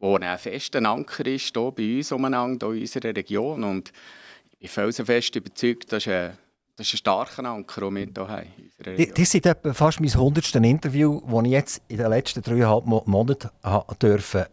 wo 0.00 0.16
ein 0.16 0.38
fester 0.38 0.82
Anker 0.82 1.26
ist, 1.26 1.54
hier 1.54 1.72
bei 1.72 1.98
uns 1.98 2.10
umeinander, 2.10 2.72
in 2.72 2.80
unserer 2.80 3.14
Region. 3.14 3.64
Und 3.64 3.92
ich 4.52 4.58
bin 4.60 4.68
felsenfest 4.68 5.36
überzeugt, 5.36 5.92
dass 5.92 6.04
das 6.04 6.86
ist 6.86 6.94
ein 6.94 6.98
starker 6.98 7.44
Anker, 7.44 7.80
den 7.80 7.94
wir 7.96 8.06
hier 8.06 8.28
haben. 8.28 9.12
Das 9.14 9.34
ist 9.34 9.76
fast 9.76 10.00
mein 10.00 10.10
100. 10.10 10.54
Interview, 10.54 11.20
das 11.28 11.44
ich 11.44 11.50
jetzt 11.50 11.82
in 11.88 11.96
den 11.96 12.08
letzten 12.08 12.40
dreieinhalb 12.40 12.86
Monaten 12.86 13.50
machen 13.66 13.90
durfte. 13.98 14.48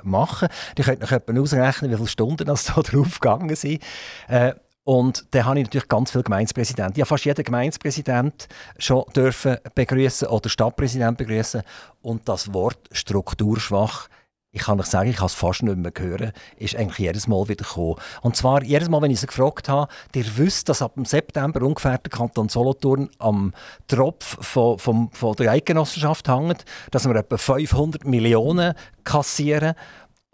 Ich 0.76 0.86
könnte 0.86 1.04
noch 1.04 1.12
etwa 1.12 1.40
ausrechnen, 1.40 1.92
wie 1.92 1.96
viele 1.96 2.08
Stunden 2.08 2.46
das 2.46 2.66
da 2.76 2.82
drauf 2.82 3.20
gegangen 3.20 3.56
sind. 3.56 3.84
Äh, 4.28 4.56
und 4.86 5.26
dann 5.32 5.46
habe 5.46 5.60
ich 5.60 5.66
natürlich 5.66 5.88
ganz 5.88 6.12
viele 6.12 6.24
Gemeindepräsidenten. 6.24 7.02
Habe 7.02 7.08
fast 7.08 7.26
jeden 7.26 7.44
Gemeindepräsident 7.44 8.48
schon 8.78 9.04
dürfen 9.16 9.58
begrüßen 9.74 10.28
oder 10.28 10.48
Stadtpräsident 10.48 11.18
begrüßen. 11.18 11.64
Und 12.04 12.30
das 12.30 12.54
Wort 12.54 12.78
strukturschwach, 12.92 14.08
ich 14.52 14.62
kann 14.62 14.80
euch 14.80 14.86
sagen, 14.86 15.10
ich 15.10 15.18
kann 15.18 15.26
es 15.26 15.34
fast 15.34 15.64
nicht 15.64 15.76
mehr 15.76 15.92
hören, 15.98 16.34
ist 16.58 16.76
eigentlich 16.76 17.00
jedes 17.00 17.28
Mal 17.28 17.50
wieder 17.50 17.66
gekommen. 17.66 17.96
Und 18.22 18.36
zwar 18.36 18.62
jedes 18.62 18.88
Mal, 18.88 19.02
wenn 19.02 19.10
ich 19.10 19.20
sie 19.20 19.26
gefragt 19.26 19.70
habe, 19.70 19.92
ihr 20.14 20.38
wisst, 20.38 20.70
dass 20.70 20.84
ab 20.84 20.94
dem 20.94 21.06
September 21.06 21.64
ungefähr 21.64 21.98
der 21.98 22.12
Kanton 22.12 22.48
Solothurn 22.48 23.10
am 23.18 23.54
Tropf 23.88 24.38
von, 24.46 24.78
von, 24.78 25.10
von 25.12 25.36
der 25.36 25.50
Eidgenossenschaft 25.50 26.30
hängt, 26.30 26.64
dass 26.92 27.08
wir 27.08 27.16
etwa 27.16 27.38
500 27.38 28.06
Millionen 28.06 28.76
kassieren. 29.04 29.74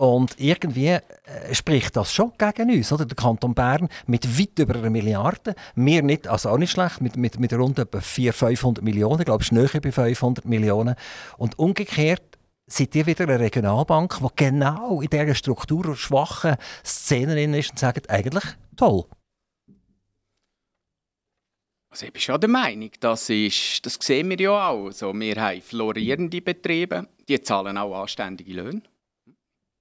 Und 0.02 0.34
irgendwie 0.40 0.88
äh, 0.88 1.02
spricht 1.52 1.96
das 1.96 2.12
schon 2.12 2.32
gegen 2.36 2.72
uns. 2.72 2.92
Oder? 2.92 3.06
Der 3.06 3.16
Kanton 3.16 3.54
Bern 3.54 3.88
mit 4.08 4.40
weit 4.40 4.58
über 4.58 4.74
einer 4.74 4.90
Milliarde. 4.90 5.54
Wir 5.76 6.02
nicht, 6.02 6.28
also 6.28 6.50
auch 6.50 6.58
nicht 6.58 6.72
schlecht, 6.72 7.02
mit, 7.02 7.18
mit, 7.18 7.40
mit 7.40 7.54
rund 7.54 7.78
etwa 7.78 8.02
400, 8.02 8.36
500 8.36 8.84
Millionen. 8.84 9.20
Ich 9.20 9.26
glaube, 9.26 9.44
es 9.44 9.52
ist 9.52 9.52
näher 9.52 9.80
bei 9.80 9.92
500 9.92 10.46
Millionen. 10.46 10.96
Und 11.38 11.60
umgekehrt 11.60 12.40
seid 12.66 12.96
ihr 12.96 13.06
wieder 13.06 13.26
eine 13.26 13.40
Regionalbank, 13.40 14.18
die 14.20 14.28
genau 14.44 15.02
in 15.02 15.10
dieser 15.10 15.36
strukturschwachen 15.36 16.56
Szene 16.84 17.60
ist 17.60 17.70
und 17.70 17.78
sagt, 17.78 18.10
eigentlich 18.10 18.46
toll. 18.76 19.04
Also 21.92 22.08
ich 22.08 22.14
bin 22.14 22.22
schon 22.22 22.42
der 22.42 22.50
Meinung, 22.50 22.90
das, 23.00 23.30
ist, 23.30 23.86
das 23.86 24.00
sehen 24.02 24.32
wir 24.32 24.40
ja 24.40 24.70
auch. 24.70 24.88
Also 24.88 25.14
wir 25.14 25.36
haben 25.36 25.62
florierende 25.62 26.42
Betriebe, 26.42 27.08
die 27.28 27.40
zahlen 27.40 27.78
auch 27.78 28.02
anständige 28.02 28.54
Löhne. 28.54 28.82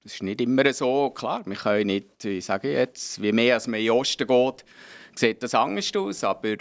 Das 0.03 0.15
ist 0.15 0.23
nicht 0.23 0.41
immer 0.41 0.73
so, 0.73 1.11
klar, 1.11 1.43
wir 1.45 1.57
können 1.57 1.89
nicht, 1.89 2.25
ich 2.25 2.45
sage 2.45 2.73
jetzt, 2.73 3.21
wie 3.21 3.33
mehr 3.33 3.55
als 3.55 3.67
man 3.67 3.81
in 3.81 3.87
den 3.87 3.93
Osten 3.93 4.27
geht, 4.27 4.65
sieht 5.15 5.43
das 5.43 5.55
anders 5.55 5.95
aus, 5.95 6.25
aber 6.25 6.55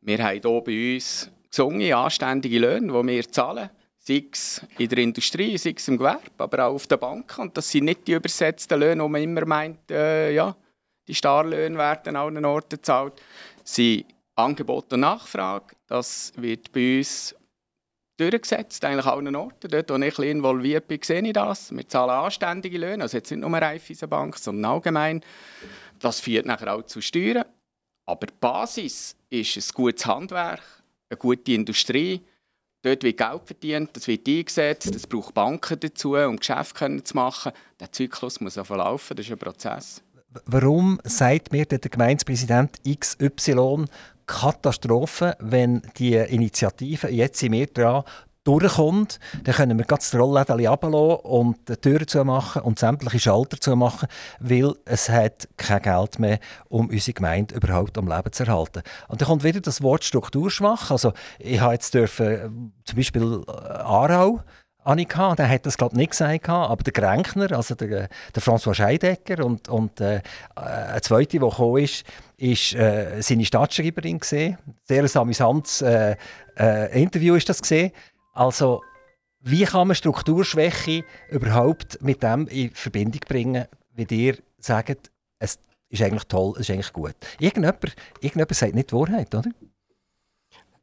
wir 0.00 0.18
haben 0.18 0.40
hier 0.40 0.60
bei 0.60 0.94
uns 0.94 1.30
gesungen, 1.50 1.92
anständige 1.92 2.60
Löhne, 2.60 2.92
die 2.92 3.08
wir 3.08 3.28
zahlen, 3.28 3.70
sei 3.98 4.24
es 4.32 4.62
in 4.78 4.88
der 4.88 4.98
Industrie, 4.98 5.58
sei 5.58 5.74
es 5.76 5.88
im 5.88 5.98
Gewerbe, 5.98 6.30
aber 6.38 6.66
auch 6.66 6.74
auf 6.74 6.86
der 6.86 6.98
Bank. 6.98 7.36
Und 7.38 7.56
das 7.56 7.68
sind 7.68 7.84
nicht 7.84 8.06
die 8.06 8.12
übersetzten 8.12 8.78
Löhne, 8.78 9.02
wo 9.02 9.08
man 9.08 9.22
immer 9.22 9.44
meint, 9.44 9.90
äh, 9.90 10.32
ja, 10.32 10.54
die 11.06 11.14
Starlöhne 11.14 11.76
werden 11.76 12.14
an 12.14 12.16
allen 12.16 12.44
Orten 12.44 12.76
gezahlt. 12.76 13.14
Sie 13.64 14.06
Angebot 14.36 14.92
und 14.92 15.00
Nachfrage, 15.00 15.74
das 15.88 16.32
wird 16.36 16.70
bei 16.70 16.98
uns 16.98 17.34
durchgesetzt, 18.18 18.84
eigentlich 18.84 19.06
allen 19.06 19.34
Orten. 19.34 19.70
Dort, 19.70 19.90
wo 19.90 19.96
ich 19.96 20.18
involviert 20.18 20.88
bin, 20.88 21.00
sehe 21.02 21.22
ich 21.22 21.32
das. 21.32 21.74
Wir 21.74 21.88
zahlen 21.88 22.10
anständige 22.10 22.78
Löhne, 22.78 23.04
also 23.04 23.16
jetzt 23.16 23.30
nicht 23.30 23.40
nur 23.40 23.50
Raiffeisenbank, 23.50 24.36
sondern 24.36 24.72
allgemein. 24.72 25.22
Das 25.98 26.20
führt 26.20 26.46
nachher 26.46 26.74
auch 26.74 26.82
zu 26.82 27.00
Steuern. 27.00 27.44
Aber 28.06 28.26
die 28.26 28.34
Basis 28.40 29.16
ist 29.30 29.56
ein 29.56 29.74
gutes 29.74 30.06
Handwerk, 30.06 30.62
eine 31.10 31.18
gute 31.18 31.52
Industrie. 31.52 32.22
Dort 32.82 33.02
wird 33.02 33.16
Geld 33.16 33.42
verdient, 33.44 33.90
das 33.94 34.06
wird 34.06 34.26
eingesetzt, 34.28 34.94
es 34.94 35.06
braucht 35.06 35.34
Banken 35.34 35.80
dazu, 35.80 36.14
um 36.14 36.36
Geschäfte 36.36 37.02
zu 37.02 37.16
machen. 37.16 37.52
Der 37.80 37.90
Zyklus 37.90 38.40
muss 38.40 38.56
auch 38.56 38.70
laufen, 38.70 39.16
das 39.16 39.26
ist 39.26 39.32
ein 39.32 39.38
Prozess. 39.38 40.02
Warum 40.46 41.00
sagt 41.04 41.52
mir 41.52 41.64
der 41.64 41.78
Gemeindepräsident 41.80 42.80
XY 42.84 43.86
Katastrophe, 44.28 45.36
wenn 45.40 45.82
die 45.96 46.14
Initiative 46.14 47.08
jetzt 47.08 47.40
sind 47.40 47.52
wir 47.52 47.66
dran 47.66 48.04
durchkommt, 48.44 49.20
dann 49.44 49.54
können 49.54 49.78
wir 49.78 49.84
das 49.84 50.14
Rollläden 50.14 50.66
runterlassen 50.66 51.20
und 51.24 51.68
die 51.68 51.76
Türen 51.76 52.06
zumachen 52.08 52.62
und 52.62 52.78
sämtliche 52.78 53.18
Schalter 53.18 53.60
zumachen, 53.60 54.08
weil 54.40 54.74
es 54.86 55.10
hat 55.10 55.48
kein 55.58 55.82
Geld 55.82 56.18
mehr, 56.18 56.38
um 56.68 56.88
unsere 56.88 57.12
Gemeinde 57.12 57.54
überhaupt 57.54 57.98
am 57.98 58.08
Leben 58.08 58.32
zu 58.32 58.44
erhalten. 58.44 58.82
Und 59.08 59.20
dann 59.20 59.28
kommt 59.28 59.44
wieder 59.44 59.60
das 59.60 59.82
Wort 59.82 60.04
strukturschwach. 60.04 60.90
Also 60.90 61.12
ich 61.38 61.60
habe 61.60 61.74
jetzt 61.74 61.92
dürfen, 61.92 62.72
zum 62.84 62.96
Beispiel 62.96 63.42
äh, 63.46 63.50
Aarau, 63.50 64.40
Annika, 64.88 65.34
der 65.34 65.50
hat 65.50 65.66
das 65.66 65.76
glaube 65.76 65.92
ich 65.92 65.98
nicht 65.98 66.10
gesagt, 66.12 66.48
aber 66.48 66.82
der 66.82 66.94
Gränkner, 66.94 67.52
also 67.52 67.74
der, 67.74 68.08
der 68.34 68.42
François 68.42 68.72
Scheidecker 68.72 69.44
und, 69.44 69.68
und 69.68 70.00
äh, 70.00 70.22
eine 70.54 71.00
zweite, 71.02 71.32
die 71.32 71.38
gekommen 71.40 71.84
ist, 71.84 72.04
ist 72.38 72.74
äh, 72.74 73.20
seine 73.20 73.44
Stadtschreiberin 73.44 74.18
gesehen. 74.18 74.56
Sehr 74.84 75.02
ein 75.02 75.16
amüsantes 75.16 75.82
äh, 75.82 76.16
äh, 76.58 77.02
Interview 77.02 77.34
ist 77.34 77.50
das 77.50 77.60
gesehen. 77.60 77.92
Also 78.32 78.80
wie 79.40 79.64
kann 79.64 79.88
man 79.88 79.94
Strukturschwäche 79.94 81.04
überhaupt 81.28 82.00
mit 82.00 82.22
dem 82.22 82.48
in 82.48 82.70
Verbindung 82.70 83.20
bringen, 83.28 83.66
wie 83.94 84.06
ihr 84.10 84.38
sagt, 84.58 85.10
es 85.38 85.58
ist 85.90 86.02
eigentlich 86.02 86.24
toll, 86.28 86.52
es 86.54 86.60
ist 86.60 86.70
eigentlich 86.70 86.92
gut. 86.94 87.14
Irgendjemand, 87.38 87.94
irgendjemand 88.20 88.54
sagt 88.54 88.74
nicht 88.74 88.90
die 88.90 88.94
Wahrheit, 88.94 89.34
oder? 89.34 89.50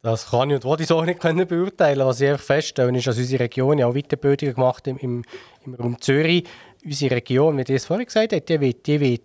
Das 0.06 0.30
kann 0.30 0.50
ich 0.50 0.54
und 0.54 0.64
wollte 0.64 0.84
ich 0.84 0.88
so 0.88 1.02
nicht 1.04 1.18
können 1.18 1.48
beurteilen. 1.48 2.06
Was 2.06 2.20
ich 2.20 2.28
einfach 2.28 2.44
feststelle, 2.44 2.96
ist, 2.96 3.08
dass 3.08 3.18
unsere 3.18 3.42
Region 3.42 3.76
ja 3.76 3.88
auch 3.88 3.94
Weiterbildungen 3.94 4.54
gemacht 4.54 4.86
im, 4.86 4.98
im, 4.98 5.24
im 5.64 5.74
Raum 5.74 6.00
Zürich. 6.00 6.44
Unsere 6.84 7.16
Region, 7.16 7.58
wie 7.58 7.62
ihr 7.62 7.74
es 7.74 7.86
vorhin 7.86 8.06
gesagt 8.06 8.32
habt, 8.32 8.48
die 8.48 8.60
wird, 8.60 8.86
die 8.86 9.00
wird 9.00 9.22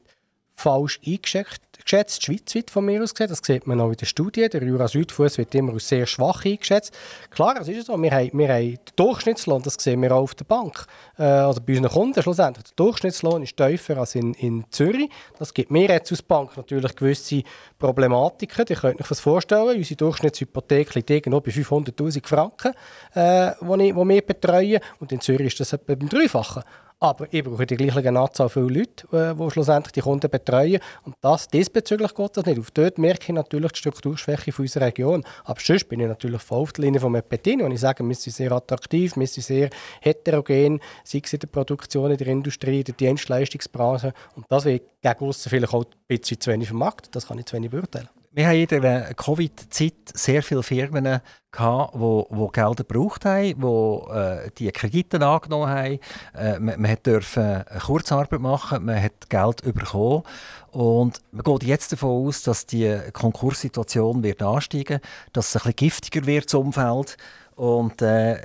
falsch 0.56 1.00
eingeschätzt 1.06 1.62
geschätzt, 1.84 2.24
schweizweit 2.24 2.70
von 2.70 2.86
mir 2.86 3.02
aus 3.02 3.14
gesehen. 3.14 3.30
Das 3.30 3.40
sieht 3.44 3.68
man 3.68 3.80
auch 3.80 3.90
in 3.90 3.98
der 3.98 4.06
Studie. 4.06 4.48
Der 4.50 4.64
Jura 4.64 4.88
Südfuss 4.88 5.38
wird 5.38 5.54
immer 5.56 5.74
als 5.74 5.88
sehr 5.88 6.06
schwach 6.06 6.46
eingeschätzt. 6.46 6.94
Klar, 7.30 7.60
es 7.60 7.68
ist 7.68 7.88
so. 7.88 8.02
Wir 8.02 8.12
haben, 8.12 8.30
wir 8.34 8.48
haben 8.48 8.70
den 8.70 8.80
Durchschnittslohn, 8.96 9.62
das 9.62 9.76
sehen 9.76 10.02
wir 10.02 10.12
auch 10.12 10.22
auf 10.22 10.36
der 10.36 10.46
Bank. 10.46 10.86
Äh, 11.18 11.24
also 11.24 11.62
bei 11.62 11.78
unseren 11.78 11.92
Kunden 11.92 12.22
schlussendlich. 12.22 12.66
Der 12.66 12.74
Durchschnittslohn 12.76 13.44
ist 13.44 13.58
tiefer 13.58 13.98
als 13.98 14.16
in, 14.16 14.34
in 14.36 14.66
Zürich. 14.70 15.10
Das 15.38 15.54
gibt 15.54 15.72
mir 15.72 15.90
jetzt 15.90 16.12
als 16.12 16.22
Bank 16.22 16.56
natürlich 16.56 16.96
gewisse 16.96 17.44
Problematiken. 17.78 18.66
Ihr 18.70 18.76
könnt 18.76 19.02
euch 19.02 19.08
das 19.08 19.20
vorstellen. 19.20 19.78
Unsere 19.78 19.98
Durchschnittshypothek 19.98 20.96
liegt 20.96 21.10
irgendwo 21.10 21.42
bei 21.42 21.52
500'000 21.52 22.28
Franken, 22.28 22.74
äh, 23.14 23.52
wir 23.62 24.22
betreuen. 24.22 24.80
Und 25.00 25.12
in 25.12 25.22
Zürich 25.22 25.48
ist 25.48 25.60
das 25.60 25.74
etwa 25.74 25.96
beim 25.96 26.10
Dreifachen. 26.10 26.64
Aber 27.04 27.28
ich 27.32 27.44
brauche 27.44 27.66
die 27.66 27.78
gleiche 27.78 28.08
Anzahl 28.16 28.48
von 28.48 28.70
Leuten, 28.70 29.16
äh, 29.16 29.34
die 29.34 29.50
schlussendlich 29.50 29.92
die 29.92 30.02
Kunden 30.02 30.30
betreuen. 30.30 30.80
Und 31.04 31.16
das 31.22 31.48
diesbezüglich 31.48 32.14
geht 32.14 32.38
das 32.38 32.46
nicht. 32.46 32.60
Auf 32.60 32.70
dort 32.70 33.00
merke 33.00 33.24
ich 33.24 33.34
natürlich 33.34 33.72
die 33.72 33.80
Strukturschwäche 33.80 34.54
unserer 34.56 34.86
Region. 34.86 35.24
Aber 35.44 35.60
sonst 35.60 35.90
bin 35.90 36.00
ich 36.00 36.08
natürlich 36.08 36.44
voll 36.44 36.60
auf 36.60 36.74
der 36.74 36.86
Linie 36.86 37.00
von 37.00 37.12
Mepetin, 37.12 37.64
und 37.64 37.72
ich 37.72 37.80
sage, 37.80 38.08
wir 38.08 38.14
sind 38.14 38.34
sehr 38.34 38.52
attraktiv, 38.52 39.18
wir 39.18 39.26
sind 39.26 39.44
sehr 39.44 39.70
heterogen, 40.00 40.80
sei 41.04 41.22
es 41.24 41.34
in 41.34 41.40
der 41.40 41.48
Produktion, 41.48 42.12
in 42.12 42.18
der 42.18 42.28
Industrie, 42.28 42.82
in 42.82 42.86
der 42.86 42.94
Dienstleistungsbranche. 42.94 44.14
Und 44.36 44.46
das 44.48 44.66
wird 44.66 44.84
gegen 45.02 45.26
aussen 45.26 45.50
vielleicht 45.50 45.74
auch 45.74 45.84
ein 45.84 45.92
bisschen 46.08 46.40
zu 46.40 46.52
wenig 46.52 46.68
vermarktet. 46.68 47.16
Das 47.16 47.28
kann 47.28 47.40
ich 47.40 47.46
zu 47.46 47.56
wenig 47.56 47.72
beurteilen 47.72 48.10
wir 48.34 48.48
haben 48.48 48.56
in 48.56 48.82
der 48.82 49.14
Covid-Zeit 49.14 49.94
sehr 50.14 50.42
viele 50.42 50.64
Firmen 50.64 51.20
gehabt, 51.52 51.96
die, 51.96 52.24
die 52.32 52.48
Gelder 52.54 52.84
gebraucht 52.84 53.26
haben, 53.26 53.60
die 53.60 54.14
äh, 54.14 54.52
die 54.58 54.72
Kredite 54.72 55.26
angenommen 55.26 55.68
haben. 55.68 56.00
Äh, 56.34 56.60
man, 56.60 56.80
man 56.80 56.98
durfte 57.04 57.66
Kurzarbeit 57.86 58.40
machen, 58.40 58.86
man 58.86 59.02
hat 59.02 59.30
Geld 59.30 59.62
bekommen. 59.64 60.24
Und 60.72 61.22
man 61.32 61.44
geht 61.44 61.64
jetzt 61.64 61.92
davon 61.92 62.28
aus, 62.28 62.44
dass 62.44 62.66
die 62.66 62.98
Konkurssituation 63.12 64.24
wird 64.24 64.42
ansteigen 64.42 65.02
dass 65.34 65.50
es 65.50 65.56
ein 65.56 65.60
bisschen 65.60 65.76
giftiger 65.76 66.26
wird, 66.26 66.46
das 66.46 66.54
Umfeld. 66.54 67.18
Und 67.56 68.02
äh, 68.02 68.40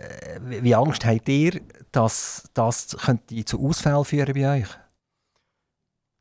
wie 0.45 0.75
Angst 0.75 1.05
habt 1.05 1.29
ihr, 1.29 1.61
dass 1.93 2.51
das 2.55 2.97
könnte 3.05 3.45
zu 3.45 3.65
Ausfällen 3.65 4.05
führen 4.05 4.35
bei 4.35 4.61
euch? 4.61 4.86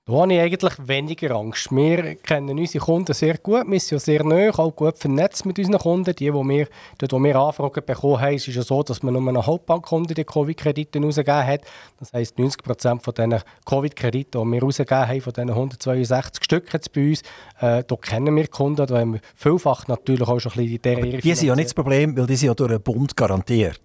Da 0.08 0.13
habe 0.13 0.32
ich 0.32 0.39
eigentlich 0.39 0.74
weniger 0.88 1.32
Angst. 1.32 1.72
Wir 1.72 2.13
kennen 2.13 2.60
unsere 2.60 2.86
Kunden 2.86 3.12
sehr 3.12 3.39
gut, 3.39 3.68
wir 3.68 3.80
sind 3.80 3.89
ja 3.89 3.98
sehr 3.98 4.24
nah, 4.24 4.52
auch 4.56 4.70
gut 4.70 5.00
vernetzt 5.00 5.48
mit 5.48 5.58
unseren 5.58 5.80
Kunden. 5.80 6.15
Die, 6.15 6.26
die 6.26 6.32
wir, 6.32 6.68
dort, 7.00 7.12
wo 7.12 7.24
wir 7.24 7.36
Anfragen 7.36 7.84
bekommen 7.84 8.22
haben, 8.22 8.36
ist 8.36 8.48
es 8.48 8.54
ja 8.54 8.62
so, 8.62 8.84
dass 8.84 9.02
man 9.02 9.15
nur 9.15 9.28
einen 9.28 9.44
Hauptbankkunden 9.44 10.13
die 10.13 10.24
Covid-Kredite 10.24 11.00
ausgegeben 11.00 11.48
hat. 11.48 11.62
Das 11.98 12.13
heisst, 12.13 12.38
90 12.38 12.62
Prozent 12.62 13.02
von 13.02 13.15
diesen 13.15 13.39
Covid-Krediten, 13.65 14.44
die 14.44 14.52
wir 14.52 14.63
ausgegeben 14.63 15.08
haben, 15.08 15.22
von 15.22 15.34
diesen 15.34 15.50
162 15.50 16.44
Stück 16.44 16.72
jetzt 16.72 16.94
bei 16.94 17.10
uns, 17.10 17.22
äh, 17.62 17.84
da 17.84 17.96
kennen 17.96 18.36
wir 18.36 18.48
Kunden, 18.48 18.86
da 18.86 19.00
haben 19.00 19.13
wir 19.13 19.22
vielfach 19.34 19.88
natürlich 19.88 20.28
auch 20.28 20.39
schon 20.39 20.52
ein 20.52 20.70
bisschen 20.70 20.76
in 20.76 21.12
der 21.12 21.20
Die 21.20 21.34
sind 21.34 21.48
ja 21.48 21.56
nicht 21.56 21.65
das 21.65 21.74
Problem, 21.74 22.15
weil 22.15 22.28
die 22.28 22.36
sind 22.36 22.50
ja 22.50 22.54
durch 22.54 22.70
den 22.70 22.82
Bund 22.84 23.18
garantiert. 23.18 23.82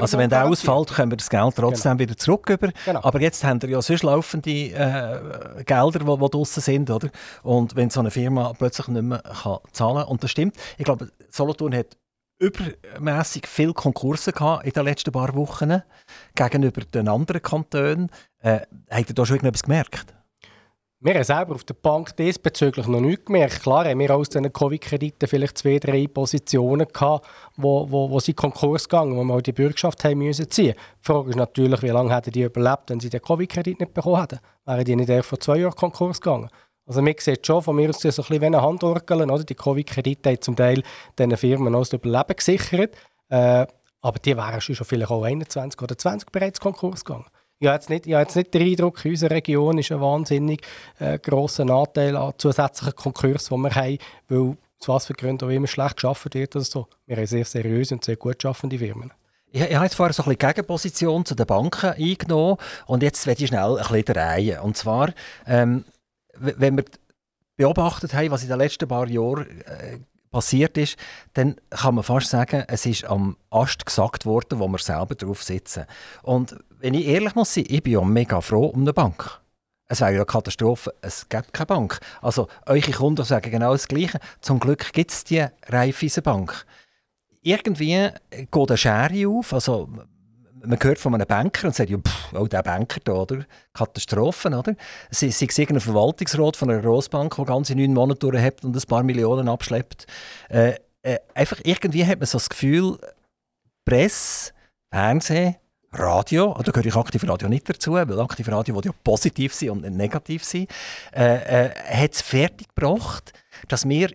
also 0.00 0.16
wenn 0.16 0.30
der 0.30 0.46
ausfällt, 0.46 0.94
können 0.94 1.10
wir 1.10 1.16
das 1.16 1.28
Geld 1.28 1.56
trotzdem 1.56 1.98
genau. 1.98 1.98
wieder 1.98 2.16
zurück. 2.16 2.56
Genau. 2.84 3.00
Aber 3.02 3.20
jetzt 3.20 3.42
haben 3.42 3.60
wir 3.60 3.68
ja 3.68 3.82
sonst 3.82 4.04
laufende... 4.04 4.50
Äh, 4.50 5.23
äh, 5.24 5.64
Gelder, 5.64 5.98
die, 6.00 6.04
die 6.04 6.30
draussen 6.30 6.62
sind. 6.62 6.90
Oder? 6.90 7.10
Und 7.42 7.76
wenn 7.76 7.90
so 7.90 8.00
eine 8.00 8.10
Firma 8.10 8.52
plötzlich 8.56 8.88
nicht 8.88 9.02
mehr 9.02 9.22
kann 9.22 9.58
zahlen 9.72 9.98
kann. 9.98 10.08
Und 10.08 10.22
das 10.22 10.30
stimmt. 10.30 10.56
Ich 10.78 10.84
glaube, 10.84 11.10
Solothurn 11.28 11.74
hat 11.74 11.96
übermäßig 12.38 13.46
viele 13.46 13.72
Konkurse 13.72 14.32
in 14.64 14.70
den 14.70 14.84
letzten 14.84 15.12
paar 15.12 15.34
Wochen 15.34 15.82
gegenüber 16.34 16.82
den 16.82 17.08
anderen 17.08 17.42
Kantonen. 17.42 18.10
Äh, 18.40 18.60
habt 18.90 19.08
ihr 19.08 19.14
da 19.14 19.24
schon 19.24 19.36
irgendetwas 19.36 19.62
gemerkt? 19.62 20.13
Wir 21.04 21.12
haben 21.16 21.24
selber 21.24 21.54
auf 21.54 21.64
der 21.64 21.74
Bank 21.74 22.16
diesbezüglich 22.16 22.86
noch 22.86 22.98
nichts 22.98 23.26
gemerkt. 23.26 23.60
Klar 23.60 23.84
haben 23.84 23.98
wir 23.98 24.16
aus 24.16 24.30
diesen 24.30 24.50
Covid-Krediten 24.50 25.28
vielleicht 25.28 25.58
zwei, 25.58 25.78
drei 25.78 26.06
Positionen 26.06 26.88
gehabt, 26.90 27.26
wo, 27.56 27.90
wo, 27.90 28.08
wo 28.08 28.20
sie 28.20 28.32
Konkurs 28.32 28.88
gegangen, 28.88 29.14
wo 29.14 29.22
wir 29.22 29.34
auch 29.34 29.42
die 29.42 29.52
Bürgschaft 29.52 30.02
haben 30.02 30.20
müssen 30.20 30.50
ziehen. 30.50 30.72
Die 30.74 31.04
Frage 31.04 31.28
ist 31.28 31.36
natürlich, 31.36 31.82
wie 31.82 31.88
lange 31.88 32.10
hätten 32.16 32.30
die 32.30 32.40
überlebt, 32.40 32.88
wenn 32.88 33.00
sie 33.00 33.10
den 33.10 33.20
Covid-Kredit 33.20 33.80
nicht 33.80 33.92
bekommen 33.92 34.18
hätten. 34.18 34.38
Wären 34.64 34.84
die 34.86 34.96
nicht 34.96 35.10
erst 35.10 35.28
vor 35.28 35.38
zwei 35.38 35.58
Jahren 35.58 35.74
Konkurs 35.74 36.22
gegangen? 36.22 36.48
Also 36.86 37.02
man 37.02 37.14
sieht 37.18 37.46
schon, 37.46 37.60
von 37.60 37.76
mir 37.76 37.90
aus 37.90 38.00
so 38.00 38.08
ein 38.08 38.14
bisschen 38.14 38.40
wie 38.40 38.46
ein 38.46 38.62
Handorgeln, 38.62 39.30
oder? 39.30 39.44
Die 39.44 39.54
Covid-Kredite 39.54 40.30
haben 40.30 40.40
zum 40.40 40.56
Teil 40.56 40.82
diesen 41.18 41.36
Firmen 41.36 41.74
auch 41.74 41.80
das 41.80 41.92
Überleben 41.92 42.34
gesichert. 42.34 42.96
Äh, 43.28 43.66
aber 44.00 44.18
die 44.24 44.34
wären 44.34 44.60
schon 44.62 44.74
vielleicht 44.74 45.10
auch 45.10 45.22
21 45.22 45.82
oder 45.82 45.98
20 45.98 46.32
bereits 46.32 46.60
Konkurs 46.60 47.04
gegangen. 47.04 47.26
Ich 47.60 47.68
habe 47.68 47.84
nicht, 47.88 48.06
ich 48.06 48.12
habe 48.12 48.22
jetzt 48.22 48.36
nicht 48.36 48.52
den 48.52 48.62
Eindruck, 48.62 49.00
unsere 49.04 49.34
Region 49.34 49.78
ist 49.78 49.92
ein 49.92 50.00
wahnsinnig 50.00 50.60
äh, 50.98 51.18
grosser 51.18 51.68
Anteil 51.70 52.16
an 52.16 52.32
zusätzlichen 52.36 52.94
Konkursen, 52.94 53.56
die 53.56 53.62
wir 53.62 53.74
haben, 53.74 53.98
weil 54.28 54.56
aus 54.80 54.88
was 54.88 55.06
für 55.06 55.14
Gründen 55.14 55.46
auch 55.46 55.50
immer 55.50 55.66
schlecht 55.66 55.96
geschaffen 55.96 56.34
wird 56.34 56.56
oder 56.56 56.64
so. 56.64 56.88
Wir 57.06 57.16
haben 57.16 57.26
sehr 57.26 57.44
seriöse 57.44 57.94
und 57.94 58.04
sehr 58.04 58.16
gut 58.16 58.42
schaffende 58.42 58.78
Firmen. 58.78 59.12
Ich, 59.50 59.62
ich 59.62 59.74
habe 59.74 59.84
jetzt 59.84 59.94
vorher 59.94 60.12
so 60.12 60.24
ein 60.24 60.36
bisschen 60.36 60.52
Gegenposition 60.52 61.24
zu 61.24 61.34
den 61.34 61.46
Banken 61.46 61.90
eingenommen 61.90 62.56
und 62.86 63.02
jetzt 63.02 63.26
werde 63.26 63.42
ich 63.42 63.48
schnell 63.48 63.78
ein 63.78 63.86
bisschen 63.86 64.04
drehen. 64.04 64.60
Und 64.60 64.76
zwar, 64.76 65.12
ähm, 65.46 65.84
wenn 66.34 66.76
wir 66.76 66.84
beobachtet 67.56 68.14
haben, 68.14 68.30
was 68.30 68.42
in 68.42 68.48
den 68.48 68.58
letzten 68.58 68.88
paar 68.88 69.08
Jahren 69.08 69.62
äh, 69.62 69.98
passiert 70.30 70.76
ist, 70.76 70.96
dann 71.34 71.54
kann 71.70 71.94
man 71.94 72.02
fast 72.02 72.28
sagen, 72.28 72.64
es 72.66 72.84
ist 72.84 73.04
am 73.04 73.36
Ast 73.50 73.86
gesagt 73.86 74.26
worden, 74.26 74.58
wo 74.58 74.66
wir 74.66 74.78
selber 74.78 75.14
drauf 75.14 75.44
sitzen. 75.44 75.84
Und 76.22 76.56
wenn 76.84 76.92
ich 76.92 77.06
ehrlich 77.06 77.34
muss 77.34 77.54
sein, 77.54 77.64
ich 77.66 77.82
bin 77.82 77.94
ja 77.94 78.02
mega 78.02 78.42
froh 78.42 78.66
um 78.66 78.82
eine 78.82 78.92
Bank. 78.92 79.40
Es 79.86 80.02
wäre 80.02 80.10
ja 80.10 80.16
eine 80.18 80.26
Katastrophe, 80.26 80.94
es 81.00 81.26
gibt 81.30 81.54
keine 81.54 81.64
Bank. 81.64 81.98
Also 82.20 82.46
eure 82.66 82.92
Kunden 82.92 83.24
sagen 83.24 83.50
genau 83.50 83.72
das 83.72 83.88
Gleiche. 83.88 84.20
Zum 84.42 84.60
Glück 84.60 84.92
gibt 84.92 85.10
es 85.10 85.24
die 85.24 85.46
Raiffeisenbank. 85.66 86.66
Irgendwie 87.40 88.10
geht 88.30 88.70
eine 88.70 88.76
Schere 88.76 89.28
auf, 89.28 89.54
also 89.54 89.88
man 90.62 90.78
hört 90.82 90.98
von 90.98 91.14
einem 91.14 91.26
Banker 91.26 91.68
und 91.68 91.74
sagt, 91.74 91.88
ja, 91.88 91.96
pff, 91.96 92.34
oh, 92.34 92.46
der 92.46 92.62
Banker 92.62 93.00
da, 93.02 93.12
oder? 93.12 93.46
Katastrophen, 93.72 94.52
oder? 94.52 94.76
Sie, 95.10 95.30
sie 95.30 95.46
ist 95.46 95.58
ein 95.58 95.80
Verwaltungsrat 95.80 96.54
von 96.54 96.70
einer 96.70 96.82
Grossbank, 96.82 97.34
der 97.34 97.46
ganze 97.46 97.74
neun 97.74 97.94
Monate 97.94 98.20
durchhebt 98.20 98.62
und 98.62 98.76
ein 98.76 98.82
paar 98.86 99.02
Millionen 99.02 99.48
abschleppt. 99.48 100.06
Äh, 100.50 100.74
äh, 101.00 101.18
einfach 101.34 101.60
irgendwie 101.64 102.04
hat 102.04 102.18
man 102.18 102.26
so 102.26 102.36
das 102.36 102.50
Gefühl, 102.50 102.98
Presse, 103.86 104.52
Fernsehen, 104.90 105.56
Radio, 105.94 106.54
da 106.62 106.72
gehöre 106.72 106.86
ich 106.86 106.96
Aktiv 106.96 107.26
Radio 107.26 107.48
nicht 107.48 107.68
dazu, 107.68 107.92
weil 107.92 108.20
Aktiv 108.20 108.48
Radio 108.48 108.74
will 108.74 108.84
ja 108.84 108.92
positiv 109.04 109.54
sein 109.54 109.70
und 109.70 109.82
nicht 109.82 109.94
negativ 109.94 110.44
sein, 110.44 110.66
äh, 111.14 111.66
äh, 111.66 111.70
hat 111.70 112.14
es 112.14 112.22
fertiggebracht, 112.22 113.32
dass 113.68 113.88
wir 113.88 114.10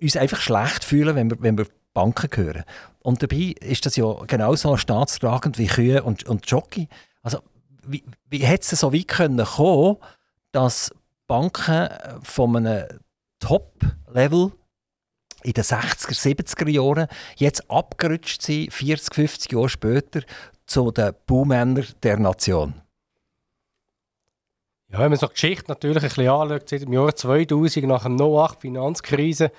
uns 0.00 0.16
einfach 0.16 0.40
schlecht 0.40 0.84
fühlen, 0.84 1.16
wenn 1.16 1.30
wir, 1.30 1.36
wenn 1.40 1.58
wir 1.58 1.66
Banken 1.94 2.28
hören. 2.34 2.64
Und 3.00 3.22
dabei 3.22 3.54
ist 3.60 3.86
das 3.86 3.96
ja 3.96 4.12
genauso 4.26 4.76
staatstragend 4.76 5.58
wie 5.58 5.66
Kühe 5.66 6.02
und, 6.02 6.24
und 6.24 6.48
Jockey. 6.50 6.88
Also, 7.22 7.38
wie, 7.86 8.04
wie 8.28 8.40
hätte 8.40 8.74
es 8.74 8.80
so 8.80 8.92
weit 8.92 9.08
können 9.08 9.44
kommen, 9.44 9.96
dass 10.52 10.92
Banken 11.26 11.88
von 12.22 12.56
einem 12.56 12.86
Top-Level 13.40 14.52
in 15.42 15.52
den 15.52 15.64
60er, 15.64 16.12
70er 16.12 16.68
Jahren 16.68 17.06
jetzt 17.36 17.70
abgerutscht 17.70 18.42
sind, 18.42 18.72
40, 18.72 19.14
50 19.14 19.52
Jahre 19.52 19.68
später, 19.68 20.22
zu 20.66 20.90
den 20.90 21.14
Baumännern 21.26 21.86
der 22.02 22.18
Nation? 22.18 22.74
Ja, 24.88 25.00
wenn 25.00 25.10
man 25.10 25.18
so 25.18 25.26
die 25.26 25.32
Geschichte 25.32 25.64
natürlich 25.68 26.02
ein 26.02 26.08
bisschen 26.08 26.28
anschaut, 26.28 26.68
seit 26.68 26.82
dem 26.82 26.92
Jahr 26.92 27.14
2000 27.14 27.86
nach 27.86 28.02
der 28.02 28.12
08-Finanzkrise, 28.12 29.50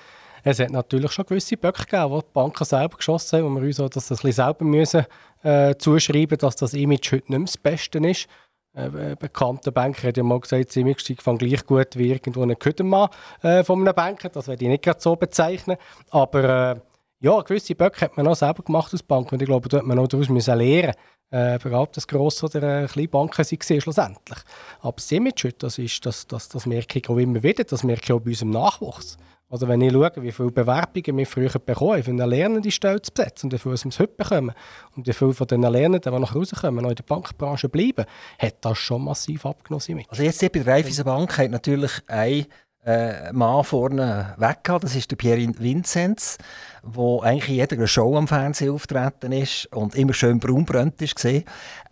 es 0.44 0.60
hat 0.60 0.72
natürlich 0.72 1.12
schon 1.12 1.26
gewisse 1.26 1.58
Böcke 1.58 1.84
gegeben, 1.84 2.14
die 2.14 2.20
die 2.22 2.32
Banken 2.34 2.64
selber 2.64 2.96
geschossen 2.96 3.40
haben, 3.40 3.56
wo 3.56 3.60
wir 3.60 3.68
uns 3.68 3.80
auch 3.80 3.90
das 3.90 4.10
ein 4.10 4.16
bisschen 4.16 4.32
selber 4.32 4.64
müssen, 4.64 5.06
äh, 5.44 5.76
zuschreiben 5.76 6.38
dass 6.38 6.56
das 6.56 6.74
Image 6.74 7.12
heute 7.12 7.32
nicht 7.32 7.40
mehr 7.40 7.40
das 7.40 7.58
Beste 7.58 8.00
ist. 8.00 8.28
Äh, 8.74 9.16
bekannter 9.20 9.72
Banker 9.72 10.08
hat 10.08 10.18
ja 10.18 10.24
mal 10.24 10.40
gesagt, 10.40 10.70
das 10.70 10.76
Image 10.76 11.04
sei 11.04 11.16
gleich 11.16 11.66
gut 11.66 11.98
wie 11.98 12.12
irgendwo 12.12 12.44
ein 12.44 12.58
Ködermann 12.58 13.10
äh, 13.42 13.64
von 13.64 13.82
einem 13.82 13.96
Banker. 13.96 14.30
Das 14.30 14.48
werde 14.48 14.64
ich 14.64 14.70
nicht 14.70 14.84
gerade 14.84 15.02
so 15.02 15.16
bezeichnen. 15.16 15.78
Aber 16.12 16.72
äh, 16.72 16.80
ja, 17.20 17.42
gewisse 17.42 17.76
Böcke 17.76 18.02
hat 18.02 18.18
man 18.18 18.28
auch 18.28 18.36
selber 18.36 18.64
gemacht 18.64 18.94
aus 18.94 19.04
Banken 19.04 19.36
und 19.36 19.42
ich 19.42 19.48
glaube, 19.48 19.70
da 19.70 19.78
hat 19.78 19.86
man 19.86 20.00
auch 20.00 20.08
daraus 20.08 20.30
müssen 20.30 20.58
lernen 20.58 20.94
äh, 21.32 21.56
egal 21.56 21.82
ob 21.82 21.94
das 21.94 22.08
grosse 22.08 22.46
oder 22.46 22.84
äh, 22.84 22.88
kleine 22.88 23.10
Banken 23.10 23.38
waren 23.38 23.82
schlussendlich. 23.82 24.40
Aber 24.80 24.96
das 24.96 25.12
Image 25.12 25.46
das, 25.60 25.78
ist, 25.78 26.06
das, 26.06 26.28
das, 26.28 26.48
das 26.50 26.66
merke 26.66 27.00
ich 27.00 27.10
auch 27.10 27.18
immer 27.18 27.44
wieder, 27.44 27.64
das 27.64 27.84
merke 27.84 28.02
ich 28.04 28.12
auch 28.14 28.20
bei 28.20 28.30
unserem 28.30 28.52
Nachwuchs. 28.52 29.18
Oder 29.50 29.70
wenn 29.70 29.80
ich 29.80 29.94
schaue, 29.94 30.12
wie 30.18 30.32
viele 30.32 30.52
Bewerbungen 30.52 31.18
wir 31.18 31.26
früher 31.26 31.50
bekommen, 31.50 32.04
für 32.04 32.12
eine 32.12 32.26
lernende 32.26 32.70
Stelle 32.70 33.02
zu 33.02 33.14
besetzen 33.14 33.46
und 33.46 33.54
wie 33.54 33.58
viele 33.58 33.76
wir 33.76 33.92
heute 34.00 34.08
bekommen 34.08 34.52
und 34.96 35.08
wie 35.08 35.14
viele 35.14 35.34
von 35.34 35.48
den 35.48 35.62
Lernenden, 35.62 36.14
die 36.14 36.20
noch 36.20 36.36
rauskommen, 36.36 36.84
noch 36.84 36.90
in 36.90 36.96
der 36.96 37.04
Bankbranche 37.04 37.70
bleiben, 37.70 38.06
hat 38.40 38.56
das 38.62 38.78
schon 38.78 39.06
massiv 39.06 39.46
abgenommen. 39.46 40.04
Also 40.10 40.24
jetzt 40.24 40.42
bei 40.42 40.50
der 40.50 40.68
Raiffeisenbank 40.68 41.38
hat 41.38 41.52
natürlich 41.52 41.92
ein 42.08 42.46
äh, 42.88 43.34
Mann 43.34 43.66
vorne 43.66 44.34
weg 44.38 44.64
gehabt. 44.64 44.86
Das 44.86 44.96
ist 44.96 45.12
der 45.12 45.18
Pierre 45.18 45.46
Vinzenz, 45.60 46.38
der 46.84 47.20
eigentlich 47.24 47.50
in 47.50 47.56
jeder 47.56 47.86
Show 47.86 48.16
am 48.16 48.30
Fernsehen 48.30 48.72
auftreten 48.74 49.34
ist 49.34 49.66
und 49.74 49.94
immer 49.96 50.14
schön 50.14 50.40
braunbrennt 50.40 51.02
ist. 51.02 51.18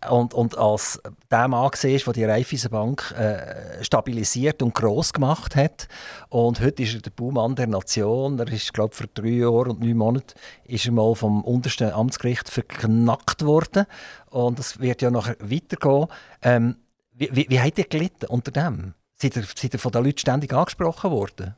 Und, 0.09 0.33
und 0.33 0.57
als 0.57 1.01
der 1.29 1.49
Mann 1.49 1.69
gesehen 1.69 2.01
der 2.05 2.13
die 2.13 2.23
Raiffeisenbank 2.23 3.13
äh, 3.17 3.83
stabilisiert 3.83 4.61
und 4.61 4.73
gross 4.73 5.11
gemacht 5.11 5.57
hat. 5.57 5.89
Und 6.29 6.61
heute 6.61 6.83
ist 6.83 6.95
er 6.95 7.01
der 7.01 7.11
Baumann 7.11 7.55
der 7.55 7.67
Nation. 7.67 8.39
Er 8.39 8.47
ist, 8.47 8.73
glaube 8.73 8.95
vor 8.95 9.07
drei 9.13 9.29
Jahren 9.29 9.71
und 9.71 9.81
neun 9.81 9.97
Monaten 9.97 10.39
ist 10.63 10.85
er 10.85 10.93
mal 10.93 11.13
vom 11.15 11.43
untersten 11.43 11.91
Amtsgericht 11.91 12.49
verknackt 12.49 13.43
worden. 13.43 13.85
Und 14.29 14.59
es 14.59 14.79
wird 14.79 15.01
ja 15.01 15.11
nachher 15.11 15.35
weitergehen. 15.41 16.07
Ähm, 16.41 16.77
wie, 17.11 17.29
wie, 17.33 17.47
wie 17.49 17.59
hat 17.59 17.77
er 17.77 17.85
gelitten 17.85 18.27
unter 18.27 18.51
dem? 18.51 18.93
Seid 19.17 19.37
ihr, 19.37 19.43
seid 19.55 19.73
ihr 19.73 19.79
von 19.79 19.91
den 19.91 20.03
Leuten 20.03 20.17
ständig 20.17 20.53
angesprochen 20.53 21.11
worden? 21.11 21.55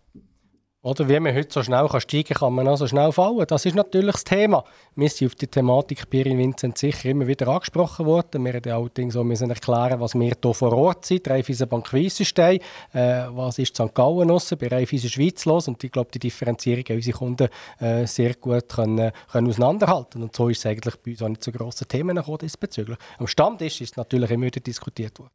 Oder 0.83 1.09
wie 1.09 1.19
man 1.19 1.35
heute 1.35 1.51
so 1.51 1.63
schnell 1.63 1.87
kann 1.89 1.99
steigen 1.99 2.27
kann, 2.27 2.37
kann 2.37 2.53
man 2.53 2.67
auch 2.67 2.77
so 2.77 2.87
schnell 2.87 3.11
fallen. 3.11 3.45
Das 3.47 3.65
ist 3.65 3.75
natürlich 3.75 4.13
das 4.13 4.23
Thema. 4.23 4.63
Wir 4.95 5.09
sind 5.09 5.27
auf 5.27 5.35
die 5.35 5.47
Thematik 5.47 6.09
Pirin 6.09 6.37
Vincent 6.37 6.77
sicher 6.77 7.09
immer 7.09 7.27
wieder 7.27 7.47
angesprochen 7.47 8.05
worden. 8.05 8.45
Wir 8.45 8.53
mussten 8.53 8.71
allerdings 8.71 9.17
auch 9.17 9.23
müssen 9.23 9.49
erklären, 9.49 9.99
was 9.99 10.13
wir 10.13 10.33
hier 10.41 10.53
vor 10.53 10.71
Ort 10.71 11.05
sind. 11.05 11.27
Raiffeisen 11.27 11.67
Bank 11.67 11.91
Weissenstein, 11.91 12.59
äh, 12.93 13.25
was 13.31 13.57
ist 13.57 13.75
St. 13.75 13.93
Gallen 13.93 14.29
aussen, 14.29 14.57
bei 14.59 14.67
Raiffeisen 14.67 15.09
Schweiz 15.09 15.43
los. 15.45 15.67
Und 15.67 15.83
ich 15.83 15.91
glaube, 15.91 16.11
die 16.13 16.19
Differenzierung 16.19 16.83
haben 16.87 16.95
unsere 16.95 17.17
Kunden 17.17 17.49
äh, 17.79 18.05
sehr 18.05 18.35
gut 18.35 18.69
können, 18.69 19.11
können 19.31 19.49
auseinanderhalten 19.49 20.21
Und 20.23 20.35
so 20.35 20.47
ist 20.47 20.59
es 20.59 20.67
eigentlich 20.67 20.95
bei 20.97 21.11
uns 21.11 21.21
auch 21.23 21.27
nicht 21.27 21.43
zu 21.43 21.51
grossen 21.51 21.87
Themen 21.87 22.15
gekommen 22.15 22.37
diesbezüglich. 22.37 22.97
Am 23.17 23.27
Stammtisch 23.27 23.81
ist 23.81 23.91
es 23.91 23.97
natürlich 23.97 24.29
immer 24.29 24.45
wieder 24.45 24.61
diskutiert 24.61 25.19
worden. 25.19 25.31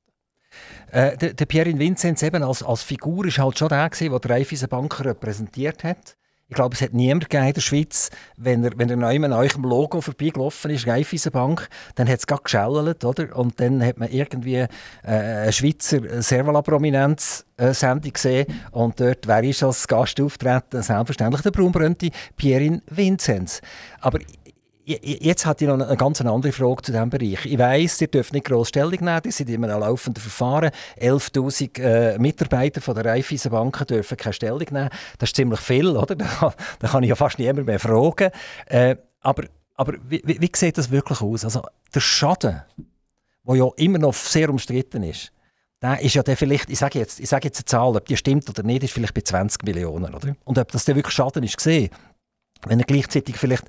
Äh, 0.91 1.17
der, 1.17 1.35
der 1.35 1.47
Pierre 1.47 1.79
Vinzenz 1.79 2.23
eben 2.23 2.43
als, 2.43 2.63
als 2.63 2.83
Figur 2.83 3.27
ist 3.27 3.39
halt 3.39 3.59
schon 3.59 3.69
der, 3.69 3.89
der 3.89 4.19
die 4.19 4.29
Raiffeisenbank 4.29 5.05
repräsentiert 5.05 5.85
hat. 5.85 6.17
Ich 6.53 6.55
glaube, 6.55 6.75
es 6.75 6.83
hat 6.83 6.93
niemand 6.93 7.33
in 7.33 7.53
der 7.55 7.61
Schweiz, 7.63 8.11
wenn 8.37 8.63
er, 8.63 8.73
wenn 8.77 8.91
er 8.91 8.97
neu 8.97 9.17
an 9.17 9.33
eurem 9.33 9.63
Logo 9.63 10.03
vorbeigelaufen 10.03 10.71
ist, 10.71 10.87
Raiffeisenbank, 10.87 11.67
dann 11.95 12.07
hat 12.07 12.19
es 12.19 12.27
gerade 12.27 12.43
geschellert, 12.43 13.03
oder? 13.07 13.35
Und 13.35 13.59
dann 13.59 13.83
hat 13.83 13.97
man 13.97 14.11
irgendwie 14.11 14.57
äh, 14.57 14.69
eine 15.03 15.51
Schweizer 15.51 16.21
Servala-Prominenz-Sendung 16.21 18.13
gesehen 18.13 18.49
und 18.71 19.01
dort 19.01 19.27
wäre 19.27 19.47
ich 19.47 19.65
als 19.65 19.89
Gast 19.89 20.21
auftreten, 20.21 20.83
selbstverständlich 20.83 21.41
der 21.41 21.53
Braunbrönti 21.53 22.11
Pierin 22.37 22.83
Vinzenz. 22.91 23.63
Aber 24.03 24.19
Jetzt 24.85 25.47
hatte 25.47 25.65
ich 25.65 25.69
noch 25.69 25.79
eine 25.79 25.97
ganz 25.97 26.21
andere 26.21 26.53
Frage 26.53 26.83
zu 26.83 26.93
diesem 26.93 27.09
Bereich. 27.09 27.47
Ich 27.47 27.59
weiss, 27.59 28.01
ihr 28.01 28.09
dürft 28.09 28.33
nicht 28.33 28.47
gross 28.47 28.69
Stellung 28.69 28.99
nehmen, 28.99 29.21
ihr 29.25 29.33
seid 29.33 29.49
in 29.49 29.65
einem 29.65 29.81
laufenden 29.81 30.21
Verfahren. 30.21 30.71
11'000 31.01 31.81
äh, 31.81 32.19
Mitarbeiter 32.19 32.81
von 32.81 32.97
der 32.97 33.05
Raiffeisenbanken 33.05 33.87
dürfen 33.87 34.17
keine 34.17 34.33
Stellung 34.33 34.67
nehmen. 34.71 34.91
Das 35.19 35.29
ist 35.29 35.37
ziemlich 35.37 35.61
viel, 35.61 35.97
oder? 35.97 36.17
Da, 36.41 36.55
da 36.81 36.89
kann 36.89 37.03
ich 37.05 37.11
ja 37.11 37.15
fast 37.15 37.39
niemand 37.39 37.67
mehr 37.67 37.79
fragen. 37.79 38.31
Äh, 38.67 38.97
aber 39.21 39.45
aber 39.75 39.95
wie, 40.09 40.23
wie, 40.25 40.41
wie, 40.41 40.51
sieht 40.55 40.79
das 40.79 40.91
wirklich 40.91 41.21
aus? 41.21 41.45
Also 41.45 41.63
der 41.95 42.01
Schaden, 42.01 42.63
der 43.47 43.57
ja 43.57 43.69
immer 43.77 43.99
noch 43.99 44.15
sehr 44.15 44.51
umstritten 44.51 45.03
ist, 45.03 45.33
der 45.81 46.01
ist 46.01 46.15
ja 46.15 46.23
der 46.23 46.37
vielleicht, 46.37 46.71
ich 46.71 46.79
sage 46.79 46.99
jetzt, 46.99 47.19
ich 47.19 47.29
sage 47.29 47.49
jetzt 47.49 47.59
eine 47.59 47.65
Zahl, 47.65 47.97
ob 47.97 48.07
die 48.07 48.17
stimmt 48.17 48.49
oder 48.49 48.63
nicht, 48.63 48.85
ist 48.85 48.93
vielleicht 48.93 49.15
bei 49.15 49.23
20 49.23 49.65
Millionen, 49.65 50.15
oder? 50.15 50.37
Und 50.45 50.59
ob 50.59 50.71
das 50.71 50.85
der 50.85 50.95
wirklich 50.95 51.15
Schaden 51.15 51.43
ist 51.43 51.57
gesehen, 51.57 51.91
wenn 52.67 52.79
er 52.79 52.87
gleichzeitig 52.87 53.37
vielleicht 53.37 53.65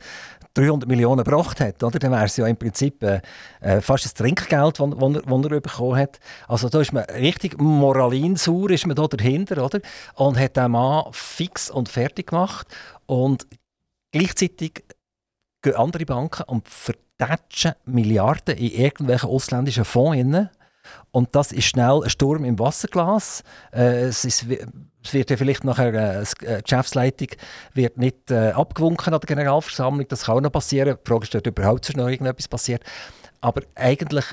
300 0.54 0.88
Millionen 0.88 1.24
gebracht 1.24 1.60
hat, 1.60 1.84
oder, 1.84 1.98
dann 2.00 2.12
wäre 2.12 2.26
es 2.26 2.38
ja 2.38 2.46
im 2.46 2.58
Prinzip 2.58 3.02
äh, 3.04 3.22
äh 3.60 3.82
fast 3.82 4.06
ein 4.06 4.16
Trinkgeld, 4.16 4.80
das 4.80 4.90
er, 4.90 5.52
er 5.52 5.62
bekommen 5.62 5.98
hat. 5.98 6.20
Also 6.48 6.70
da 6.70 6.80
ist 6.82 6.94
man 6.94 7.04
richtig 7.06 7.60
moralinsauer 7.60 8.70
ist 8.72 8.86
man 8.86 8.96
da 8.96 9.08
dahinter, 9.08 9.64
oder? 9.64 9.80
Und 10.16 10.38
hat 10.38 10.58
den 10.58 10.72
Mann 10.72 11.06
fix 11.12 11.70
und 11.72 11.90
fertig 11.90 12.28
gemacht. 12.28 12.68
Und 13.06 13.48
gleichzeitig 14.12 14.84
gehen 15.62 15.76
andere 15.76 16.06
Banken 16.06 16.44
und 16.44 16.68
vertatschen 16.68 17.74
Milliarden 17.86 18.56
in 18.58 18.72
irgendwelchen 18.72 19.30
ausländischen 19.30 19.86
Fonds. 19.86 20.18
Rein. 20.18 20.50
Und 21.12 21.36
das 21.36 21.52
ist 21.52 21.66
schnell 21.66 22.02
ein 22.04 22.10
Sturm 22.10 22.46
im 22.46 22.60
Wasserglas. 22.60 23.44
Äh, 23.72 24.06
es, 24.06 24.26
ist, 24.26 24.46
es, 25.04 25.14
wird 25.14 25.30
ja 25.30 25.38
vielleicht 25.38 25.64
nachher 25.64 25.94
äh, 25.94 26.24
die 26.42 26.46
äh, 26.46 26.62
Geschäftsleitung 26.62 27.28
wird 27.74 27.98
nicht 27.98 28.32
äh, 28.32 28.52
abgewunken 28.52 29.14
an 29.14 29.20
der 29.20 29.28
Generalversammlung. 29.28 30.08
Das 30.08 30.26
kann 30.26 30.38
auch 30.38 30.42
noch 30.42 30.52
passieren. 30.52 30.98
Die 30.98 31.10
Frage 31.10 31.24
ist, 31.24 31.36
ob 31.36 31.48
überhaupt 31.48 31.86
so 31.86 31.94
noch 31.94 32.08
irgendetwas 32.08 32.48
passiert. 32.48 32.84
Aber 33.42 33.62
eigentlich 33.76 34.26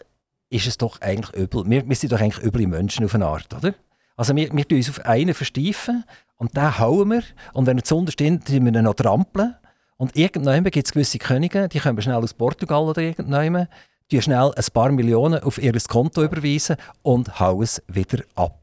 ist 0.51 0.67
es 0.67 0.79
doch 0.79 1.01
eigentlich 1.01 1.35
übel. 1.35 1.65
Wir, 1.67 1.89
wir 1.89 1.97
sind 1.97 2.13
doch 2.13 2.21
eigentlich 2.21 2.45
üble 2.45 2.67
Menschen 2.67 3.05
auf 3.05 3.15
eine 3.15 3.27
Art, 3.27 3.53
oder? 3.55 3.75
Also 4.17 4.37
wir, 4.37 4.51
wir 4.53 4.67
uns 4.71 4.91
auf 4.91 5.05
einen 5.07 5.33
versteifen 5.33 6.05
und 6.37 6.57
den 6.57 6.79
hauen 6.79 7.11
wir. 7.11 7.23
Und 7.53 7.67
wenn 7.67 7.79
er 7.79 7.85
zu 7.85 7.97
untersteht, 7.97 8.45
tun 8.45 8.65
wir 8.67 8.75
ihn 8.75 8.85
noch 8.85 8.95
trampeln. 8.95 9.55
Und 9.97 10.17
irgendwann 10.17 10.65
gibt 10.65 10.87
es 10.87 10.93
gewisse 10.93 11.19
Könige, 11.19 11.69
die 11.69 11.79
kommen 11.79 12.01
schnell 12.01 12.17
aus 12.17 12.33
Portugal 12.33 12.83
oder 12.83 13.03
irgendwann 13.03 13.69
die 14.11 14.23
schnell 14.23 14.53
ein 14.55 14.65
paar 14.73 14.91
Millionen 14.93 15.43
auf 15.43 15.59
ihr 15.59 15.73
Konto 15.89 16.23
überweisen 16.23 16.77
und 17.03 17.41
hauen 17.41 17.63
es 17.63 17.83
wieder 17.89 18.25
ab. 18.35 18.61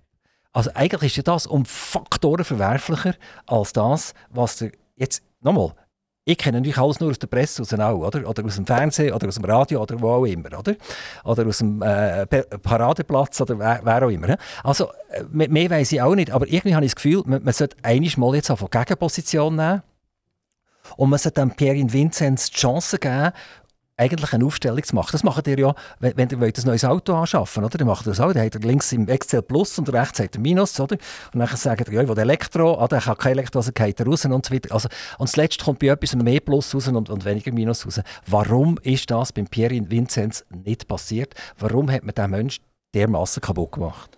Also 0.53 0.71
eigentlich 0.73 1.11
ist 1.11 1.17
ja 1.17 1.23
das 1.23 1.45
um 1.45 1.65
Faktoren 1.65 2.43
verwerflicher 2.43 3.13
als 3.45 3.73
das, 3.73 4.13
was 4.29 4.57
der 4.57 4.71
jetzt 4.95 5.23
nochmal. 5.41 5.73
Ich 6.29 6.37
kenne 6.37 6.57
natürlich 6.57 6.77
alles 6.77 6.99
nur 6.99 7.11
aus 7.11 7.19
der 7.19 7.27
Presse 7.27 7.61
raus 7.61 7.73
auch, 7.73 7.99
oder? 7.99 8.27
Oder 8.27 8.43
aus 8.43 8.55
dem 8.55 8.65
Fernsehen, 8.65 9.13
oder 9.13 9.29
aus 9.29 9.35
dem 9.35 9.45
Radio, 9.45 9.81
oder 9.81 10.01
wo 10.01 10.09
auch 10.09 10.25
immer, 10.25 10.59
oder? 10.59 10.75
Oder 11.23 11.47
aus 11.47 11.59
dem 11.59 11.81
äh, 11.81 12.25
Paradeplatz, 12.25 13.39
oder 13.39 13.57
wer, 13.57 14.03
auch 14.03 14.09
immer. 14.09 14.35
Also, 14.61 14.89
äh, 15.09 15.23
mehr 15.47 15.69
weiß 15.69 15.89
ich 15.93 16.01
auch 16.01 16.15
nicht, 16.15 16.31
aber 16.31 16.45
irgendwie 16.47 16.75
habe 16.75 16.83
ich 16.83 16.91
das 16.91 17.01
Gefühl, 17.01 17.23
man, 17.25 17.43
man 17.45 17.53
sollte 17.53 17.77
einiges 17.81 18.17
mal 18.17 18.35
jetzt 18.35 18.51
auf 18.51 18.59
Gegenposition 18.69 19.55
nehmen. 19.55 19.83
Und 20.97 21.09
man 21.09 21.19
sollte 21.19 21.39
dem 21.39 21.51
Pierre 21.51 21.93
Vinzenz 21.93 22.49
die 22.49 22.57
Chance 22.57 22.99
geben, 22.99 23.31
eigentlich 23.97 24.31
eine 24.31 24.45
Aufstellung 24.45 24.83
zu 24.83 24.95
machen. 24.95 25.09
Das 25.11 25.23
macht 25.23 25.47
ihr 25.47 25.57
ja, 25.57 25.75
wenn, 25.99 26.15
wenn 26.15 26.29
ihr 26.29 26.39
ein 26.39 26.53
neues 26.65 26.85
Auto 26.85 27.15
anschaffen 27.15 27.63
oder? 27.63 27.77
Dann 27.77 27.87
macht 27.87 28.05
ihr 28.05 28.11
das 28.11 28.19
auch. 28.19 28.31
Dann 28.31 28.43
habt 28.43 28.55
ihr 28.55 28.61
links 28.61 28.91
im 28.91 29.07
Excel 29.07 29.41
Plus 29.41 29.77
und 29.79 29.91
rechts 29.91 30.19
habt 30.19 30.35
ihr 30.35 30.41
Minus, 30.41 30.79
oder? 30.79 30.97
Und 31.33 31.39
dann 31.39 31.47
sagt 31.47 31.87
ihr, 31.87 31.93
ja, 31.93 32.01
ich 32.03 32.07
will 32.07 32.17
Elektro, 32.17 32.79
ah, 32.79 32.87
der 32.87 33.01
kann 33.01 33.17
kein 33.17 33.33
Elektro, 33.33 33.59
also 33.59 33.71
geht 33.71 33.99
er 33.99 34.05
raus 34.05 34.25
und 34.25 34.45
so 34.45 34.53
weiter. 34.53 34.73
Also, 34.73 34.87
und 35.17 35.27
zuletzt 35.27 35.63
kommt 35.63 35.79
bei 35.79 35.87
etwas 35.87 36.15
mehr 36.15 36.39
Plus 36.39 36.73
raus 36.73 36.87
und, 36.87 37.09
und 37.09 37.25
weniger 37.25 37.51
Minus 37.51 37.85
raus. 37.85 37.99
Warum 38.27 38.77
ist 38.83 39.09
das 39.09 39.33
beim 39.33 39.47
Pierre 39.47 39.81
Vinzenz 39.89 40.45
nicht 40.49 40.87
passiert? 40.87 41.33
Warum 41.57 41.91
hat 41.91 42.03
man 42.03 42.13
diesen 42.13 42.31
Menschen 42.31 42.63
dermaßen 42.93 43.41
kaputt 43.41 43.71
gemacht? 43.73 44.16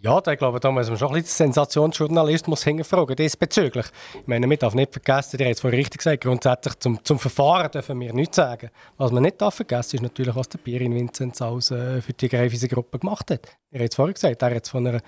Ja, 0.00 0.22
ich 0.24 0.38
glaube, 0.38 0.60
da 0.60 0.70
muss 0.70 0.88
man 0.88 0.96
schon 0.96 1.08
ein 1.08 1.14
bisschen 1.14 1.52
Sensationsjournalismus 1.52 2.62
hinterfragen, 2.62 3.16
diesbezüglich. 3.16 3.86
Ich 4.14 4.28
meine, 4.28 4.46
man 4.46 4.56
darf 4.56 4.72
nicht 4.74 4.92
vergessen, 4.92 5.40
ihr 5.40 5.46
habt 5.46 5.56
es 5.56 5.60
vorhin 5.60 5.80
richtig 5.80 5.98
gesagt, 5.98 6.22
grundsätzlich 6.22 6.78
zum, 6.78 7.02
zum 7.02 7.18
Verfahren 7.18 7.68
dürfen 7.68 7.98
wir 7.98 8.12
nichts 8.12 8.36
sagen. 8.36 8.70
Was 8.96 9.10
man 9.10 9.24
nicht 9.24 9.40
darf 9.42 9.56
vergessen, 9.56 9.96
ist 9.96 10.02
natürlich, 10.02 10.36
was 10.36 10.48
der 10.50 10.58
Pirin 10.58 10.94
Vinzenz 10.94 11.42
alles 11.42 11.72
äh, 11.72 12.00
für 12.00 12.12
die 12.12 12.28
Greifise 12.28 12.68
Gruppe 12.68 13.00
gemacht 13.00 13.28
hat. 13.32 13.40
Ihr 13.72 13.80
habt 13.80 13.90
es 13.90 13.96
vorhin 13.96 14.14
gesagt, 14.14 14.40
er 14.40 14.54
hat 14.54 14.68
von 14.68 14.86
einer 14.86 15.00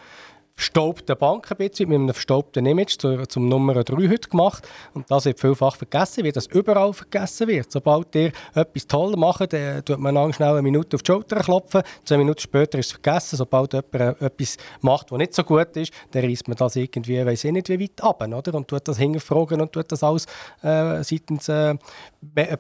verstaubten 0.61 1.17
Bank 1.17 1.51
ein 1.51 1.57
bisschen, 1.57 1.89
mit 1.89 1.97
einem 1.97 2.13
verstaubten 2.13 2.67
Image 2.67 2.99
zu, 2.99 3.27
zum 3.27 3.49
Nummer 3.49 3.83
3 3.83 4.09
heute 4.11 4.29
gemacht. 4.29 4.69
Und 4.93 5.11
das 5.11 5.25
wird 5.25 5.41
vielfach 5.41 5.75
vergessen, 5.75 6.23
wie 6.25 6.33
das 6.33 6.47
überall 6.49 6.93
vergessen 6.93 7.49
wird. 7.49 7.73
Sobald 7.73 8.15
ihr 8.15 8.31
etwas 8.55 8.87
toll 8.87 9.17
macht, 9.17 9.55
dann 9.55 9.83
tut 9.83 9.99
man 9.99 10.15
lang 10.15 10.35
schnell 10.35 10.51
eine 10.51 10.63
Minute 10.63 10.97
auf 10.97 11.03
die 11.03 11.11
Schulter 11.11 11.41
klopfen, 11.41 11.83
zwei 12.05 12.19
Minuten 12.19 12.41
später 12.41 12.79
ist 12.79 12.87
es 12.87 12.93
vergessen. 12.93 13.37
Sobald 13.37 13.73
jemand 13.73 14.21
äh, 14.21 14.27
etwas 14.27 14.59
macht, 14.83 15.11
was 15.11 15.19
nicht 15.19 15.35
so 15.35 15.45
gut 15.45 15.75
ist, 15.77 15.93
dann 16.11 16.25
reißt 16.25 16.47
man 16.47 16.59
das 16.59 16.77
irgendwie, 16.77 17.25
weiß 17.25 17.45
ich 17.45 17.53
nicht, 17.53 17.69
wie 17.71 17.81
weit 17.81 18.03
ab? 18.03 18.23
Und 18.23 18.69
tut 18.69 18.87
das 18.87 18.99
hingefragen 18.99 19.63
und 19.63 19.73
tut 19.73 19.91
das 19.91 20.05
alles 20.05 20.27
äh, 20.63 21.03
seitens 21.03 21.49
äh, 21.49 21.75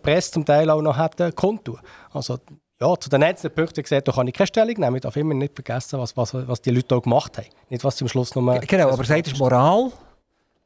Presse 0.03 0.33
zum 0.33 0.47
Teil 0.47 0.71
auch 0.71 0.81
noch 0.81 0.97
hat, 0.97 1.21
äh, 1.21 1.33
kundtun. 1.33 1.79
Also 2.13 2.39
ja, 2.81 2.97
zu 2.99 3.11
den 3.11 3.23
einzelnen 3.23 3.55
Punkten 3.55 3.83
gesehen, 3.83 4.03
da 4.05 4.13
kann 4.13 4.27
ich 4.27 4.35
keine 4.35 4.47
Stellung 4.47 4.75
nehmen. 4.79 4.97
Ich 4.97 5.03
darf 5.03 5.17
immer 5.17 5.35
nicht 5.35 5.55
vergessen, 5.55 5.99
was, 5.99 6.17
was, 6.17 6.33
was 6.33 6.63
die 6.63 6.71
Leute 6.71 6.97
auch 6.97 7.03
gemacht 7.03 7.37
haben. 7.37 7.47
Nicht, 7.69 7.85
was 7.85 7.99
sie 7.99 8.05
am 8.05 8.09
Schluss 8.09 8.35
noch 8.35 8.43
mal... 8.43 8.61
Genau, 8.61 8.91
aber 8.91 9.05
sagt, 9.05 9.27
es 9.27 9.35
ist 9.35 9.39
Moral. 9.39 9.93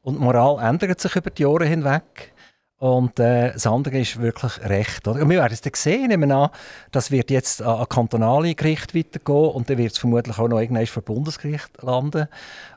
Und 0.01 0.19
Moral 0.19 0.65
ändert 0.65 1.01
sich 1.01 1.15
über 1.15 1.29
die 1.29 1.43
Jahre 1.43 1.65
hinweg. 1.65 2.33
Und 2.77 3.19
äh, 3.19 3.53
das 3.53 3.67
andere 3.67 3.99
ist 3.99 4.19
wirklich 4.19 4.61
Recht. 4.61 5.07
Oder? 5.07 5.27
wir 5.27 5.37
werden 5.37 5.53
es 5.53 5.61
dann 5.61 5.73
sehen. 5.73 6.07
Nehmen 6.07 6.31
an, 6.31 6.49
das 6.91 7.09
wird 7.09 7.31
jetzt 7.31 7.61
an, 7.61 7.79
an 7.79 7.89
kantonale 7.89 8.53
Gericht 8.53 8.95
weitergehen 8.95 9.51
und 9.51 9.69
dann 9.69 9.77
wird 9.77 9.93
es 9.93 9.97
vermutlich 9.97 10.37
auch 10.37 10.47
noch 10.47 10.59
irgendwann 10.59 10.85
vor 10.85 11.03
Bundesgericht 11.03 11.81
landen. 11.81 12.27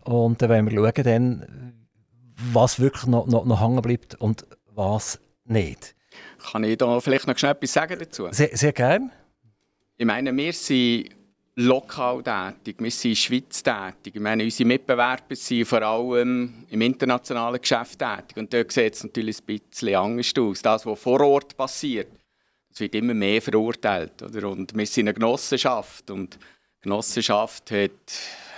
Und 0.04 0.40
dann 0.40 0.48
werden 0.48 0.70
wir 0.70 0.78
schauen, 0.78 1.04
dann, 1.04 1.74
was 2.52 2.80
wirklich 2.80 3.06
noch, 3.06 3.26
noch, 3.26 3.44
noch 3.44 3.60
hängen 3.60 3.82
bleibt 3.82 4.14
und 4.16 4.46
was 4.74 5.20
nicht. 5.44 5.94
Kann 6.50 6.64
ich 6.64 6.78
da 6.78 7.00
vielleicht 7.00 7.26
noch 7.26 7.36
schnell 7.36 7.52
etwas 7.52 7.72
sagen 7.72 7.98
dazu? 7.98 8.28
Sehr, 8.30 8.56
sehr 8.56 8.72
gerne. 8.72 9.10
Ich 10.00 10.06
meine, 10.06 10.34
wir 10.36 10.52
sind 10.52 11.10
lokal 11.56 12.22
tätig, 12.22 12.76
wir 12.78 12.90
sind 12.92 13.18
Schweiz 13.18 13.64
tätig. 13.64 14.14
Ich 14.14 14.20
meine, 14.20 14.44
unsere 14.44 14.68
Mitbewerber 14.68 15.34
sind 15.34 15.66
vor 15.66 15.82
allem 15.82 16.54
im 16.70 16.80
internationalen 16.82 17.60
Geschäft 17.60 17.98
tätig. 17.98 18.36
Und 18.36 18.54
dort 18.54 18.70
sieht 18.70 18.94
es 18.94 19.02
natürlich 19.02 19.40
ein 19.40 19.58
bisschen 19.58 19.96
anders 19.96 20.32
aus. 20.38 20.62
Das, 20.62 20.86
was 20.86 21.00
vor 21.00 21.20
Ort 21.22 21.56
passiert, 21.56 22.12
das 22.70 22.78
wird 22.78 22.94
immer 22.94 23.12
mehr 23.12 23.42
verurteilt. 23.42 24.22
Oder? 24.22 24.48
Und 24.48 24.72
wir 24.72 24.86
sind 24.86 25.08
eine 25.08 25.14
Genossenschaft. 25.14 26.12
Und 26.12 26.36
die 26.36 26.82
Genossenschaft 26.82 27.68
hat 27.72 27.90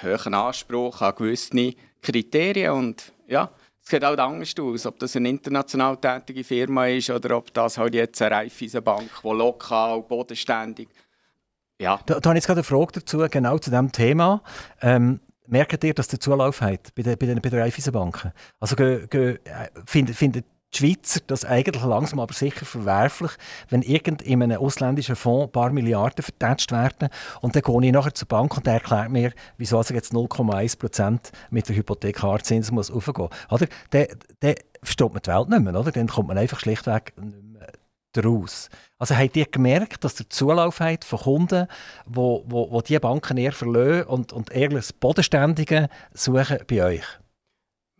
hohen 0.02 0.34
Anspruch 0.34 1.00
an 1.00 1.14
gewisse 1.16 1.72
Kriterien. 2.02 2.72
Und 2.72 3.14
ja, 3.26 3.50
es 3.82 3.88
sieht 3.88 4.04
halt 4.04 4.20
anders 4.20 4.52
aus, 4.60 4.84
ob 4.84 4.98
das 4.98 5.16
eine 5.16 5.30
international 5.30 5.96
tätige 5.96 6.44
Firma 6.44 6.86
ist 6.86 7.08
oder 7.08 7.38
ob 7.38 7.50
das 7.54 7.78
halt 7.78 7.94
jetzt 7.94 8.20
eine 8.20 8.34
Raiffeisenbank, 8.34 9.10
die 9.24 9.28
lokal, 9.28 10.02
bodenständig 10.02 10.88
ja. 11.80 11.98
Da, 12.06 12.20
da 12.20 12.28
habe 12.28 12.38
ich 12.38 12.42
jetzt 12.42 12.46
gerade 12.46 12.60
eine 12.60 12.64
Frage 12.64 12.92
dazu, 12.92 13.26
genau 13.30 13.58
zu 13.58 13.70
diesem 13.70 13.90
Thema. 13.90 14.42
Ähm, 14.82 15.20
merkt 15.46 15.82
ihr, 15.82 15.94
dass 15.94 16.08
der 16.08 16.20
Zulauf 16.20 16.60
hat 16.60 16.94
bei 16.94 17.02
den, 17.02 17.18
bei 17.18 17.26
den, 17.26 17.40
bei 17.40 17.48
den 17.48 17.60
Raiffeisenbanken? 17.60 18.32
Also 18.60 18.76
findet, 19.86 20.16
findet 20.16 20.44
die 20.72 20.78
Schweizer 20.78 21.20
das 21.26 21.44
eigentlich 21.44 21.82
langsam 21.82 22.20
aber 22.20 22.32
sicher 22.32 22.64
verwerflich, 22.64 23.32
wenn 23.70 23.82
irgend 23.82 24.22
in 24.22 24.42
einem 24.42 24.60
ausländischen 24.60 25.16
Fonds 25.16 25.48
ein 25.48 25.52
paar 25.52 25.70
Milliarden 25.70 26.22
vertätscht 26.22 26.70
werden 26.70 27.08
und 27.40 27.56
dann 27.56 27.62
gehe 27.62 27.86
ich 27.86 27.92
nachher 27.92 28.14
zur 28.14 28.28
Bank 28.28 28.56
und 28.56 28.66
der 28.66 28.74
erklärt 28.74 29.10
mir, 29.10 29.32
wieso 29.56 29.78
also 29.78 29.94
jetzt 29.94 30.12
0,1% 30.12 31.18
mit 31.50 31.68
der 31.68 31.76
Hypothekarzins 31.76 32.70
muss 32.70 32.90
aufgehen. 32.90 33.28
Oder? 33.50 33.66
Dann, 33.90 34.06
dann 34.38 34.54
versteht 34.82 35.12
man 35.12 35.22
die 35.22 35.30
Welt 35.30 35.48
nicht 35.48 35.62
mehr, 35.62 35.74
oder? 35.74 35.90
Dann 35.90 36.06
kommt 36.06 36.28
man 36.28 36.38
einfach 36.38 36.60
schlichtweg 36.60 37.14
nicht 37.16 37.42
mehr 37.42 37.49
daraus. 38.12 38.68
Also 38.98 39.16
habt 39.16 39.36
ihr 39.36 39.46
gemerkt, 39.46 40.04
dass 40.04 40.14
der 40.16 40.28
Zulauf 40.28 40.80
hat 40.80 41.04
von 41.04 41.18
Kunden, 41.20 41.66
wo, 42.06 42.44
wo, 42.46 42.70
wo 42.70 42.80
die 42.80 42.98
Banken 42.98 43.36
eher 43.36 43.52
verlieren 43.52 44.04
und, 44.04 44.32
und 44.32 44.50
eher 44.50 44.68
das 44.68 44.92
Bodenständige 44.92 45.88
suchen 46.12 46.58
bei 46.66 46.84
euch? 46.84 47.04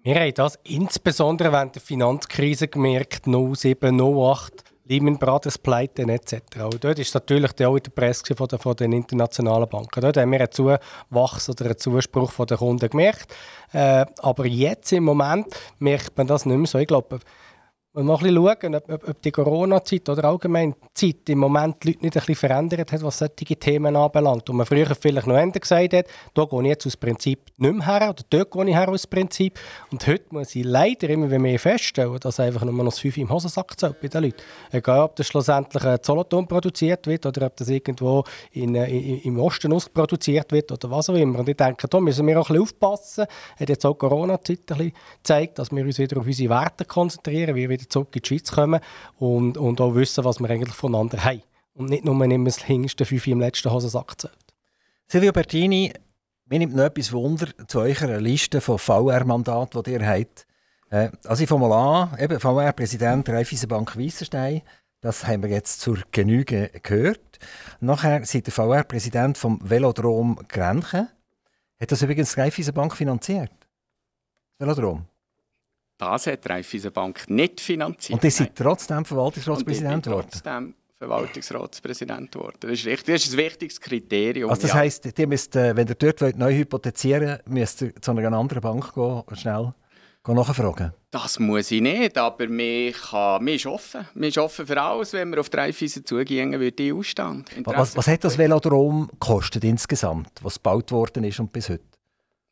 Wir 0.03 0.15
haben 0.15 0.35
das 0.35 0.59
insbesondere 0.65 1.53
während 1.53 1.75
der 1.75 1.83
Finanzkrise 1.83 2.69
gemerkt, 2.69 3.27
07, 3.27 4.01
08, 4.01 4.65
Lehman 4.91 5.19
Brothers 5.19 5.57
Pleiten 5.57 6.09
etc. 6.09 6.35
Und 6.65 6.83
dort 6.83 6.99
ist 6.99 7.15
natürlich 7.15 7.53
auch 7.65 7.77
in 7.77 7.83
der 7.83 7.91
Presse 7.91 8.35
von, 8.35 8.49
der, 8.49 8.59
von 8.59 8.75
den 8.75 8.93
internationalen 8.93 9.69
Banken. 9.69 10.01
Dort 10.01 10.17
haben 10.17 10.33
wir 10.33 10.41
einen 10.41 10.51
Zuwachs 10.51 11.49
oder 11.49 11.67
einen 11.67 11.79
Zuspruch 11.79 12.33
den 12.45 12.57
Kunden 12.57 12.89
gemerkt. 12.89 13.33
Äh, 13.73 14.05
aber 14.19 14.47
jetzt 14.47 14.91
im 14.93 15.05
Moment 15.05 15.47
merkt 15.79 16.19
man 16.19 16.27
das 16.27 16.45
nicht 16.45 16.57
mehr 16.57 16.67
so. 16.67 16.79
Ich 16.79 16.89
glaube, 16.89 17.21
wenn 17.93 18.07
wir 18.07 18.17
mal 18.17 18.57
schauen, 18.61 18.75
ob, 18.77 19.09
ob, 19.09 19.23
die 19.23 19.33
Corona-Zeit 19.33 20.09
oder 20.09 20.25
allgemein 20.27 20.77
die 20.97 21.13
Zeit 21.13 21.29
im 21.29 21.41
Moment 21.41 21.83
die 21.83 21.89
Leute 21.89 22.03
nicht 22.03 22.17
ein 22.17 22.21
bisschen 22.21 22.35
verändert 22.37 22.93
hat, 22.93 23.03
was 23.03 23.19
solche 23.19 23.57
Themen 23.57 23.97
anbelangt. 23.97 24.49
Und 24.49 24.57
man 24.59 24.67
früher 24.67 24.87
vielleicht 24.95 25.27
noch 25.27 25.37
Ende 25.37 25.59
gesagt 25.59 25.95
hat, 25.95 26.07
da 26.35 26.45
gehe 26.45 26.61
ich 26.63 26.69
jetzt 26.69 26.87
aus 26.87 26.97
Prinzip 26.97 27.41
nicht 27.57 27.75
mehr 27.75 27.87
her 27.87 28.11
oder 28.11 28.23
dort 28.31 28.51
gehe 28.53 28.69
ich 28.69 28.77
her 28.77 28.89
aus 28.89 29.09
Prinzip. 29.09 29.59
Und 29.91 30.07
heute 30.07 30.25
muss 30.31 30.55
ich 30.55 30.65
leider 30.65 31.11
immer 31.11 31.37
mehr 31.37 31.59
feststellen, 31.59 32.17
dass 32.21 32.39
einfach 32.39 32.65
nur 32.65 32.75
noch 32.75 32.85
das 32.85 33.01
5 33.01 33.17
im 33.17 33.29
Hosensack 33.31 33.79
zählt 33.79 34.01
bei 34.01 34.07
den 34.07 34.23
Leuten. 34.23 34.43
Egal, 34.71 35.01
ob 35.01 35.17
das 35.17 35.27
schlussendlich 35.27 35.83
in 35.83 35.99
Solothurn 36.01 36.47
produziert 36.47 37.09
wird 37.09 37.27
oder 37.27 37.47
ob 37.47 37.57
das 37.57 37.69
irgendwo 37.69 38.23
in, 38.53 38.77
äh, 38.77 38.89
in, 38.89 39.21
im 39.23 39.41
Osten 39.41 39.77
produziert 39.93 40.53
wird 40.53 40.71
oder 40.71 40.93
was 40.93 41.11
auch 41.11 41.15
immer. 41.15 41.41
Und 41.41 41.49
ich 41.49 41.57
denke, 41.57 41.89
da 41.89 41.99
müssen 41.99 42.25
wir 42.25 42.39
auch 42.39 42.51
ein 42.51 42.55
bisschen 42.55 42.63
aufpassen. 42.63 43.27
Hat 43.59 43.69
jetzt 43.69 43.85
auch 43.85 43.95
Corona-Zeit 43.95 44.61
ein 44.71 44.77
bisschen 44.77 44.93
gezeigt, 45.17 45.59
dass 45.59 45.73
wir 45.73 45.85
uns 45.85 45.99
wieder 45.99 46.19
auf 46.19 46.27
unsere 46.27 46.51
Werte 46.51 46.85
konzentrieren, 46.85 47.57
wie 47.57 47.80
wieder 47.81 47.89
zurück 47.89 48.15
in 48.15 48.23
die 48.23 48.29
Schweiz 48.29 48.53
kommen 48.53 48.81
und, 49.19 49.57
und 49.57 49.81
auch 49.81 49.95
wissen, 49.95 50.25
was 50.25 50.41
wir 50.41 50.51
eigentlich 50.51 50.75
voneinander 50.75 51.25
haben. 51.25 51.43
Und 51.73 51.89
nicht 51.89 52.05
nur 52.05 52.23
immer 52.23 52.45
das 52.45 52.63
hinterste 52.63 53.05
Fünf 53.05 53.27
im 53.27 53.41
letzten 53.41 53.71
Hosensack 53.71 54.21
zählt. 54.21 54.37
Silvio 55.07 55.33
Bertini, 55.33 55.93
mir 56.47 56.59
nimmt 56.59 56.75
noch 56.75 56.85
etwas 56.85 57.13
Wunder 57.13 57.49
zu 57.67 57.81
eurer 57.81 58.21
Liste 58.21 58.61
von 58.61 58.79
VR-Mandaten, 58.79 59.83
die 59.83 59.93
ihr 59.93 60.07
habt. 60.07 60.47
Äh, 60.91 61.11
also 61.25 61.43
ich 61.43 61.49
fange 61.49 61.69
mal 61.69 62.13
an, 62.13 62.19
eben 62.19 62.39
VR-Präsident 62.39 63.29
Raiffeisenbank 63.29 63.97
Weissenstein, 63.97 64.63
das 65.01 65.27
haben 65.27 65.43
wir 65.43 65.51
jetzt 65.51 65.81
zur 65.81 65.99
Genüge 66.13 66.71
gehört. 66.83 67.39
Nachher 67.81 68.25
seid 68.27 68.47
ihr 68.49 68.53
VR-Präsident 68.53 69.39
vom 69.39 69.59
Velodrom 69.63 70.39
Grenchen. 70.47 71.09
Hat 71.81 71.91
das 71.91 72.03
übrigens 72.03 72.35
die 72.35 72.41
Raiffeisenbank 72.41 72.95
finanziert? 72.95 73.51
Velodrom? 74.59 75.07
Das 76.01 76.27
hat 76.27 76.43
die 76.43 76.49
Raiffeisenbank 76.49 77.29
nicht 77.29 77.61
finanziert. 77.61 78.19
Und 78.19 78.25
ihr 78.25 78.31
seid 78.31 78.57
trotzdem 78.57 79.05
Verwaltungsratspräsident 79.05 80.05
geworden? 80.05 80.29
trotzdem 80.31 80.75
Verwaltungsratspräsident 80.97 82.33
geworden. 82.33 82.57
Das 82.61 82.71
ist, 82.71 82.87
richtig, 82.87 83.15
das 83.15 83.27
ist 83.27 83.35
ein 83.35 83.39
wichtiges 83.39 83.79
Kriterium. 83.79 84.49
Also 84.49 84.63
das 84.63 84.71
ja. 84.71 84.77
heisst, 84.79 85.19
ihr 85.19 85.27
müsst, 85.27 85.55
äh, 85.57 85.77
wenn 85.77 85.87
ihr 85.87 85.95
dort 85.95 86.23
wollt, 86.23 86.39
neu 86.39 86.55
hypothezieren 86.55 87.29
wollt, 87.29 87.49
müsst 87.51 87.83
ihr 87.83 87.95
zu 88.01 88.13
einer 88.13 88.33
anderen 88.33 88.63
Bank 88.63 88.95
gehen 88.95 89.23
schnell 89.35 89.75
nachfragen? 90.27 90.93
Das 91.11 91.39
muss 91.39 91.71
ich 91.71 91.83
nicht, 91.83 92.17
aber 92.17 92.47
kann, 92.47 93.45
mir 93.45 93.55
ist 93.55 93.67
offen. 93.67 94.09
Mir 94.15 94.29
ist 94.29 94.39
offen 94.39 94.67
für 94.67 94.81
alles. 94.81 95.13
Wenn 95.13 95.31
wir 95.31 95.41
auf 95.41 95.51
die 95.51 95.57
Raiffeisen 95.59 96.07
zugehen, 96.07 96.59
würde 96.59 96.83
ich 96.83 96.93
ausstehen. 96.95 97.45
Was, 97.65 97.95
was 97.95 98.07
hat 98.07 98.25
das 98.25 98.39
Velodrom 98.39 99.09
gekostet 99.09 99.65
insgesamt, 99.65 100.31
was 100.41 100.55
gebaut 100.55 100.93
worden 100.93 101.25
ist 101.25 101.41
und 101.41 101.53
bis 101.53 101.69
heute? 101.69 101.85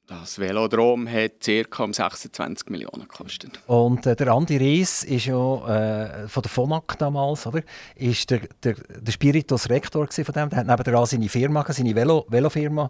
Das 0.08 0.38
Velodrom 0.38 1.06
hat 1.06 1.32
ca. 1.44 1.84
um 1.84 1.92
26 1.92 2.70
Millionen 2.70 3.02
gekostet. 3.02 3.60
Und 3.66 4.06
äh, 4.06 4.16
der 4.16 4.28
Andi 4.28 4.56
Ries 4.56 5.04
ist 5.04 5.26
ja 5.26 5.34
äh, 5.34 6.28
von 6.28 6.42
der 6.42 6.50
FONAC 6.50 6.96
damals, 6.96 7.46
oder? 7.46 7.60
Ist 7.94 8.30
der, 8.30 8.40
der, 8.62 8.74
der 8.74 9.12
Spiritus 9.12 9.68
Rektor 9.68 10.08
von 10.10 10.24
dem. 10.32 10.48
Der 10.48 10.60
hat 10.60 10.66
nebenan 10.66 11.04
seine 11.04 11.28
Firma, 11.28 11.62
seine 11.68 11.94
Velo, 11.94 12.24
Velofirma. 12.30 12.88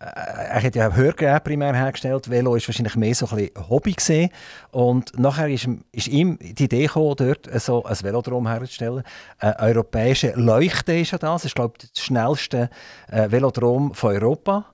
Äh, 0.00 0.06
er 0.06 0.62
hat 0.64 0.74
ja 0.74 0.92
Hörgeräte 0.92 1.40
primär 1.44 1.72
hergestellt. 1.72 2.28
Velo 2.28 2.54
war 2.54 2.60
wahrscheinlich 2.60 2.96
mehr 2.96 3.14
so 3.14 3.28
ein 3.28 3.36
bisschen 3.36 3.68
Hobby 3.70 3.92
gewesen. 3.92 4.30
Und 4.72 5.16
nachher 5.16 5.48
ist, 5.48 5.68
ist 5.92 6.08
ihm 6.08 6.36
die 6.40 6.64
Idee 6.64 6.86
gekommen, 6.86 7.14
dort 7.16 7.48
so 7.60 7.84
ein 7.84 8.02
Velodrom 8.02 8.48
herzustellen. 8.48 9.04
Eine 9.38 9.60
europäische 9.60 10.32
Leuchte 10.34 10.94
ist 10.94 11.12
ja 11.12 11.18
das. 11.18 11.42
Das 11.42 11.44
ist, 11.44 11.54
glaube 11.54 11.74
ich, 11.80 11.92
das 11.92 12.02
schnellste 12.02 12.70
äh, 13.06 13.30
Velodrom 13.30 13.94
von 13.94 14.16
Europa. 14.16 14.66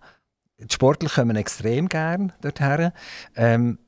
Die 0.63 0.73
Sportler 0.73 1.09
kommen 1.09 1.37
extrem 1.37 1.89
gern 1.89 2.33
dorthin. 2.41 2.93
Ähm, 3.37 3.79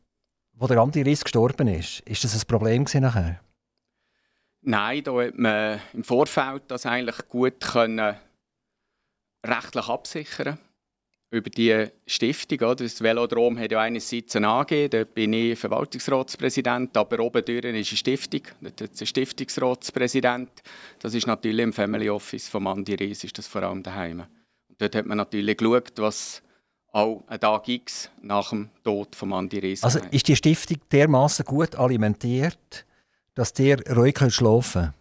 wo 0.54 0.66
der 0.66 0.78
Andi 0.78 1.02
Riss 1.02 1.24
gestorben 1.24 1.68
ist, 1.68 2.00
ist 2.00 2.24
das 2.24 2.34
ein 2.34 2.46
Problem 2.46 2.84
nachher? 2.94 3.40
Nein, 4.62 5.04
da 5.04 5.12
hat 5.20 5.38
man 5.38 5.80
im 5.92 6.04
Vorfeld 6.04 6.62
das 6.68 6.86
eigentlich 6.86 7.28
gut 7.28 7.60
können 7.60 8.16
rechtlich 9.44 9.88
absichern 9.88 10.58
über 11.30 11.50
die 11.50 11.88
Stiftung. 12.06 12.76
Das 12.76 13.02
Velodrom 13.02 13.58
hat 13.58 13.72
ja 13.72 13.80
einerseits 13.80 14.36
eine 14.36 14.48
AG, 14.48 14.88
dort 14.88 15.14
bin 15.14 15.32
ich 15.32 15.58
Verwaltungsratspräsident, 15.58 16.96
aber 16.96 17.18
oben 17.20 17.44
ist 17.44 17.64
eine 17.64 17.84
Stiftung, 17.84 18.42
dort 18.60 18.80
ist 18.80 19.00
ein 19.02 19.06
Stiftungsratspräsident. 19.06 20.50
Das 21.00 21.12
ist 21.12 21.26
natürlich 21.26 21.64
im 21.64 21.72
Family 21.72 22.08
Office 22.08 22.48
von 22.48 22.66
Andi 22.66 22.94
Ries, 22.94 23.24
ist 23.24 23.36
das 23.36 23.48
vor 23.48 23.64
allem 23.64 23.82
daheim. 23.82 24.20
Und 24.20 24.80
dort 24.80 24.94
hat 24.94 25.06
man 25.06 25.18
natürlich 25.18 25.56
geschaut, 25.56 25.92
was 25.96 26.42
auch 26.94 27.24
ein 27.26 27.40
Tag 27.40 27.68
X 27.68 28.08
nach 28.22 28.50
dem 28.50 28.70
Tod 28.84 29.16
von 29.16 29.32
Andi 29.32 29.58
Ries 29.58 29.82
Also 29.82 29.98
ist 30.10 30.28
die 30.28 30.36
Stiftung 30.36 30.78
dermaßen 30.92 31.44
gut 31.44 31.74
alimentiert, 31.74 32.86
dass 33.34 33.58
ihr 33.58 33.84
ruhig 33.90 34.16
schlafen 34.28 34.82
könnt? 34.82 34.94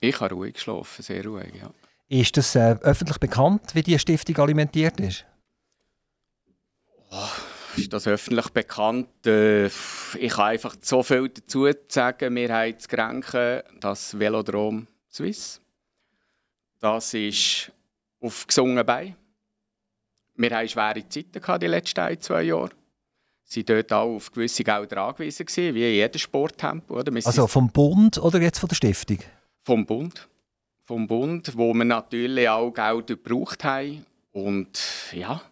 Ich 0.00 0.20
habe 0.20 0.34
ruhig 0.34 0.54
geschlafen, 0.54 1.02
sehr 1.02 1.24
ruhig, 1.24 1.52
ja. 1.60 1.70
Ist 2.08 2.36
das 2.36 2.54
äh, 2.54 2.76
öffentlich 2.82 3.18
bekannt, 3.18 3.74
wie 3.74 3.82
die 3.82 3.98
Stiftung 3.98 4.36
alimentiert 4.38 5.00
ist? 5.00 5.24
Oh, 7.10 7.76
ist 7.76 7.92
das 7.92 8.06
öffentlich 8.06 8.50
bekannt? 8.50 9.08
Äh, 9.26 9.66
ich 9.66 10.32
kann 10.32 10.46
einfach 10.46 10.76
so 10.80 11.02
viel 11.02 11.28
dazu 11.28 11.68
sagen. 11.88 12.36
Wir 12.36 12.54
haben 12.54 12.78
zu 12.78 12.88
Grenken 12.88 13.62
das 13.80 14.18
Velodrom 14.18 14.86
Swiss. 15.10 15.60
Das 16.80 17.14
ist 17.14 17.72
auf 18.20 18.46
gesungen 18.46 18.84
Bein. 18.84 19.16
Wir 20.34 20.50
hatten 20.50 20.68
schwere 20.68 21.08
Zeiten 21.08 21.60
die 21.60 21.66
letzten 21.66 22.00
ein, 22.00 22.20
zwei 22.20 22.42
Jahre. 22.42 22.70
Sie 23.44 23.66
waren 23.68 23.76
dort 23.76 23.92
auch 23.92 24.16
auf 24.16 24.32
gewisse 24.32 24.64
Gelder 24.64 25.02
angewiesen, 25.04 25.46
wie 25.46 25.68
in 25.68 25.94
jedem 25.94 26.18
Sporttempo. 26.18 26.98
Oder? 26.98 27.12
Also 27.24 27.46
vom 27.46 27.70
Bund 27.70 28.18
oder 28.18 28.40
jetzt 28.40 28.58
von 28.58 28.68
der 28.68 28.76
Stiftung? 28.76 29.18
Vom 29.60 29.84
Bund. 29.84 30.28
Vom 30.84 31.06
Bund, 31.06 31.56
wo 31.56 31.74
wir 31.74 31.84
natürlich 31.84 32.48
auch 32.48 32.72
Geld 32.72 33.06
gebraucht 33.08 33.62
haben. 33.64 34.06
Und 34.32 34.80
ja, 35.12 35.42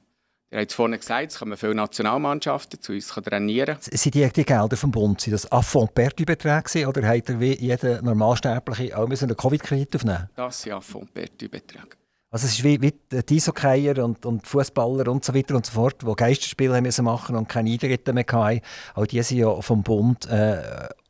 Ihr 0.53 0.59
habt 0.59 0.71
es 0.71 0.75
vorhin 0.75 0.99
gesagt, 0.99 1.31
es 1.31 1.39
kommen 1.39 1.57
viele 1.57 1.77
Nationalmannschaften 1.77 2.81
zu 2.81 2.93
uns 2.93 3.07
trainieren. 3.07 3.77
Sind 3.79 4.15
die, 4.15 4.29
die 4.29 4.45
Gelder 4.45 4.77
vom 4.77 4.91
Bund, 4.91 5.21
sind 5.21 5.33
das 5.33 5.51
Affront-Perdu-Beträge 5.53 6.89
oder 6.89 7.07
hat 7.07 7.29
er 7.29 7.39
wie 7.39 7.55
jeder 7.55 8.03
Normalsterbliche 8.03 8.99
auch 8.99 9.09
einen 9.09 9.37
Covid-Kredit 9.37 9.95
aufnehmen 9.95 10.29
Das 10.35 10.63
sind 10.63 10.73
Affront-Perdu-Beträge. 10.73 12.00
Also 12.33 12.47
es 12.47 12.53
ist 12.53 12.65
wie, 12.65 12.81
wie 12.81 12.95
die 13.13 14.01
und, 14.01 14.25
und 14.25 14.47
Fußballer 14.47 15.11
und 15.11 15.25
so 15.25 15.35
weiter 15.35 15.57
und 15.57 15.67
so 15.67 15.73
fort, 15.73 15.97
die 16.03 16.15
Geisterspiele 16.15 16.81
müssen 16.81 17.05
machen 17.05 17.35
und 17.35 17.49
keine 17.49 17.73
Eintritte 17.73 18.13
mehr 18.13 18.25
hatten. 18.31 18.61
Auch 18.95 19.07
die 19.07 19.21
sind 19.23 19.39
ja 19.39 19.61
vom 19.61 19.83
Bund 19.83 20.27
äh, 20.27 20.63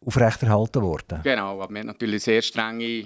aufrechterhalten 0.07 0.81
worden. 0.81 1.21
Genau, 1.23 1.61
aber 1.61 1.75
wir 1.75 1.81
haben 1.81 1.89
natürlich 1.89 2.25
sehr 2.25 2.41
strenge 2.41 3.05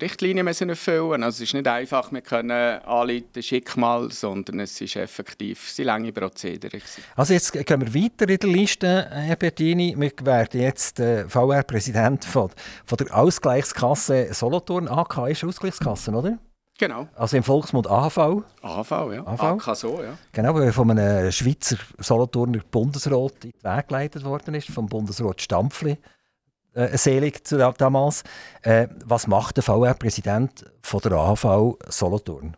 Richtlinien 0.00 0.44
müssen 0.44 0.68
erfüllen. 0.68 1.24
Also 1.24 1.42
es 1.42 1.48
ist 1.48 1.54
nicht 1.54 1.66
einfach, 1.66 2.12
wir 2.12 2.20
können 2.20 2.80
anrufen, 2.82 3.42
schick 3.42 3.76
mal, 3.76 4.12
sondern 4.12 4.60
es 4.60 4.80
ist 4.80 4.94
effektiv 4.94 5.74
eine 5.78 5.86
lange 5.86 6.12
Prozedere. 6.12 6.78
Also 7.16 7.32
jetzt 7.32 7.52
gehen 7.52 7.80
wir 7.80 7.92
weiter 7.92 8.28
in 8.28 8.38
der 8.38 8.48
Liste, 8.48 9.08
Herr 9.10 9.34
Bertini. 9.34 9.96
Wir 9.98 10.12
werden 10.22 10.60
jetzt 10.60 11.00
äh, 11.00 11.28
VR-Präsident 11.28 12.24
von, 12.24 12.50
von 12.84 12.98
der 12.98 13.16
Ausgleichskasse 13.16 14.32
Solothurn. 14.32 14.86
AK 14.86 15.30
ist 15.30 15.42
Ausgleichskasse, 15.42 16.12
oder? 16.12 16.38
Genau. 16.78 17.08
Also 17.14 17.36
im 17.36 17.42
Volksmund 17.42 17.86
AHV. 17.86 18.18
AHV, 18.62 18.90
ja. 19.12 19.26
AHV. 19.26 19.42
AK 19.42 19.76
so, 19.76 20.02
ja. 20.02 20.18
Genau, 20.32 20.54
weil 20.54 20.72
von 20.72 20.90
einem 20.90 21.32
Schweizer 21.32 21.76
Solothurner 21.98 22.60
Bundesrat 22.70 23.44
in 23.44 23.52
den 23.52 23.76
Weg 23.76 23.88
geleitet 23.88 24.24
worden 24.24 24.54
ist, 24.54 24.68
vom 24.68 24.86
Bundesrat 24.86 25.40
Stampfli 25.40 25.96
äh, 26.74 26.96
selig 26.98 27.46
zu, 27.46 27.56
damals. 27.56 28.22
Äh, 28.62 28.88
was 29.04 29.26
macht 29.26 29.56
der 29.56 29.64
VR-Präsident 29.64 30.66
von 30.82 31.00
der 31.00 31.12
AHV 31.12 31.78
Solothurn? 31.88 32.56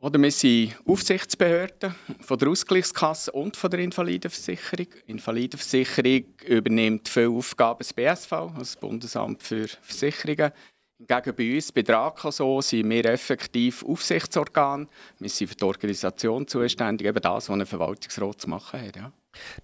Oder 0.00 0.20
wir 0.22 0.30
sind 0.30 0.76
Aufsichtsbehörden 0.86 1.94
von 2.20 2.38
der 2.38 2.48
Ausgleichskasse 2.48 3.32
und 3.32 3.56
von 3.56 3.70
der 3.70 3.80
Invalidenversicherung. 3.80 4.86
Die 5.06 5.10
Invalidenversicherung 5.10 6.24
übernimmt 6.46 7.08
viele 7.08 7.30
Aufgaben 7.30 7.78
des 7.78 7.92
BSV, 7.92 8.32
also 8.32 8.58
das 8.58 8.76
Bundesamt 8.76 9.42
für 9.42 9.66
Versicherungen. 9.82 10.52
Hingegen 10.98 11.36
bei 11.36 11.54
uns, 11.54 11.70
bei 11.70 11.94
AK 11.94 12.32
so, 12.32 12.60
sind 12.60 12.90
wir 12.90 13.04
effektiv 13.04 13.84
Aufsichtsorgan. 13.84 14.88
Wir 15.20 15.28
sind 15.28 15.46
für 15.46 15.54
die 15.54 15.64
Organisation 15.64 16.44
zuständig, 16.48 17.06
eben 17.06 17.22
das, 17.22 17.48
was 17.48 17.50
ein 17.50 17.64
Verwaltungsrat 17.66 18.40
zu 18.40 18.50
machen 18.50 18.80
hat. 18.80 18.96
Ja. 18.96 19.12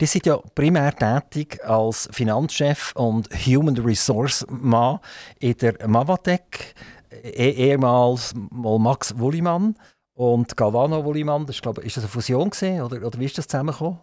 Die 0.00 0.06
sind 0.06 0.26
ja 0.26 0.36
primär 0.54 0.94
tätig 0.94 1.58
als 1.64 2.08
Finanzchef 2.12 2.92
und 2.94 3.28
Human 3.46 3.76
Resource 3.78 4.46
Mann 4.48 5.00
in 5.40 5.56
der 5.58 5.88
Mavatec, 5.88 6.74
eh 7.10 7.50
ehemals 7.50 8.32
mal 8.50 8.78
Max 8.78 9.18
Wullimann 9.18 9.76
und 10.12 10.56
Galvano 10.56 11.04
Wullimann. 11.04 11.46
Das 11.46 11.56
ist, 11.56 11.62
glaube, 11.62 11.82
ist 11.82 11.96
das 11.96 12.04
eine 12.04 12.12
Fusion 12.12 12.50
gewesen, 12.50 12.80
oder, 12.80 13.04
oder 13.04 13.18
wie 13.18 13.24
ist 13.24 13.36
das 13.36 13.48
zusammengekommen? 13.48 13.98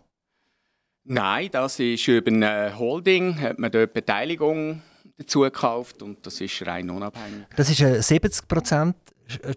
Nein, 1.06 1.48
das 1.50 1.80
ist 1.80 2.06
über 2.10 2.30
eine 2.30 2.78
Holding, 2.78 3.40
hat 3.40 3.58
man 3.58 3.72
dort 3.72 3.94
Beteiligung 3.94 4.82
dazu 5.22 5.42
gekauft 5.42 6.02
und 6.02 6.26
das 6.26 6.42
ist 6.42 6.66
rein 6.66 6.90
unabhängig. 6.90 7.46
Das 7.56 7.70
ist 7.70 7.82
ein 7.82 7.96
70% 7.96 8.94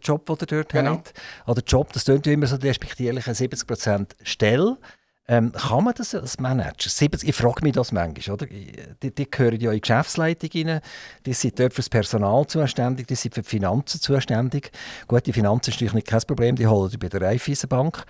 Job, 0.02 0.26
den 0.26 0.36
ihr 0.40 0.46
dort 0.46 0.68
genau. 0.70 0.90
habt. 0.92 1.14
Oder 1.46 1.62
Job, 1.66 1.92
das 1.92 2.04
klingt 2.04 2.26
immer 2.26 2.46
so 2.46 2.56
despektierlich, 2.56 3.26
eine 3.26 3.34
70% 3.34 4.10
Stelle. 4.22 4.78
Ähm, 5.26 5.52
kann 5.52 5.84
man 5.84 5.94
das 5.94 6.14
als 6.14 6.38
Manager? 6.38 6.90
Ich 7.22 7.34
frage 7.34 7.62
mich 7.62 7.72
das 7.72 7.92
manchmal. 7.92 8.34
Oder? 8.34 8.46
Die, 8.46 9.14
die 9.14 9.30
gehören 9.30 9.58
ja 9.58 9.70
in 9.70 9.76
die 9.76 9.80
Geschäftsleitung 9.80 10.50
rein, 10.52 10.80
die 11.24 11.32
sind 11.32 11.58
dort 11.58 11.72
für 11.72 11.80
das 11.80 11.88
Personal 11.88 12.46
zuständig, 12.46 13.06
die 13.06 13.14
sind 13.14 13.34
für 13.34 13.40
die 13.40 13.48
Finanzen 13.48 14.00
zuständig. 14.00 14.70
Gut, 15.08 15.24
die 15.26 15.32
Finanzen 15.32 15.70
ist 15.70 15.76
natürlich 15.76 15.94
nicht 15.94 16.06
kein 16.08 16.20
Problem, 16.20 16.56
die 16.56 16.66
holen 16.66 16.90
die 16.90 16.98
bei 16.98 17.08
der 17.08 17.22
Raiffeisenbank. 17.22 18.04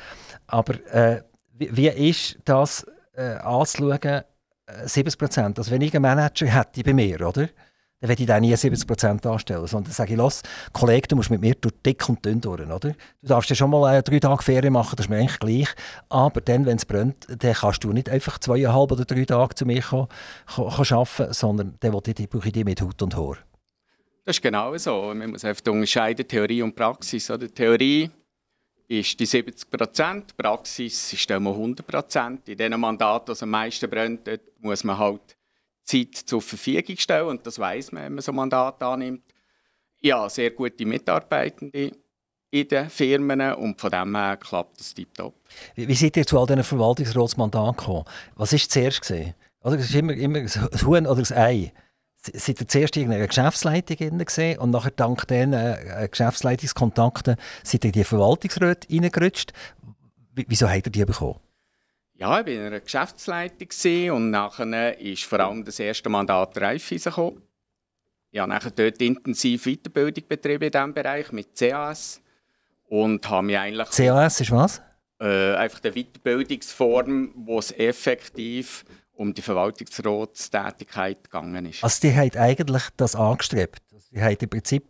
Aber 0.49 0.75
äh, 0.93 1.23
wie, 1.53 1.77
wie, 1.77 1.89
ist 1.89 2.37
das 2.45 2.85
äh, 3.17 3.37
anzuschauen, 3.37 4.23
70 4.85 5.15
äh, 5.15 5.17
Prozent? 5.17 5.59
Also 5.59 5.71
wenn 5.71 5.81
ich 5.81 5.95
einen 5.95 6.03
Manager 6.03 6.47
hätte 6.47 6.83
bei 6.83 6.93
mir, 6.93 7.27
oder? 7.27 7.49
dann 8.05 8.11
werde 8.11 8.23
ich 8.23 8.27
dann 8.27 8.43
nie 8.43 8.55
70 8.55 8.87
Prozent 8.87 9.25
anstellen. 9.25 9.67
Sondern 9.67 9.91
sage 9.91 10.13
ich, 10.13 10.19
los, 10.19 10.43
Kollege, 10.75 11.09
du 11.09 11.17
musst 11.17 11.31
mit 11.31 11.41
mir 11.41 11.55
durch 11.55 11.75
dick 11.87 12.07
und 12.07 12.23
dünn 12.23 12.39
durch, 12.39 12.61
oder? 12.61 12.79
Du 12.79 12.95
darfst 13.23 13.49
ja 13.49 13.57
schon 13.57 13.71
mal 13.71 13.97
äh, 13.97 14.03
drei 14.03 14.19
Tage 14.19 14.43
Ferien 14.43 14.75
machen, 14.75 14.95
das 14.97 15.07
ist 15.07 15.11
mir 15.11 15.17
eigentlich 15.17 15.39
gleich. 15.39 15.69
Aber 16.11 16.43
dann, 16.43 16.67
wenn 16.67 16.77
es 16.77 16.85
brennt, 16.85 17.27
dann 17.29 17.55
kannst 17.55 17.83
du 17.83 17.95
nicht 17.95 18.11
einfach 18.11 18.39
zweieinhalb 18.39 18.93
oder 18.93 19.07
drei 19.07 19.25
Tage 19.25 19.55
zu 19.55 19.65
mir 19.65 19.81
kommen, 19.81 20.09
arbeiten, 20.55 21.33
sondern 21.33 21.77
dann 21.81 21.95
ich, 21.95 22.29
brauche 22.29 22.47
ich 22.47 22.53
dich 22.53 22.65
mit 22.65 22.83
Haut 22.83 23.01
und 23.01 23.17
Haar. 23.17 23.39
Das 24.27 24.37
ist 24.37 24.43
genau 24.43 24.77
so. 24.77 25.15
Man 25.15 25.31
muss 25.31 25.45
einfach 25.45 25.65
unterscheiden, 25.73 26.29
Theorie 26.29 26.61
und 26.61 26.75
Praxis. 26.75 27.31
Oder? 27.31 27.49
Theorie 27.49 28.11
ist 28.89 29.19
die 29.19 29.27
70 29.27 29.71
Prozent, 29.71 30.37
Praxis 30.37 31.13
ist 31.13 31.31
dann 31.31 31.47
100 31.47 31.87
Prozent. 31.87 32.49
In 32.49 32.57
diesen 32.57 32.81
Mandaten, 32.81 33.35
die 33.35 33.43
am 33.43 33.51
meisten 33.51 33.89
brennt, 33.89 34.29
muss 34.61 34.85
man 34.85 34.99
halt 34.99 35.37
Zeit 35.83 36.15
zur 36.15 36.43
Verfügung 36.43 36.97
stellen. 36.97 37.29
Und 37.29 37.47
das 37.47 37.59
weiß 37.59 37.93
man, 37.93 38.05
wenn 38.05 38.15
man 38.15 38.23
so 38.23 38.33
ein 38.33 38.37
Mandat 38.37 38.83
annimmt. 38.83 39.23
Ja, 40.01 40.29
sehr 40.29 40.51
gute 40.51 40.85
Mitarbeitende 40.85 41.93
in 42.51 42.69
den 42.69 42.91
Firmen 42.91 43.55
und 43.55 43.81
von 43.81 43.91
dem 43.91 44.15
her 44.15 44.37
klappt 44.37 44.79
das 44.79 44.95
tiptop. 44.95 45.35
Wie, 45.75 45.89
wie 45.89 45.95
seid 45.95 46.17
ihr 46.17 46.27
zu 46.27 46.39
all 46.39 46.47
diesen 46.47 46.63
Verwaltungsratsmandaten 46.63 47.77
gekommen? 47.77 48.05
Was 48.37 48.53
war 48.53 48.59
zuerst? 48.59 49.03
Gewesen? 49.03 49.35
Oder 49.63 49.77
es 49.77 49.87
ist 49.87 49.95
immer, 49.95 50.13
immer 50.13 50.43
das 50.43 50.85
Huhn 50.85 51.07
oder 51.07 51.21
das 51.21 51.33
Ei. 51.33 51.73
Seid 52.33 52.61
ihr 52.61 52.69
zuerst 52.69 52.97
in 52.97 53.13
einer 53.13 53.27
Geschäftsleitung 53.27 54.19
gesehen 54.19 54.59
und 54.59 54.71
nachher 54.71 54.93
dank 54.93 55.29
diesen 55.29 55.53
äh, 55.53 56.09
Geschäftsleitungskontakten 56.11 57.37
ihr 57.71 57.85
in 57.85 57.93
die 57.93 58.05
Verwaltungsräte 58.05 58.89
reingerutscht? 58.91 59.53
Wieso 60.35 60.69
habt 60.69 60.87
ihr 60.87 60.93
die 60.93 61.05
bekommen? 61.05 61.39
Ja, 62.15 62.41
ich 62.41 62.47
war 62.47 62.53
in 62.53 62.63
einer 62.63 62.81
Geschäftsleitung 62.81 64.11
und 64.13 64.31
nachher 64.31 64.99
ist 64.99 65.25
vor 65.25 65.41
allem 65.41 65.65
das 65.65 65.79
erste 65.79 66.09
Mandat 66.09 66.57
Raiffeisen 66.57 67.11
gekommen. 67.11 67.43
Ich 68.31 68.41
habe 68.41 68.51
nachher 68.51 68.71
dort 68.71 69.03
intensiv 69.03 69.65
Weiterbildung 69.65 70.25
betrieben 70.27 70.65
in 70.65 70.71
diesem 70.71 70.95
Bereich 70.95 71.31
mit 71.31 71.55
CAS 71.57 72.21
und 72.89 73.29
habe 73.29 73.47
mich 73.47 73.59
eigentlich... 73.59 73.91
CAS 73.91 74.41
ist 74.41 74.51
was? 74.51 74.83
Äh, 75.21 75.55
einfach 75.57 75.81
die 75.81 75.91
Weiterbildungsform, 75.91 77.33
wo 77.37 77.59
es 77.59 77.71
effektiv 77.73 78.85
um 79.15 79.33
die 79.33 79.43
Verwaltungsratstätigkeit 79.43 81.25
gegangen 81.25 81.67
ist. 81.67 81.83
Also 81.83 82.01
die 82.03 82.15
haben 82.15 82.37
eigentlich 82.37 82.83
das 82.97 83.15
angestrebt? 83.15 83.81
Also 83.93 84.07
die 84.11 84.23
haben 84.23 84.37
im 84.39 84.49
Prinzip 84.49 84.85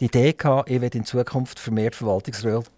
die 0.00 0.06
Idee 0.06 0.32
gehabt, 0.32 0.70
ich 0.70 0.80
werde 0.80 0.98
in 0.98 1.04
Zukunft 1.04 1.58
vermehrt 1.58 1.94
Verwaltungsrat 1.94 2.70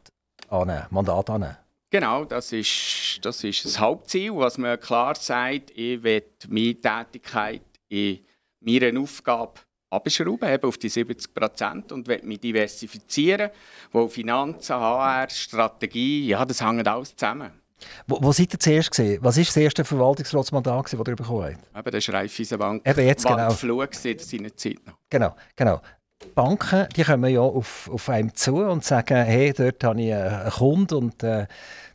annehmen, 0.48 0.86
Mandat 0.90 1.30
annehmen? 1.30 1.56
Genau, 1.90 2.24
das 2.24 2.52
ist, 2.52 3.20
das 3.22 3.44
ist 3.44 3.64
das 3.64 3.78
Hauptziel, 3.78 4.34
was 4.34 4.56
man 4.56 4.80
klar 4.80 5.14
sagt, 5.14 5.70
ich 5.74 6.02
will 6.02 6.24
meine 6.48 6.74
Tätigkeit 6.74 7.62
in 7.88 8.20
meiner 8.60 8.98
Aufgabe 8.98 9.60
abschrauben, 9.90 10.48
eben 10.48 10.64
auf 10.64 10.78
die 10.78 10.88
70 10.88 11.34
Prozent 11.34 11.92
und 11.92 12.08
will 12.08 12.22
mich 12.22 12.40
diversifizieren, 12.40 13.50
wo 13.92 14.08
Finanzen, 14.08 14.74
HR, 14.74 15.28
Strategie, 15.28 16.28
ja, 16.28 16.44
das 16.44 16.62
hängt 16.62 16.88
alles 16.88 17.14
zusammen. 17.14 17.61
Wo, 18.06 18.18
wo 18.20 18.32
seid 18.32 18.52
ihr 18.52 18.58
zuerst 18.58 18.90
gesehen? 18.90 19.18
Was 19.22 19.36
war 19.36 19.44
das 19.44 19.56
erste 19.56 19.84
Verwaltungsratsmandat, 19.84 20.84
das 20.84 20.92
ihr 20.92 21.04
bekommen 21.04 21.56
habt? 21.74 21.86
Eben, 21.86 21.90
das 21.92 22.08
war 22.08 22.14
Raiffeisenbank. 22.16 22.86
Eben 22.86 23.06
jetzt 23.06 23.26
genau. 23.26 23.50
Flug 23.50 24.04
in 24.04 24.18
seiner 24.18 24.56
Zeit 24.56 24.78
noch. 24.86 24.94
Genau, 25.08 25.34
genau. 25.56 25.80
Banken 26.34 26.86
die 26.96 27.04
kommen 27.04 27.30
ja 27.30 27.40
auf, 27.40 27.90
auf 27.92 28.08
einem 28.08 28.34
zu 28.34 28.56
und 28.56 28.84
sagen, 28.84 29.24
hey, 29.24 29.52
dort 29.52 29.82
habe 29.84 30.00
ich 30.00 30.14
einen 30.14 30.50
Kunden 30.50 30.94
und 30.94 31.22
äh, 31.22 31.46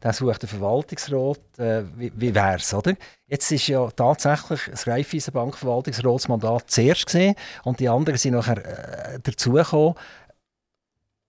der 0.03 0.13
sucht 0.13 0.43
den 0.43 0.49
Verwaltungsrat. 0.49 1.39
Äh, 1.57 1.83
wie 1.95 2.11
wie 2.15 2.35
wäre 2.35 2.57
es, 2.57 2.73
oder? 2.73 2.93
Jetzt 3.27 3.51
ist 3.51 3.67
ja 3.67 3.89
tatsächlich 3.89 4.61
das 4.69 4.87
Raiffeisenbank 4.87 5.57
Verwaltungsratsmandat 5.57 6.69
zuerst 6.69 7.05
gesehen 7.07 7.35
und 7.63 7.79
die 7.79 7.89
anderen 7.89 8.17
sind 8.17 8.33
nachher 8.33 8.57
äh, 9.15 9.19
dazugekommen. 9.21 9.95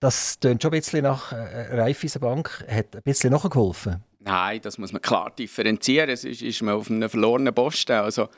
Das 0.00 0.38
tönt 0.38 0.62
schon 0.62 0.72
ein 0.72 0.78
bisschen 0.78 1.02
nach 1.02 1.32
äh, 1.32 1.74
Raiffeisenbank, 1.74 2.64
hat 2.68 2.94
ein 2.94 3.02
bisschen 3.02 3.32
nachgeholfen. 3.32 4.04
Nein, 4.20 4.60
das 4.62 4.78
muss 4.78 4.92
man 4.92 5.00
klar 5.00 5.30
differenzieren. 5.30 6.10
Es 6.10 6.24
ist, 6.24 6.42
ist 6.42 6.62
man 6.62 6.74
auf 6.74 6.90
einem 6.90 7.08
verlorenen 7.08 7.54
Posten. 7.54 7.92
Also, 7.92 8.28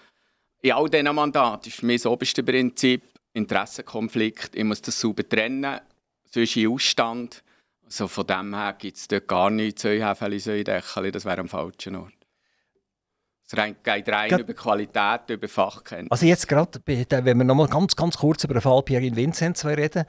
in 0.62 0.72
all 0.72 0.91
diesen 0.91 1.14
Mandaten 1.14 1.68
ist 1.68 1.78
für 1.78 1.87
mich 1.87 2.03
das 2.03 2.11
oberste 2.11 2.43
Prinzip 2.43 3.03
Interessenkonflikt. 3.33 4.55
Ich 4.55 4.64
muss 4.64 4.83
das 4.83 5.01
sauber 5.01 5.26
trennen, 5.26 5.81
sonst 6.26 6.57
in 6.57 6.68
Ausstand. 6.68 7.43
Also 7.85 8.09
von 8.09 8.26
dem 8.26 8.55
her 8.55 8.74
gibt 8.78 8.97
es 8.97 9.09
dort 9.09 9.26
gar 9.26 9.51
nichts, 9.51 9.83
Säuhäfeli, 9.83 10.39
Säudächeli, 10.39 11.11
das 11.11 11.24
wäre 11.24 11.41
am 11.41 11.49
falschen 11.49 11.97
Ort. 11.97 12.20
Es 13.53 13.57
geht 13.82 14.09
rein 14.09 14.28
Grad, 14.28 14.40
über 14.40 14.55
Qualität, 14.55 15.28
über 15.28 15.48
Fachkenntnis. 15.48 16.11
Also 16.12 16.26
jetzt 16.26 16.46
gerade, 16.46 16.78
wenn 16.86 17.38
wir 17.38 17.44
noch 17.44 17.57
mal 17.57 17.66
ganz, 17.66 17.96
ganz 17.96 18.16
kurz 18.18 18.44
über 18.44 18.55
den 18.55 18.61
Fall 18.61 18.82
Pierre 18.82 19.16
Vinzenz 19.16 19.64
reden, 19.64 20.05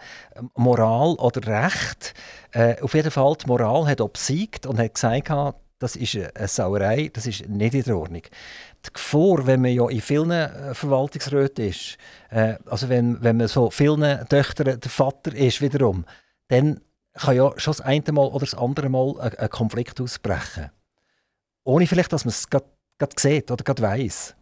Moral 0.55 1.15
oder 1.15 1.63
Recht. 1.63 2.13
Äh, 2.51 2.79
auf 2.81 2.93
jeden 2.93 3.09
Fall, 3.09 3.35
die 3.41 3.47
Moral 3.47 3.87
hat 3.87 3.99
obsiegt 3.99 4.67
und 4.67 4.77
hat 4.77 4.93
gesagt, 4.93 5.31
das 5.79 5.95
ist 5.95 6.15
eine 6.15 6.47
Sauerei, 6.47 7.09
das 7.11 7.25
ist 7.25 7.49
nicht 7.49 7.73
in 7.73 7.83
der 7.83 7.97
Ordnung. 7.97 8.21
Die 8.85 8.93
Gefahr, 8.93 9.47
wenn 9.47 9.61
man 9.61 9.71
ja 9.71 9.89
in 9.89 10.01
vielen 10.01 10.29
äh, 10.29 10.75
Verwaltungsräten 10.75 11.65
ist, 11.65 11.97
äh, 12.29 12.57
also 12.67 12.89
wenn, 12.89 13.23
wenn 13.23 13.37
man 13.37 13.47
so 13.47 13.71
vielen 13.71 14.27
Töchtern 14.27 14.79
der 14.79 14.91
Vater 14.91 15.33
ist 15.33 15.61
wiederum, 15.61 16.05
dann 16.49 16.81
kann 17.15 17.35
ja 17.35 17.51
schon 17.57 17.71
das 17.71 17.81
eine 17.81 18.03
Mal 18.11 18.27
oder 18.27 18.45
das 18.45 18.53
andere 18.53 18.89
Mal 18.89 19.19
ein, 19.19 19.35
ein 19.35 19.49
Konflikt 19.49 19.99
ausbrechen. 19.99 20.69
Ohne 21.63 21.87
vielleicht, 21.87 22.13
dass 22.13 22.25
man 22.25 22.29
es 22.29 22.47
gerade 22.47 22.65
sieht 23.15 23.51
oder 23.51 23.63
gerade 23.63 23.81
weiss. 23.81 24.35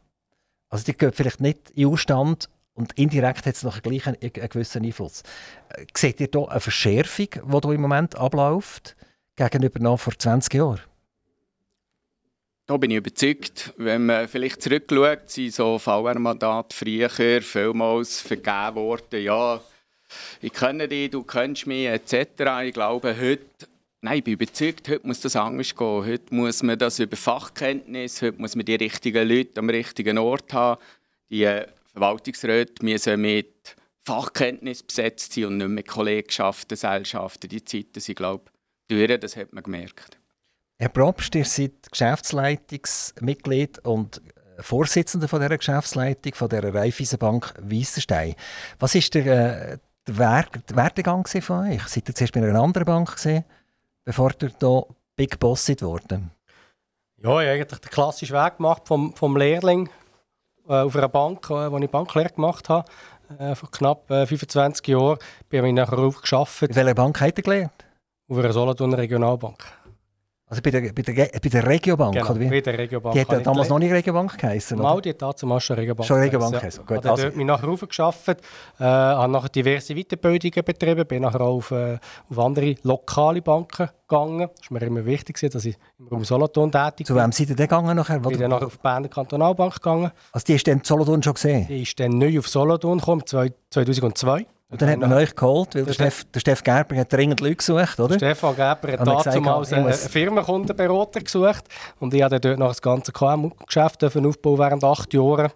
Also 0.69 0.85
die 0.85 0.93
gehen 0.93 1.11
vielleicht 1.11 1.41
nicht 1.41 1.71
in 1.71 1.87
Ausstand 1.87 2.49
und 2.73 2.93
indirekt 2.93 3.45
hat 3.45 3.55
es 3.55 3.63
noch 3.63 3.81
gleich 3.81 4.07
einen, 4.07 4.17
einen 4.21 4.49
gewissen 4.49 4.85
Einfluss. 4.85 5.23
Äh, 5.69 5.85
seht 5.95 6.19
ihr 6.19 6.29
hier 6.31 6.49
eine 6.49 6.59
Verschärfung, 6.59 7.27
die 7.31 7.59
hier 7.61 7.71
im 7.71 7.81
Moment 7.81 8.15
abläuft, 8.15 8.95
gegenüber 9.35 9.79
noch 9.79 9.99
vor 9.99 10.17
20 10.17 10.53
Jahren? 10.53 10.81
Da 12.67 12.77
bin 12.77 12.91
ich 12.91 12.97
überzeugt, 12.97 13.73
wenn 13.77 14.05
man 14.05 14.27
vielleicht 14.27 14.61
zurückschaut, 14.61 15.27
sind 15.27 15.53
so 15.55 15.79
VR-Mandate 15.79 16.75
früher 16.75 17.09
vielmals 17.09 18.21
vergeben 18.21 18.75
worden. 18.75 19.23
Ja, 19.23 19.59
ich 20.39 20.53
kenne 20.53 20.87
dich, 20.87 21.09
du 21.09 21.23
kennst 21.23 21.65
mich, 21.65 21.87
etc. 21.87 22.13
Ich 22.65 22.73
glaube, 22.73 23.15
heute, 23.19 23.43
nein, 24.01 24.19
ich 24.19 24.23
bin 24.23 24.33
überzeugt, 24.33 24.87
heute 24.89 25.07
muss 25.07 25.21
das 25.21 25.35
anders 25.35 25.75
gehen. 25.75 26.05
Heute 26.05 26.33
muss 26.33 26.63
man 26.63 26.77
das 26.77 26.99
über 26.99 27.17
Fachkenntnis, 27.17 28.21
heute 28.21 28.39
muss 28.39 28.55
man 28.55 28.65
die 28.65 28.75
richtigen 28.75 29.27
Leute 29.27 29.59
am 29.59 29.69
richtigen 29.69 30.17
Ort 30.17 30.53
haben. 30.53 30.81
Die 31.29 31.43
äh, 31.43 31.67
Verwaltungsräte 31.91 32.83
müssen 32.83 33.21
mit 33.21 33.75
Fachkenntnis 34.01 34.83
besetzt 34.83 35.33
sein 35.33 35.45
und 35.45 35.57
nicht 35.57 35.69
mit 35.69 35.87
Kollegschaften, 35.87 36.69
Gesellschaften. 36.69 37.49
Die 37.49 37.63
Zeiten 37.63 37.99
sind, 37.99 38.15
glaube 38.15 38.45
ich, 38.89 38.97
durch, 39.07 39.19
das 39.19 39.35
hat 39.35 39.53
man 39.53 39.63
gemerkt. 39.63 40.17
Herr 40.77 40.89
Probst, 40.89 41.35
ihr 41.35 41.45
seid 41.45 41.91
Geschäftsleitungsmitglied 41.91 43.79
und 43.79 44.21
Vorsitzender 44.59 45.27
von 45.27 45.41
dieser 45.41 45.57
Geschäftsleitung, 45.57 46.33
von 46.33 46.49
dieser 46.49 46.73
Raiffeisenbank 46.73 47.53
Weissenstein. 47.61 48.35
Was 48.79 48.95
war 48.95 49.01
der, 49.13 49.73
äh, 49.73 49.77
der, 50.07 50.45
Werdegang 50.69 51.27
von 51.27 51.69
euch? 51.69 51.83
Seid 51.83 52.09
ihr 52.09 52.15
zuerst 52.15 52.33
bei 52.33 52.41
einer 52.41 52.59
anderen 52.59 52.85
Bank, 52.85 53.15
gewesen, 53.15 53.45
bevor 54.09 54.31
ihr 54.41 54.51
hier 54.59 54.85
Big 55.15 55.37
Boss 55.37 55.67
seid 55.67 55.83
worden? 55.83 56.31
Ja, 57.21 57.41
ich 57.41 57.47
habe 57.47 57.51
eigentlich 57.51 57.79
den 57.79 57.91
klassischen 57.91 58.35
Weg 58.35 58.57
gemacht 58.57 58.87
vom, 58.87 59.13
vom 59.13 59.37
Lehrling 59.37 59.87
äh, 60.67 60.73
auf 60.73 60.95
einer 60.95 61.09
Bank, 61.09 61.47
äh, 61.51 61.71
wo 61.71 61.77
ich 61.77 61.91
Banklehre 61.91 62.29
gemacht 62.29 62.69
habe, 62.69 62.89
äh, 63.37 63.53
vor 63.53 63.69
knapp 63.69 64.09
äh, 64.09 64.25
25 64.25 64.87
Jahren. 64.87 65.19
Bin 65.49 65.63
ich 65.63 65.73
nachher 65.73 65.99
aufgearbeitet. 65.99 66.71
In 66.71 66.75
welcher 66.75 66.95
Bank 66.95 67.21
habt 67.21 67.37
ihr 67.37 67.43
gelernt? 67.43 67.85
Auf 68.27 68.37
einer 68.39 68.51
Solothurner 68.51 68.97
Regionalbank. 68.97 69.63
Also 70.51 70.63
bei 70.63 70.71
der, 70.71 70.81
bei 70.91 71.03
der, 71.03 71.13
bei 71.27 71.49
der 71.49 71.67
Regiobank, 71.67 72.15
genau, 72.15 72.31
oder 72.31 72.39
wie? 72.39 72.49
bei 72.49 72.61
der 72.61 72.75
Regiobank. 72.75 73.13
Die 73.13 73.21
hat 73.21 73.31
ja 73.31 73.39
damals 73.39 73.69
noch 73.69 73.77
nicht 73.77 73.91
Regiobank 73.91 74.35
geheißen, 74.35 74.79
Mal, 74.79 74.99
die 74.99 75.09
hat 75.09 75.21
damals 75.21 75.63
schon 75.63 75.75
Regiobank 75.75 76.07
Schon 76.07 76.17
Regiobank 76.17 76.53
geheißen, 76.53 76.83
ja. 76.89 76.95
Gut. 76.95 77.05
Also. 77.05 77.23
dort 77.23 77.35
mich 77.35 77.45
nachher 77.45 77.69
aufgearbeitet, 77.69 78.41
äh, 78.79 78.83
habe 78.83 79.31
nachher 79.31 79.49
diverse 79.49 79.93
Weiterbildungen 79.93 80.65
betrieben, 80.65 81.05
bin 81.05 81.21
nachher 81.21 81.41
auch 81.41 81.57
auf, 81.57 81.69
äh, 81.69 81.99
auf 82.31 82.39
andere 82.39 82.73
lokale 82.81 83.43
Banken 83.43 83.89
gegangen. 84.07 84.49
Es 84.59 84.71
war 84.71 84.79
mir 84.79 84.87
immer 84.87 85.05
wichtig, 85.05 85.39
dass 85.39 85.65
ich 85.65 85.77
im 85.99 86.07
Raum 86.07 86.25
Solothurn 86.25 86.71
tätig. 86.71 87.05
Zu 87.05 87.15
wem 87.15 87.31
seid 87.31 87.49
ihr 87.49 87.55
denn 87.55 87.67
gegangen 87.67 87.95
nachher? 87.95 88.15
Ich 88.15 88.23
bin 88.23 88.39
dann 88.39 88.49
nachher 88.49 88.65
auf 88.65 88.77
die 88.77 88.81
Berner 88.81 89.07
Kantonalbank 89.07 89.75
gegangen. 89.75 90.09
Also 90.31 90.45
die 90.45 90.55
ist 90.55 90.67
dann 90.67 90.81
Solothurn 90.83 91.21
schon 91.21 91.35
gesehen? 91.35 91.67
Die 91.67 91.83
ist 91.83 91.99
dann 91.99 92.17
neu 92.17 92.39
auf 92.39 92.47
Solothurn 92.47 92.97
gekommen, 92.97 93.21
2002. 93.27 94.47
Und 94.71 94.81
dann 94.83 94.89
hat 94.91 94.99
man 94.99 95.11
euch 95.13 95.35
geholt, 95.35 95.73
weil 95.73 95.83
der, 95.83 95.93
Steff, 95.93 96.25
der 96.25 96.39
Steff 96.39 96.63
Gerber 96.63 96.95
hat 96.95 97.11
dringend 97.11 97.39
Leute 97.39 97.55
gesucht, 97.55 97.99
oder? 97.99 98.15
Stefan 98.15 98.55
Gerber 98.55 98.91
hat 98.91 99.07
damals 99.07 99.73
einen 99.73 99.91
Firmenkundenberater 99.91 101.21
gesucht 101.21 101.63
und 101.99 102.13
ich 102.13 102.21
habe 102.21 102.39
dort 102.39 102.59
noch 102.59 102.67
das 102.67 102.81
ganze 102.81 103.11
KMU-Geschäft 103.11 104.03
aufbauen 104.03 104.59
während 104.59 104.83
acht 104.83 105.11
Jahren 105.11 105.51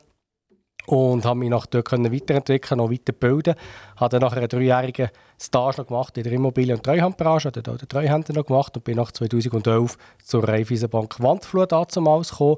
und 0.87 1.25
habe 1.25 1.39
mich 1.39 1.49
nach 1.49 1.65
dort 1.65 1.91
weiterentwickeln, 1.91 2.77
noch 2.77 2.91
weiterbilden. 2.91 3.55
Habe 3.97 4.09
dann 4.09 4.21
nachher 4.21 4.39
einen 4.39 4.49
dreijährigen 4.49 5.09
Stage 5.39 5.81
noch 5.81 5.87
gemacht 5.87 6.17
in 6.17 6.23
der 6.23 6.33
Immobilien- 6.33 6.77
und 6.77 6.83
Treuhandbranche, 6.83 7.49
habe 7.49 7.61
dort 7.61 7.81
den 7.81 7.87
Treuhänder 7.87 8.33
noch 8.33 8.45
gemacht 8.45 8.75
und 8.75 8.83
bin 8.83 8.97
nach 8.97 9.11
2011 9.11 9.97
zur 10.23 10.47
Raiffeisenbank 10.47 11.21
Wandflut 11.21 11.71
damals 11.71 12.31
gekommen, 12.31 12.57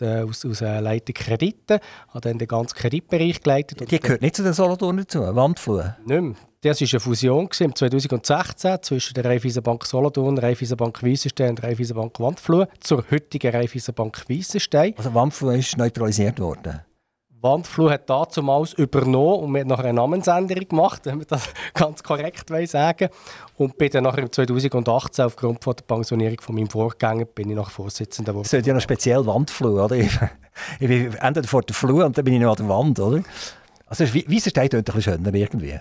aus, 0.00 0.44
aus 0.44 0.60
äh, 0.60 0.80
Leitung 0.80 1.14
Kredite, 1.14 1.80
habe 2.08 2.20
dann 2.20 2.38
den 2.38 2.48
ganzen 2.48 2.76
Kreditbereich 2.76 3.40
geleitet. 3.40 3.90
Die 3.90 4.00
gehört 4.00 4.22
nicht 4.22 4.36
zu 4.36 4.42
den 4.42 4.52
Solothurn 4.52 4.98
dazu, 4.98 5.20
Wandflut? 5.20 5.94
Nicht 6.06 6.20
mehr. 6.20 6.34
Das 6.62 6.80
war 6.80 6.88
eine 6.92 7.00
Fusion 7.00 7.48
im 7.58 7.74
2016 7.74 8.82
zwischen 8.82 9.14
der 9.14 9.24
Raiffeisenbank 9.24 9.84
Solothurn, 9.84 10.38
Raiffeisenbank 10.38 11.02
Weissenstein 11.02 11.50
und 11.50 11.62
Raiffeisenbank 11.62 12.20
Wandfluh 12.20 12.66
zur 12.78 13.04
heutigen 13.10 13.50
Raiffeisenbank 13.50 14.24
Weissenstein. 14.28 14.94
Also 14.96 15.12
Wandfluh 15.12 15.50
ist 15.50 15.76
neutralisiert 15.76 16.38
worden? 16.38 16.82
Wandfluh 17.42 17.90
hat 17.90 18.08
damals 18.08 18.72
übernommen 18.74 19.40
und 19.40 19.52
wir 19.52 19.60
haben 19.60 19.68
nachher 19.68 19.84
eine 19.84 19.94
Namensänderung 19.94 20.68
gemacht, 20.68 21.02
wenn 21.04 21.18
wir 21.18 21.26
das 21.26 21.48
ganz 21.74 22.02
korrekt 22.02 22.50
sagen 22.68 23.08
Und 23.56 23.76
bin 23.76 23.90
dann 23.90 24.04
nachher 24.04 24.30
2018 24.30 25.24
aufgrund 25.24 25.62
von 25.62 25.74
der 25.74 25.82
Pensionierung 25.82 26.40
von 26.40 26.54
meinem 26.54 26.70
Vorgänger 26.70 27.24
bin 27.24 27.50
ich 27.50 27.56
noch 27.56 27.70
Vorsitzender 27.70 28.32
geworden. 28.32 28.48
Das 28.50 28.52
ist 28.52 28.66
ja 28.66 28.74
noch 28.74 28.80
speziell 28.80 29.26
Wandfluh, 29.26 29.82
oder? 29.82 29.96
Ich, 29.96 30.18
bin 30.78 31.14
entweder 31.20 31.48
vor 31.48 31.62
der 31.62 31.74
Flur 31.74 32.04
und 32.04 32.16
dann 32.16 32.24
bin 32.24 32.34
ich 32.34 32.40
noch 32.40 32.52
an 32.52 32.56
der 32.56 32.68
Wand, 32.68 33.00
oder? 33.00 33.22
Also 33.86 34.04
Wieso 34.12 34.50
steht 34.50 34.74
ein 34.74 34.84
bisschen 34.84 35.02
schöner 35.02 35.34
irgendwie? 35.34 35.80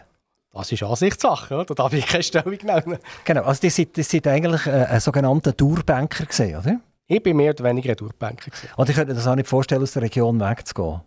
Das 0.54 0.72
ist 0.72 0.84
Ansichtssache, 0.84 1.56
oder? 1.56 1.66
Da 1.66 1.74
darf 1.76 1.94
ich 1.94 2.06
keine 2.06 2.24
Stellung 2.24 2.58
nehmen. 2.62 2.98
Genau, 3.24 3.44
also 3.44 3.62
das 3.62 3.76
sind, 3.76 3.96
sind 3.96 4.28
eigentlich 4.28 4.66
äh, 4.66 4.86
ein 4.86 5.00
sogenannter 5.00 5.54
Dauerbanker 5.54 6.26
gesehen, 6.26 6.60
oder? 6.60 6.82
Ich 7.08 7.22
bin 7.22 7.38
mehr 7.38 7.52
oder 7.52 7.64
weniger 7.66 7.92
ein 7.92 7.96
Dauerbanker. 7.96 8.52
Und 8.76 8.90
ich 8.90 8.96
könnte 8.96 9.12
mir 9.12 9.18
das 9.18 9.28
auch 9.28 9.36
nicht 9.36 9.48
vorstellen, 9.48 9.82
aus 9.82 9.92
der 9.94 10.02
Region 10.02 10.40
wegzugehen. 10.40 11.02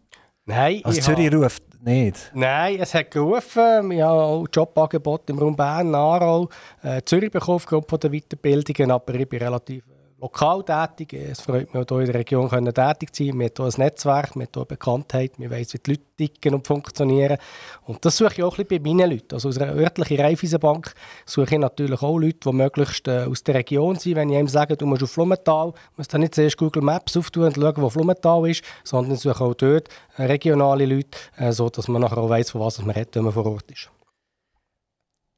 Nein. 0.47 0.81
Also 0.85 1.01
Zürich 1.01 1.27
habe... 1.27 1.45
ruft 1.45 1.63
nicht? 1.83 2.31
Nein, 2.35 2.79
es 2.81 2.95
hat 2.95 3.11
gerufen. 3.11 3.91
Wir 3.91 4.07
haben 4.07 4.19
auch 4.19 4.47
Jobangebote 4.53 5.33
im 5.33 5.39
Raum 5.39 5.57
Bern, 5.57 5.95
Aarau, 5.95 6.49
äh, 6.83 7.01
Zürich 7.05 7.31
bekommen 7.31 7.57
aufgrund 7.57 8.03
der 8.03 8.11
Weiterbildungen, 8.11 8.91
aber 8.91 9.15
ich 9.15 9.29
bin 9.29 9.43
relativ 9.43 9.85
lokal 10.25 10.63
tätig. 10.63 11.13
Es 11.13 11.41
freut 11.43 11.75
mich 11.75 11.87
hier 11.87 11.99
in 12.01 12.07
der 12.07 12.15
Region 12.15 12.49
tätig 12.49 13.15
zu 13.15 13.25
sein. 13.25 13.39
Wir 13.39 13.47
haben 13.47 13.55
hier 13.57 13.65
ein 13.65 13.73
Netzwerk, 13.77 14.35
wir 14.35 14.43
haben 14.45 14.53
hier 14.55 14.65
Bekanntheit, 14.65 15.33
wir 15.37 15.51
wissen, 15.51 15.75
wie 15.75 15.79
die 15.79 15.91
Leute 15.91 16.03
ticken 16.17 16.55
und 16.55 16.67
funktionieren. 16.67 17.37
Und 17.85 18.03
das 18.05 18.17
suche 18.17 18.33
ich 18.37 18.43
auch 18.43 18.57
ein 18.57 18.65
bisschen 18.65 18.83
bei 18.83 18.91
meinen 18.91 19.11
Leuten. 19.11 19.35
Also 19.35 19.51
aus 19.51 19.59
einer 19.59 19.75
örtlichen 19.75 20.21
Raiffeisenbank 20.21 20.95
suche 21.27 21.55
ich 21.55 21.61
natürlich 21.61 22.01
auch 22.01 22.19
Leute, 22.19 22.39
die 22.43 22.53
möglichst 22.53 23.07
äh, 23.07 23.25
aus 23.25 23.45
der 23.45 23.57
Region 23.57 23.97
sind. 23.97 24.17
Wenn 24.17 24.31
ich 24.31 24.39
ihm 24.39 24.49
sage, 24.49 24.77
du 24.77 24.87
musst 24.87 25.03
auf 25.03 25.11
Flumenthal, 25.11 25.75
musst 25.97 26.15
du 26.15 26.19
nicht 26.19 26.35
zuerst 26.35 26.57
Google 26.57 26.83
Maps 26.83 27.17
auftun 27.17 27.45
und 27.45 27.57
schauen, 27.57 27.75
wo 27.77 27.91
Flumenthal 27.91 28.49
ist, 28.49 28.65
sondern 28.83 29.17
suche 29.17 29.45
auch 29.45 29.55
dort 29.55 29.89
äh, 30.17 30.23
regionale 30.23 30.87
Leute, 30.87 31.19
äh, 31.37 31.53
sodass 31.53 31.87
man 31.89 32.01
nachher 32.01 32.19
auch 32.19 32.31
weiss, 32.31 32.51
von 32.51 32.63
was 32.63 32.79
man 32.79 32.91
redet, 32.91 33.15
wenn 33.17 33.25
man 33.25 33.33
vor 33.35 33.45
Ort 33.45 33.71
ist. 33.71 33.91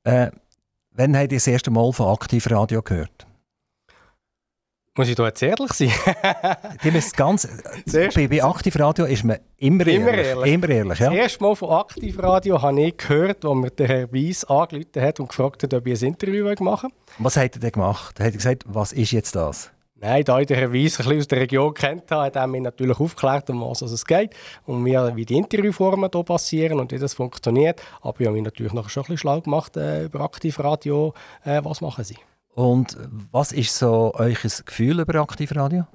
Äh, 0.04 0.30
wann 0.92 1.16
habt 1.16 1.32
ihr 1.32 1.38
das 1.38 1.46
erste 1.48 1.72
Mal 1.72 1.92
von 1.92 2.06
Aktivradio 2.12 2.82
gehört? 2.82 3.25
Muss 4.96 5.08
ich 5.08 5.14
da 5.14 5.26
jetzt 5.26 5.42
ehrlich 5.42 5.72
sein? 5.74 5.92
Die 6.82 6.90
ganz, 7.14 7.46
bei, 8.14 8.28
bei 8.28 8.42
Aktivradio 8.42 9.04
ist 9.04 9.24
man 9.24 9.36
immer, 9.58 9.86
immer 9.86 10.08
ehrlich. 10.08 10.26
ehrlich. 10.26 10.52
Immer 10.54 10.68
ehrlich 10.70 10.98
ja. 10.98 11.10
Das 11.10 11.18
erste 11.18 11.44
Mal 11.44 11.54
von 11.54 11.70
Aktivradio 11.70 12.62
habe 12.62 12.80
ich 12.80 12.96
gehört, 12.96 13.44
als 13.44 13.54
mir 13.54 13.70
der 13.70 13.88
Herr 13.88 14.12
Weiss 14.12 14.44
angerufen 14.44 15.02
hat 15.02 15.20
und 15.20 15.28
gefragt 15.28 15.62
hat, 15.64 15.74
ob 15.74 15.86
ich 15.86 16.00
ein 16.00 16.08
Interview 16.08 16.50
machen 16.60 16.90
Was 17.18 17.36
hat 17.36 17.56
er 17.56 17.60
denn 17.60 17.72
gemacht? 17.72 18.18
Er 18.18 18.26
hat 18.26 18.32
gesagt, 18.32 18.64
was 18.66 18.92
ist 18.92 19.12
jetzt 19.12 19.36
das? 19.36 19.70
Nein, 19.96 20.24
da 20.24 20.40
ich 20.40 20.46
den 20.46 20.56
Herr 20.56 20.72
Weiss 20.72 20.98
ein 20.98 21.04
bisschen 21.04 21.18
aus 21.18 21.28
der 21.28 21.40
Region 21.40 21.74
kennt 21.74 22.10
habe, 22.10 22.24
hat 22.24 22.36
er 22.36 22.46
mich 22.46 22.62
natürlich 22.62 22.98
aufgeklärt, 22.98 23.50
um 23.50 23.60
was 23.60 23.82
es 23.82 24.04
geht 24.04 24.34
und 24.64 24.82
wie, 24.82 24.92
wie 24.92 25.26
die 25.26 25.36
Interviewformen 25.36 26.08
hier 26.10 26.24
passieren 26.24 26.80
und 26.80 26.90
wie 26.92 26.98
das 26.98 27.12
funktioniert. 27.12 27.82
Aber 28.00 28.18
ich 28.18 28.26
habe 28.26 28.34
mich 28.34 28.44
natürlich 28.44 28.72
noch 28.72 28.88
schon 28.88 29.02
ein 29.02 29.04
bisschen 29.04 29.18
schlau 29.18 29.42
gemacht 29.42 29.76
äh, 29.76 30.04
über 30.04 30.22
Aktivradio. 30.22 31.12
Äh, 31.44 31.60
was 31.62 31.82
machen 31.82 32.02
Sie? 32.02 32.16
Und 32.56 32.96
was 33.32 33.52
ist 33.52 33.76
so 33.76 34.12
euer 34.14 34.30
Gefühl 34.30 35.00
über 35.00 35.20
Aktivradio? 35.20 35.86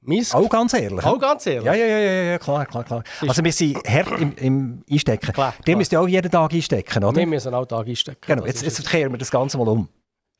Mein 0.00 0.26
Auch 0.32 0.48
ganz 0.48 0.74
ehrlich. 0.74 1.04
Auch 1.04 1.18
ganz 1.20 1.46
ehrlich? 1.46 1.64
Ja, 1.64 1.74
ja, 1.74 1.86
ja, 1.86 1.98
ja, 1.98 2.22
ja, 2.32 2.38
klar, 2.38 2.66
klar, 2.66 2.82
klar. 2.82 3.04
Also 3.20 3.44
wir 3.44 3.52
sind 3.52 3.76
hart 3.86 4.20
im, 4.20 4.34
im 4.34 4.82
Einstecken. 4.90 5.32
Klar, 5.32 5.54
Ihr 5.64 5.76
müsst 5.76 5.92
ja 5.92 6.00
auch 6.00 6.08
jeden 6.08 6.28
Tag 6.28 6.52
einstecken, 6.52 7.04
oder? 7.04 7.16
Wir 7.16 7.26
müssen 7.26 7.54
auch 7.54 7.66
Tag 7.66 7.86
einstecken. 7.86 8.20
Genau, 8.26 8.46
jetzt, 8.46 8.62
jetzt 8.62 8.84
kehren 8.90 9.12
wir 9.12 9.18
das 9.18 9.30
Ganze 9.30 9.58
mal 9.58 9.68
um. 9.68 9.88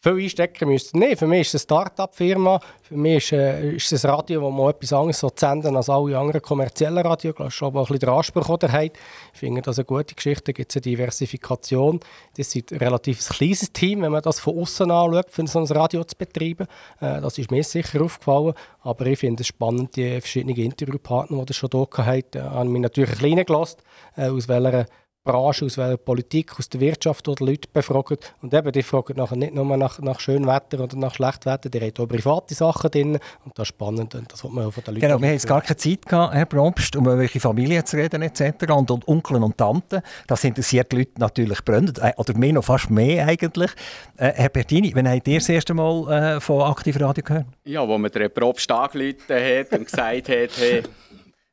Viel 0.02 0.14
einstecken 0.14 0.66
müsst 0.66 0.94
ihr 0.94 1.00
nicht. 1.00 1.18
Für 1.18 1.26
mich 1.26 1.42
ist 1.42 1.48
es 1.48 1.54
eine 1.68 1.82
Start-up-Firma. 1.82 2.58
Für 2.80 2.96
mich 2.96 3.30
ist, 3.30 3.32
äh, 3.32 3.74
es 3.76 4.02
ein 4.02 4.10
Radio, 4.10 4.40
das 4.40 4.50
mal 4.50 4.70
etwas 4.70 4.94
anderes 4.94 5.26
senden 5.36 5.76
als 5.76 5.90
alle 5.90 6.16
anderen 6.16 6.40
kommerziellen 6.40 7.06
Radio. 7.06 7.32
Das 7.32 7.48
ist 7.48 7.54
schon 7.54 7.66
aber 7.68 7.80
auch 7.80 7.90
ein 7.90 7.98
bisschen 7.98 8.08
der 8.08 8.14
Anspruch, 8.14 8.48
habt. 8.48 8.96
Ich 9.34 9.38
finde 9.38 9.60
das 9.60 9.78
eine 9.78 9.84
gute 9.84 10.14
Geschichte. 10.14 10.54
Gibt 10.54 10.70
es 10.70 10.76
eine 10.76 10.80
Diversifikation. 10.80 12.00
Das 12.34 12.56
ist 12.56 12.72
ein 12.72 12.78
relativ 12.78 13.28
kleines 13.28 13.70
Team, 13.74 14.00
wenn 14.00 14.12
man 14.12 14.22
das 14.22 14.40
von 14.40 14.58
außen 14.58 14.90
anschaut, 14.90 15.30
für 15.30 15.46
so 15.46 15.58
ein 15.58 15.66
Radio 15.66 16.02
zu 16.02 16.16
betreiben. 16.16 16.66
Äh, 17.00 17.20
das 17.20 17.36
ist 17.36 17.50
mir 17.50 17.62
sicher 17.62 18.00
aufgefallen. 18.00 18.54
Aber 18.80 19.04
ich 19.04 19.18
finde 19.18 19.42
es 19.42 19.48
spannend, 19.48 19.96
die 19.96 20.18
verschiedenen 20.18 20.56
Interviewpartner, 20.56 21.44
die 21.44 21.50
ihr 21.50 21.54
schon 21.54 21.68
hier 21.72 22.06
habt. 22.06 22.36
Äh, 22.36 22.40
habe 22.40 22.70
mich 22.70 22.80
natürlich 22.80 23.10
ein 23.10 23.18
bisschen 23.18 23.44
gelassen, 23.44 23.76
äh, 24.16 24.30
aus 24.30 24.48
welcher 24.48 24.86
Branche, 25.22 25.66
aus 25.66 25.76
welcher 25.76 25.98
Politik, 25.98 26.58
aus 26.58 26.68
der 26.70 26.80
Wirtschaft, 26.80 27.26
die 27.26 27.44
Leute 27.44 27.68
befragen. 27.70 28.16
Und 28.40 28.54
eben, 28.54 28.72
die 28.72 28.82
fragen 28.82 29.16
nachher 29.16 29.36
nicht 29.36 29.54
nur 29.54 29.76
nach, 29.76 29.98
nach 30.00 30.18
schönem 30.18 30.48
Wetter 30.48 30.80
oder 30.80 30.96
nach 30.96 31.14
schlechtem 31.14 31.52
Wetter, 31.52 31.68
die 31.68 31.78
haben 31.78 31.92
auch 31.98 32.08
private 32.08 32.54
Sachen 32.54 32.90
drin. 32.90 33.18
Und 33.44 33.58
das 33.58 33.64
ist 33.64 33.68
spannend 33.68 34.14
und 34.14 34.32
das 34.32 34.42
wird 34.42 34.52
man 34.54 34.64
auch 34.64 34.72
von 34.72 34.82
den 34.82 34.94
Leuten 34.94 35.06
Genau, 35.06 35.20
wir 35.20 35.28
haben 35.28 35.34
jetzt 35.34 35.46
gar 35.46 35.60
keine 35.60 35.76
Zeit 35.76 36.06
gehabt, 36.06 36.34
Herr 36.34 36.46
Probst, 36.46 36.96
um 36.96 37.04
über 37.04 37.18
welche 37.18 37.38
Familie 37.38 37.84
zu 37.84 37.96
reden 37.96 38.22
etc. 38.22 38.70
Und, 38.70 38.90
und 38.90 39.06
Onkel 39.06 39.42
und 39.42 39.58
Tanten, 39.58 40.00
das 40.26 40.42
interessiert 40.44 40.90
die 40.92 40.96
Leute 40.96 41.12
natürlich 41.18 41.62
brennend, 41.64 41.98
äh, 41.98 42.12
oder 42.16 42.36
mehr 42.36 42.54
noch 42.54 42.64
fast 42.64 42.88
mehr 42.88 43.26
eigentlich. 43.26 43.72
Äh, 44.16 44.32
Herr 44.34 44.48
Bertini, 44.48 44.92
wann 44.94 45.08
habt 45.08 45.28
ihr 45.28 45.38
das 45.38 45.48
erste 45.50 45.74
Mal 45.74 46.36
äh, 46.36 46.40
von 46.40 46.62
Aktivradio 46.62 47.22
gehört? 47.22 47.46
Ja, 47.64 47.86
wo 47.86 47.98
mir 47.98 48.10
der 48.10 48.30
Probst 48.30 48.70
angerufen 48.72 49.18
hat 49.28 49.72
und 49.72 49.84
gesagt 49.84 50.28
hat, 50.30 50.50
hey, 50.56 50.82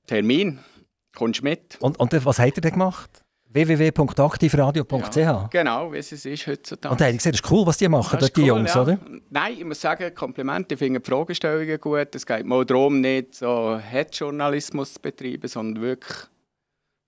Termin, 0.05 0.59
kommst 1.13 1.41
du 1.41 1.43
mit? 1.43 1.77
Und, 1.81 1.99
und 1.99 2.25
was 2.25 2.39
habt 2.39 2.57
ihr 2.57 2.61
denn 2.61 2.71
gemacht? 2.71 3.26
www.aktivradio.ch 3.49 5.15
Ja, 5.15 5.47
genau, 5.51 5.91
wie 5.91 5.97
es 5.97 6.11
ist 6.11 6.47
heutzutage. 6.47 6.91
Und 6.91 7.01
da 7.01 7.11
gesehen, 7.11 7.31
das 7.31 7.41
ist 7.41 7.51
cool, 7.51 7.65
was 7.65 7.77
die 7.77 7.87
machen, 7.87 8.19
dort, 8.19 8.35
die 8.35 8.41
cool, 8.41 8.47
Jungs, 8.47 8.73
ja. 8.73 8.81
oder? 8.81 8.99
Nein, 9.29 9.53
ich 9.57 9.65
muss 9.65 9.81
sagen, 9.81 10.13
Kompliment. 10.13 10.71
Ich 10.71 10.77
finde 10.77 10.99
die 10.99 11.09
Fragestellungen 11.09 11.79
gut. 11.79 12.13
Es 12.13 12.25
geht 12.25 12.45
mal 12.45 12.65
darum, 12.65 13.01
nicht 13.01 13.35
so 13.35 13.77
Hetzjournalismus 13.77 14.95
zu 14.95 15.01
betreiben, 15.01 15.47
sondern 15.47 15.81
wirklich 15.81 16.17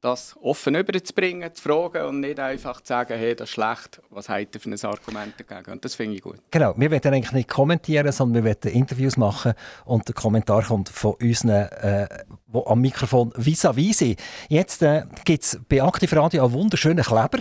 das 0.02 0.36
offen 0.42 0.76
überzubringen, 0.76 1.54
zu 1.54 1.62
fragen 1.62 2.06
und 2.06 2.22
nicht 2.22 2.40
einfach 2.40 2.80
zu 2.82 2.88
sagen, 2.88 3.18
hey, 3.18 3.36
das 3.36 3.50
ist 3.50 3.54
schlecht, 3.54 4.02
was 4.10 4.30
habt 4.30 4.56
ihr 4.56 4.62
für 4.62 4.70
ein 4.70 4.80
Argument 4.84 5.34
dagegen? 5.38 5.72
Und 5.72 5.84
das 5.84 5.96
finde 5.96 6.16
ich 6.16 6.22
gut. 6.22 6.40
Genau, 6.52 6.74
wir 6.78 6.90
wollen 6.90 7.14
eigentlich 7.14 7.32
nicht 7.34 7.50
kommentieren, 7.50 8.12
sondern 8.12 8.44
wir 8.44 8.56
wollen 8.56 8.74
Interviews 8.74 9.18
machen 9.18 9.54
und 9.86 10.08
der 10.08 10.16
Kommentar 10.16 10.64
kommt 10.64 10.90
von 10.90 11.16
unseren, 11.16 11.68
äh, 11.70 12.08
die 12.48 12.62
am 12.66 12.80
Mikrofon 12.80 13.32
vis-à-vis 13.34 13.98
sind. 13.98 14.20
Jetzt 14.48 14.82
äh, 14.82 15.04
gibt 15.26 15.44
es 15.44 15.60
bei 15.68 15.84
Aktivradio 15.84 16.46
einen 16.46 16.54
wunderschönen 16.54 17.04
Kleber 17.04 17.40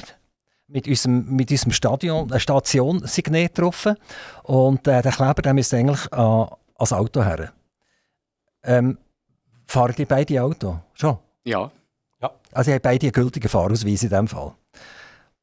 mit 0.66 0.88
unserem, 0.88 1.26
mit 1.36 1.50
unserem 1.50 1.72
Stadion, 1.72 2.30
äh, 2.32 2.40
Station-Signet 2.40 3.56
drauf 3.56 3.86
und 4.42 4.86
äh, 4.88 5.00
der 5.02 5.12
Kleber 5.12 5.42
der 5.42 5.54
müsste 5.54 5.76
eigentlich 5.76 6.04
äh, 6.10 6.16
ans 6.16 6.92
Auto 6.92 7.22
her. 7.22 7.52
Ähm, 8.64 8.98
fahren 9.66 9.94
die 9.96 10.04
beide 10.04 10.42
Auto? 10.42 10.80
Schon? 10.94 11.18
Ja, 11.44 11.70
Also, 12.52 12.70
ihr 12.70 12.76
habt 12.76 12.84
beide 12.84 13.06
einen 13.06 13.12
gültigen 13.12 13.48
Fahrausweis 13.48 14.02
in 14.02 14.08
diesem 14.08 14.28
Fall. 14.28 14.52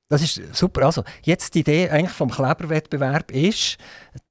Das 0.09 0.21
ist 0.21 0.41
super. 0.55 0.85
Also, 0.85 1.03
jetzt 1.23 1.55
die 1.55 1.61
Idee 1.61 1.89
eigentlich 1.89 2.11
vom 2.11 2.29
Kleberwettbewerb 2.29 3.31
ist, 3.31 3.77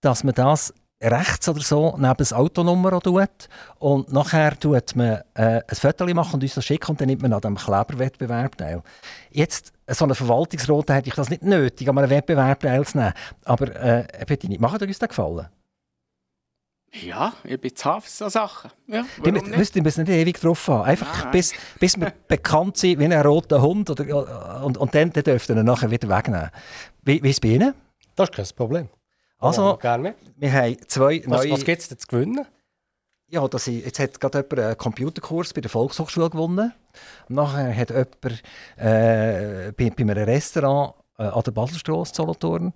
dass 0.01 0.25
man 0.25 0.35
das 0.35 0.73
rechts 1.03 1.49
oder 1.49 1.61
so 1.61 1.95
neben 1.99 2.17
das 2.17 2.33
Autonummer 2.33 3.01
tut 3.01 3.49
und 3.79 4.13
nachher 4.13 4.59
tut 4.59 4.97
man 4.97 5.21
äh, 5.35 5.61
ein 5.67 5.77
Foto 5.77 6.07
machen 6.15 6.35
und 6.35 6.43
uns 6.43 6.55
das 6.55 6.65
schicken 6.65 6.93
und 6.93 7.01
dann 7.01 7.09
nimmt 7.09 7.23
man 7.23 7.33
an 7.33 7.41
dem 7.41 7.57
Kleberwettbewerb 7.57 8.57
teil. 8.57 8.83
Jetzt, 9.31 9.73
so 9.89 10.07
ein 10.07 10.15
Verwaltungsrat 10.15 10.91
hätte 10.91 11.09
ich 11.09 11.15
das 11.15 11.31
nicht 11.31 11.43
nötig, 11.43 11.89
an 11.89 11.99
einem 11.99 12.11
Wettbewerb 12.11 12.61
teilzunehmen. 12.61 13.13
Aber, 13.45 13.75
äh, 13.75 14.07
Bettini, 14.27 14.59
macht 14.59 14.83
euch 14.83 14.99
das 14.99 15.09
gefallen? 15.09 15.49
Ja, 17.03 17.33
ich 17.45 17.61
bin 17.61 17.75
zu 17.75 17.99
so 18.07 18.29
Sachen. 18.29 18.71
Ja, 18.87 19.03
Die 19.03 19.09
warum 19.19 19.33
müssen, 19.33 19.47
nicht? 19.49 19.59
müssen, 19.59 19.73
die 19.75 19.81
müssen 19.81 20.05
nicht 20.05 20.13
ewig 20.13 20.41
drauf 20.41 20.69
haben. 20.69 20.85
Einfach 20.85 21.25
Nein. 21.25 21.33
bis, 21.33 21.53
bis 21.79 21.99
wir 21.99 22.13
bekannt 22.29 22.77
sind 22.77 23.01
wie 23.01 23.05
ein 23.05 23.13
roter 23.13 23.61
Hund. 23.61 23.91
Oder, 23.91 24.65
und, 24.65 24.79
und 24.79 24.95
dann, 24.95 25.11
dann 25.11 25.25
ihr 25.27 25.51
ihn 25.51 25.65
nachher 25.65 25.91
wieder 25.91 26.09
wegnehmen. 26.09 26.51
Wie, 27.03 27.23
wie 27.23 27.31
ist 27.31 27.37
es 27.37 27.41
bei 27.41 27.49
Ihnen? 27.49 27.75
Das 28.15 28.29
ist 28.29 28.35
kein 28.37 28.47
Problem. 28.57 28.89
Also, 29.39 29.77
gerne 29.77 30.15
wir 30.37 30.53
haben 30.53 30.77
zwei 30.89 31.23
Was, 31.27 31.45
neue... 31.45 31.53
was 31.53 31.65
gibt 31.65 31.83
es 31.83 31.89
denn 31.89 31.99
zu 31.99 32.07
gewinnen? 32.07 32.47
Ja, 33.29 33.47
dass 33.49 33.67
ich, 33.67 33.85
jetzt 33.85 33.99
hat 33.99 34.21
gerade 34.21 34.39
jemand 34.39 34.59
einen 34.61 34.79
Computerkurs 34.79 35.53
bei 35.53 35.61
der 35.61 35.71
Volkshochschule 35.71 36.31
gewonnen. 36.31 36.73
Und 37.29 37.35
nachher 37.35 37.75
hat 37.75 37.91
jemand 37.91 38.43
äh, 38.77 39.73
bei, 39.73 39.91
bei 39.91 40.03
einem 40.03 40.25
Restaurant 40.25 40.95
äh, 41.19 41.25
an 41.25 41.43
der 41.43 41.51
Baselstrasse 41.53 42.13
in 42.13 42.15
Solothurn, 42.15 42.73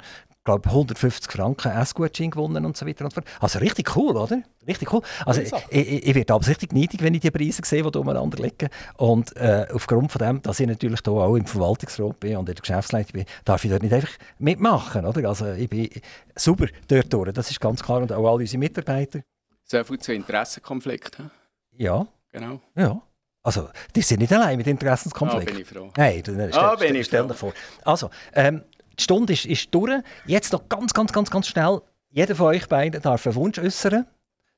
glaube 0.48 0.68
150 0.68 1.30
Franken 1.30 1.70
Essgutschein 1.72 2.30
gewonnen 2.30 2.64
und 2.64 2.76
so 2.76 2.86
weiter 2.86 3.04
und 3.04 3.10
so 3.12 3.20
fort. 3.20 3.26
Also 3.40 3.58
richtig 3.58 3.94
cool, 3.96 4.16
oder? 4.16 4.42
Richtig 4.66 4.92
cool. 4.92 5.02
Also 5.24 5.40
ich, 5.40 5.52
ich, 5.70 6.06
ich 6.08 6.14
werde 6.14 6.32
aber 6.34 6.46
richtig 6.46 6.72
neidig, 6.72 7.02
wenn 7.02 7.14
ich 7.14 7.20
die 7.20 7.30
Preise 7.30 7.62
sehe, 7.64 7.82
die 7.82 7.90
da 7.90 7.98
umeinander 7.98 8.42
liegen. 8.42 8.68
Und 8.96 9.36
äh, 9.36 9.66
aufgrund 9.72 10.10
von 10.12 10.18
dem, 10.20 10.42
dass 10.42 10.60
ich 10.60 10.66
natürlich 10.66 11.00
hier 11.04 11.12
auch 11.12 11.36
im 11.36 11.46
Verwaltungsrat 11.46 12.20
bin 12.20 12.36
und 12.36 12.48
in 12.48 12.54
der 12.54 12.62
Geschäftsleitung 12.62 13.12
bin, 13.12 13.24
darf 13.44 13.64
ich 13.64 13.70
dort 13.70 13.82
nicht 13.82 13.92
einfach 13.94 14.10
mitmachen, 14.38 15.04
oder? 15.06 15.28
Also 15.28 15.52
ich 15.52 15.68
bin 15.68 15.88
super 16.34 16.66
dort 16.88 17.12
durch, 17.12 17.32
das 17.32 17.50
ist 17.50 17.60
ganz 17.60 17.82
klar. 17.82 17.98
Und 18.02 18.12
auch 18.12 18.26
alle 18.26 18.40
unsere 18.42 18.58
Mitarbeiter. 18.58 19.20
So 19.64 19.82
viel 19.84 19.98
zu 19.98 20.12
Interessenkonflikten. 20.12 21.30
Ja, 21.76 22.06
Genau. 22.32 22.60
ja. 22.74 23.00
Also, 23.42 23.68
die 23.94 24.02
sind 24.02 24.20
nicht 24.20 24.32
allein 24.32 24.58
mit 24.58 24.66
Da 24.66 24.70
Interessenskonflikt. 24.72 25.46
bin 25.46 25.60
ich 25.62 25.66
froh. 25.68 25.90
Nein, 25.96 26.20
stell, 26.22 26.50
Ah, 26.52 26.74
stell, 26.76 27.04
stell 27.04 27.26
dir 27.28 27.34
vor. 27.34 27.52
Also, 27.84 28.10
ähm, 28.34 28.62
die 28.98 29.02
Stunde 29.04 29.32
ist, 29.32 29.46
ist 29.46 29.74
durch. 29.74 30.02
Jetzt 30.26 30.52
noch 30.52 30.68
ganz, 30.68 30.92
ganz, 30.92 31.12
ganz, 31.12 31.30
ganz 31.30 31.46
schnell. 31.46 31.80
Jeder 32.10 32.34
von 32.34 32.46
euch 32.46 32.68
beiden 32.68 33.00
darf 33.00 33.26
einen 33.26 33.36
Wunsch 33.36 33.58
äußern. 33.58 34.06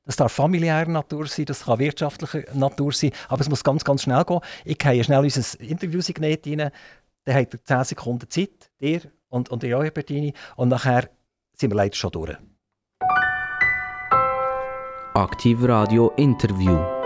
Das 0.03 0.15
darf 0.15 0.31
familiärer 0.31 0.89
Natur 0.89 1.27
sein, 1.27 1.45
das 1.45 1.65
kann 1.65 1.77
wirtschaftlicher 1.77 2.43
Natur 2.55 2.91
sein, 2.91 3.11
aber 3.29 3.41
es 3.41 3.49
muss 3.49 3.63
ganz, 3.63 3.83
ganz 3.83 4.01
schnell 4.01 4.23
gehen. 4.25 4.39
Ich 4.65 4.79
gehe 4.79 5.03
schnell 5.03 5.19
unser 5.19 5.59
Interviewsignet 5.59 6.47
rein. 6.47 6.71
Dann 7.23 7.35
habt 7.35 7.53
ihr 7.53 7.63
10 7.63 7.83
Sekunden 7.83 8.27
Zeit, 8.29 8.71
ihr 8.79 9.01
und, 9.29 9.49
und 9.49 9.63
ihr, 9.63 9.81
Herr 9.81 9.91
Bertini. 9.91 10.33
Und 10.55 10.69
nachher 10.69 11.09
sind 11.53 11.69
wir 11.71 11.77
leider 11.77 11.95
schon 11.95 12.11
durch. 12.11 12.35
Aktiv 15.13 15.59
Radio 15.61 16.11
Interview. 16.17 17.00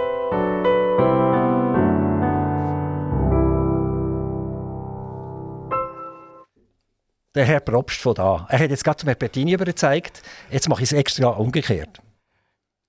Der 7.35 7.43
Herr 7.43 7.59
Probst 7.59 8.01
von 8.01 8.15
da. 8.15 8.47
Er 8.49 8.59
hat 8.59 8.69
jetzt 8.69 8.85
gerade 8.85 8.97
zum 8.97 9.07
Herrn 9.07 9.19
Bertini 9.19 9.51
übergezeigt. 9.51 10.21
Jetzt 10.49 10.69
mache 10.69 10.83
ich 10.83 10.91
es 10.91 10.97
extra 10.97 11.27
umgekehrt. 11.27 11.99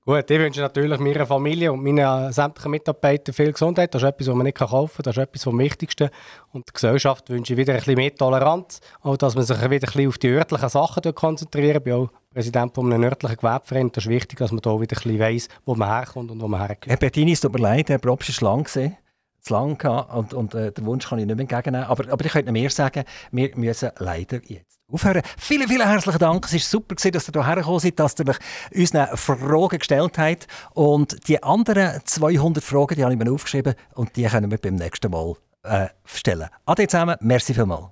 Gut, 0.05 0.31
ich 0.31 0.39
wünsche 0.39 0.61
natürlich 0.61 1.01
meiner 1.01 1.27
Familie 1.27 1.73
und 1.73 1.83
meinen 1.83 2.33
sämtlichen 2.33 2.71
Mitarbeitern 2.71 3.35
viel 3.35 3.51
Gesundheit. 3.51 3.93
Das 3.93 4.05
ist 4.05 4.09
etwas, 4.09 4.29
was 4.29 4.35
man 4.37 4.45
nicht 4.45 4.57
kaufen 4.57 4.95
kann. 4.95 5.03
Das 5.03 5.17
ist 5.17 5.23
etwas 5.25 5.43
vom 5.43 5.59
Wichtigsten. 5.59 6.11
Und 6.53 6.65
der 6.69 6.73
Gesellschaft 6.75 7.29
wünsche 7.29 7.55
ich 7.55 7.57
wieder 7.57 7.73
ein 7.73 7.79
bisschen 7.79 7.97
mehr 7.97 8.15
Toleranz. 8.15 8.81
Auch, 9.03 9.17
dass 9.17 9.35
man 9.35 9.43
sich 9.43 9.57
wieder 9.57 9.67
ein 9.69 9.81
bisschen 9.81 10.07
auf 10.07 10.19
die 10.19 10.29
örtlichen 10.29 10.69
Sachen 10.69 11.13
konzentriert. 11.13 11.79
Ich 11.79 11.83
bin 11.83 11.95
auch 11.95 12.11
Präsident 12.33 12.73
von 12.73 12.93
einem 12.93 13.03
örtlichen 13.03 13.39
Gewerbeverein. 13.39 13.91
Das 13.91 14.05
ist 14.05 14.11
wichtig, 14.11 14.39
dass 14.39 14.53
man 14.53 14.61
da 14.61 14.81
wieder 14.81 14.97
ein 14.97 15.03
bisschen 15.03 15.19
weiss, 15.19 15.49
wo 15.65 15.75
man 15.75 15.89
herkommt 15.89 16.31
und 16.31 16.41
wo 16.41 16.47
man 16.47 16.61
hergehört. 16.61 16.87
Herr 16.87 16.99
Bertini, 16.99 17.33
es 17.33 17.41
tut 17.41 17.53
mir 17.53 17.63
leid, 17.63 17.89
Herr 17.89 17.99
Probst 17.99 18.41
war 18.41 18.53
lang. 18.53 18.63
gewesen. 18.63 18.97
Zu 19.47 19.55
lang 19.55 19.79
gehabt 19.79 20.13
und, 20.13 20.35
und 20.35 20.55
äh, 20.55 20.73
den 20.73 20.87
Wunsch 20.87 21.09
kann 21.09 21.21
ich 21.21 21.27
nicht 21.27 21.37
mehr 21.37 21.43
entgegennehmen. 21.43 21.87
Aber, 21.87 22.11
aber 22.13 22.25
ich 22.25 22.33
könnte 22.33 22.51
mehr 22.51 22.69
sagen, 22.69 23.05
wir 23.31 23.57
müssen 23.57 23.91
leider 23.99 24.41
jetzt 24.45 24.81
aufhören. 24.93 25.23
Vielen, 25.39 25.69
vielen 25.69 25.87
herzlichen 25.87 26.19
Dank. 26.19 26.45
Es 26.47 26.53
war 26.53 26.61
super, 26.61 26.95
dass 26.97 27.05
ihr 27.05 27.33
hierher 27.33 27.57
gekommen 27.57 27.79
seid, 27.79 27.99
dass 27.99 28.19
ihr 28.19 28.29
euch 28.29 28.39
unsere 28.75 29.17
Fragen 29.17 29.79
gestellt 29.79 30.19
habt. 30.19 30.49
Und 30.75 31.29
die 31.29 31.41
anderen 31.43 32.01
200 32.05 32.65
Fragen, 32.65 32.97
die 32.97 33.05
habe 33.05 33.15
ich 33.15 33.19
mir 33.19 33.31
aufgeschrieben 33.31 33.75
und 33.95 34.17
die 34.17 34.25
können 34.25 34.51
wir 34.51 34.59
beim 34.59 34.75
nächsten 34.75 35.13
Mal 35.13 35.35
äh, 35.63 35.89
stellen. 36.05 36.49
Ade 36.65 36.89
zusammen, 36.89 37.17
merci 37.21 37.55
vielmals. 37.55 37.91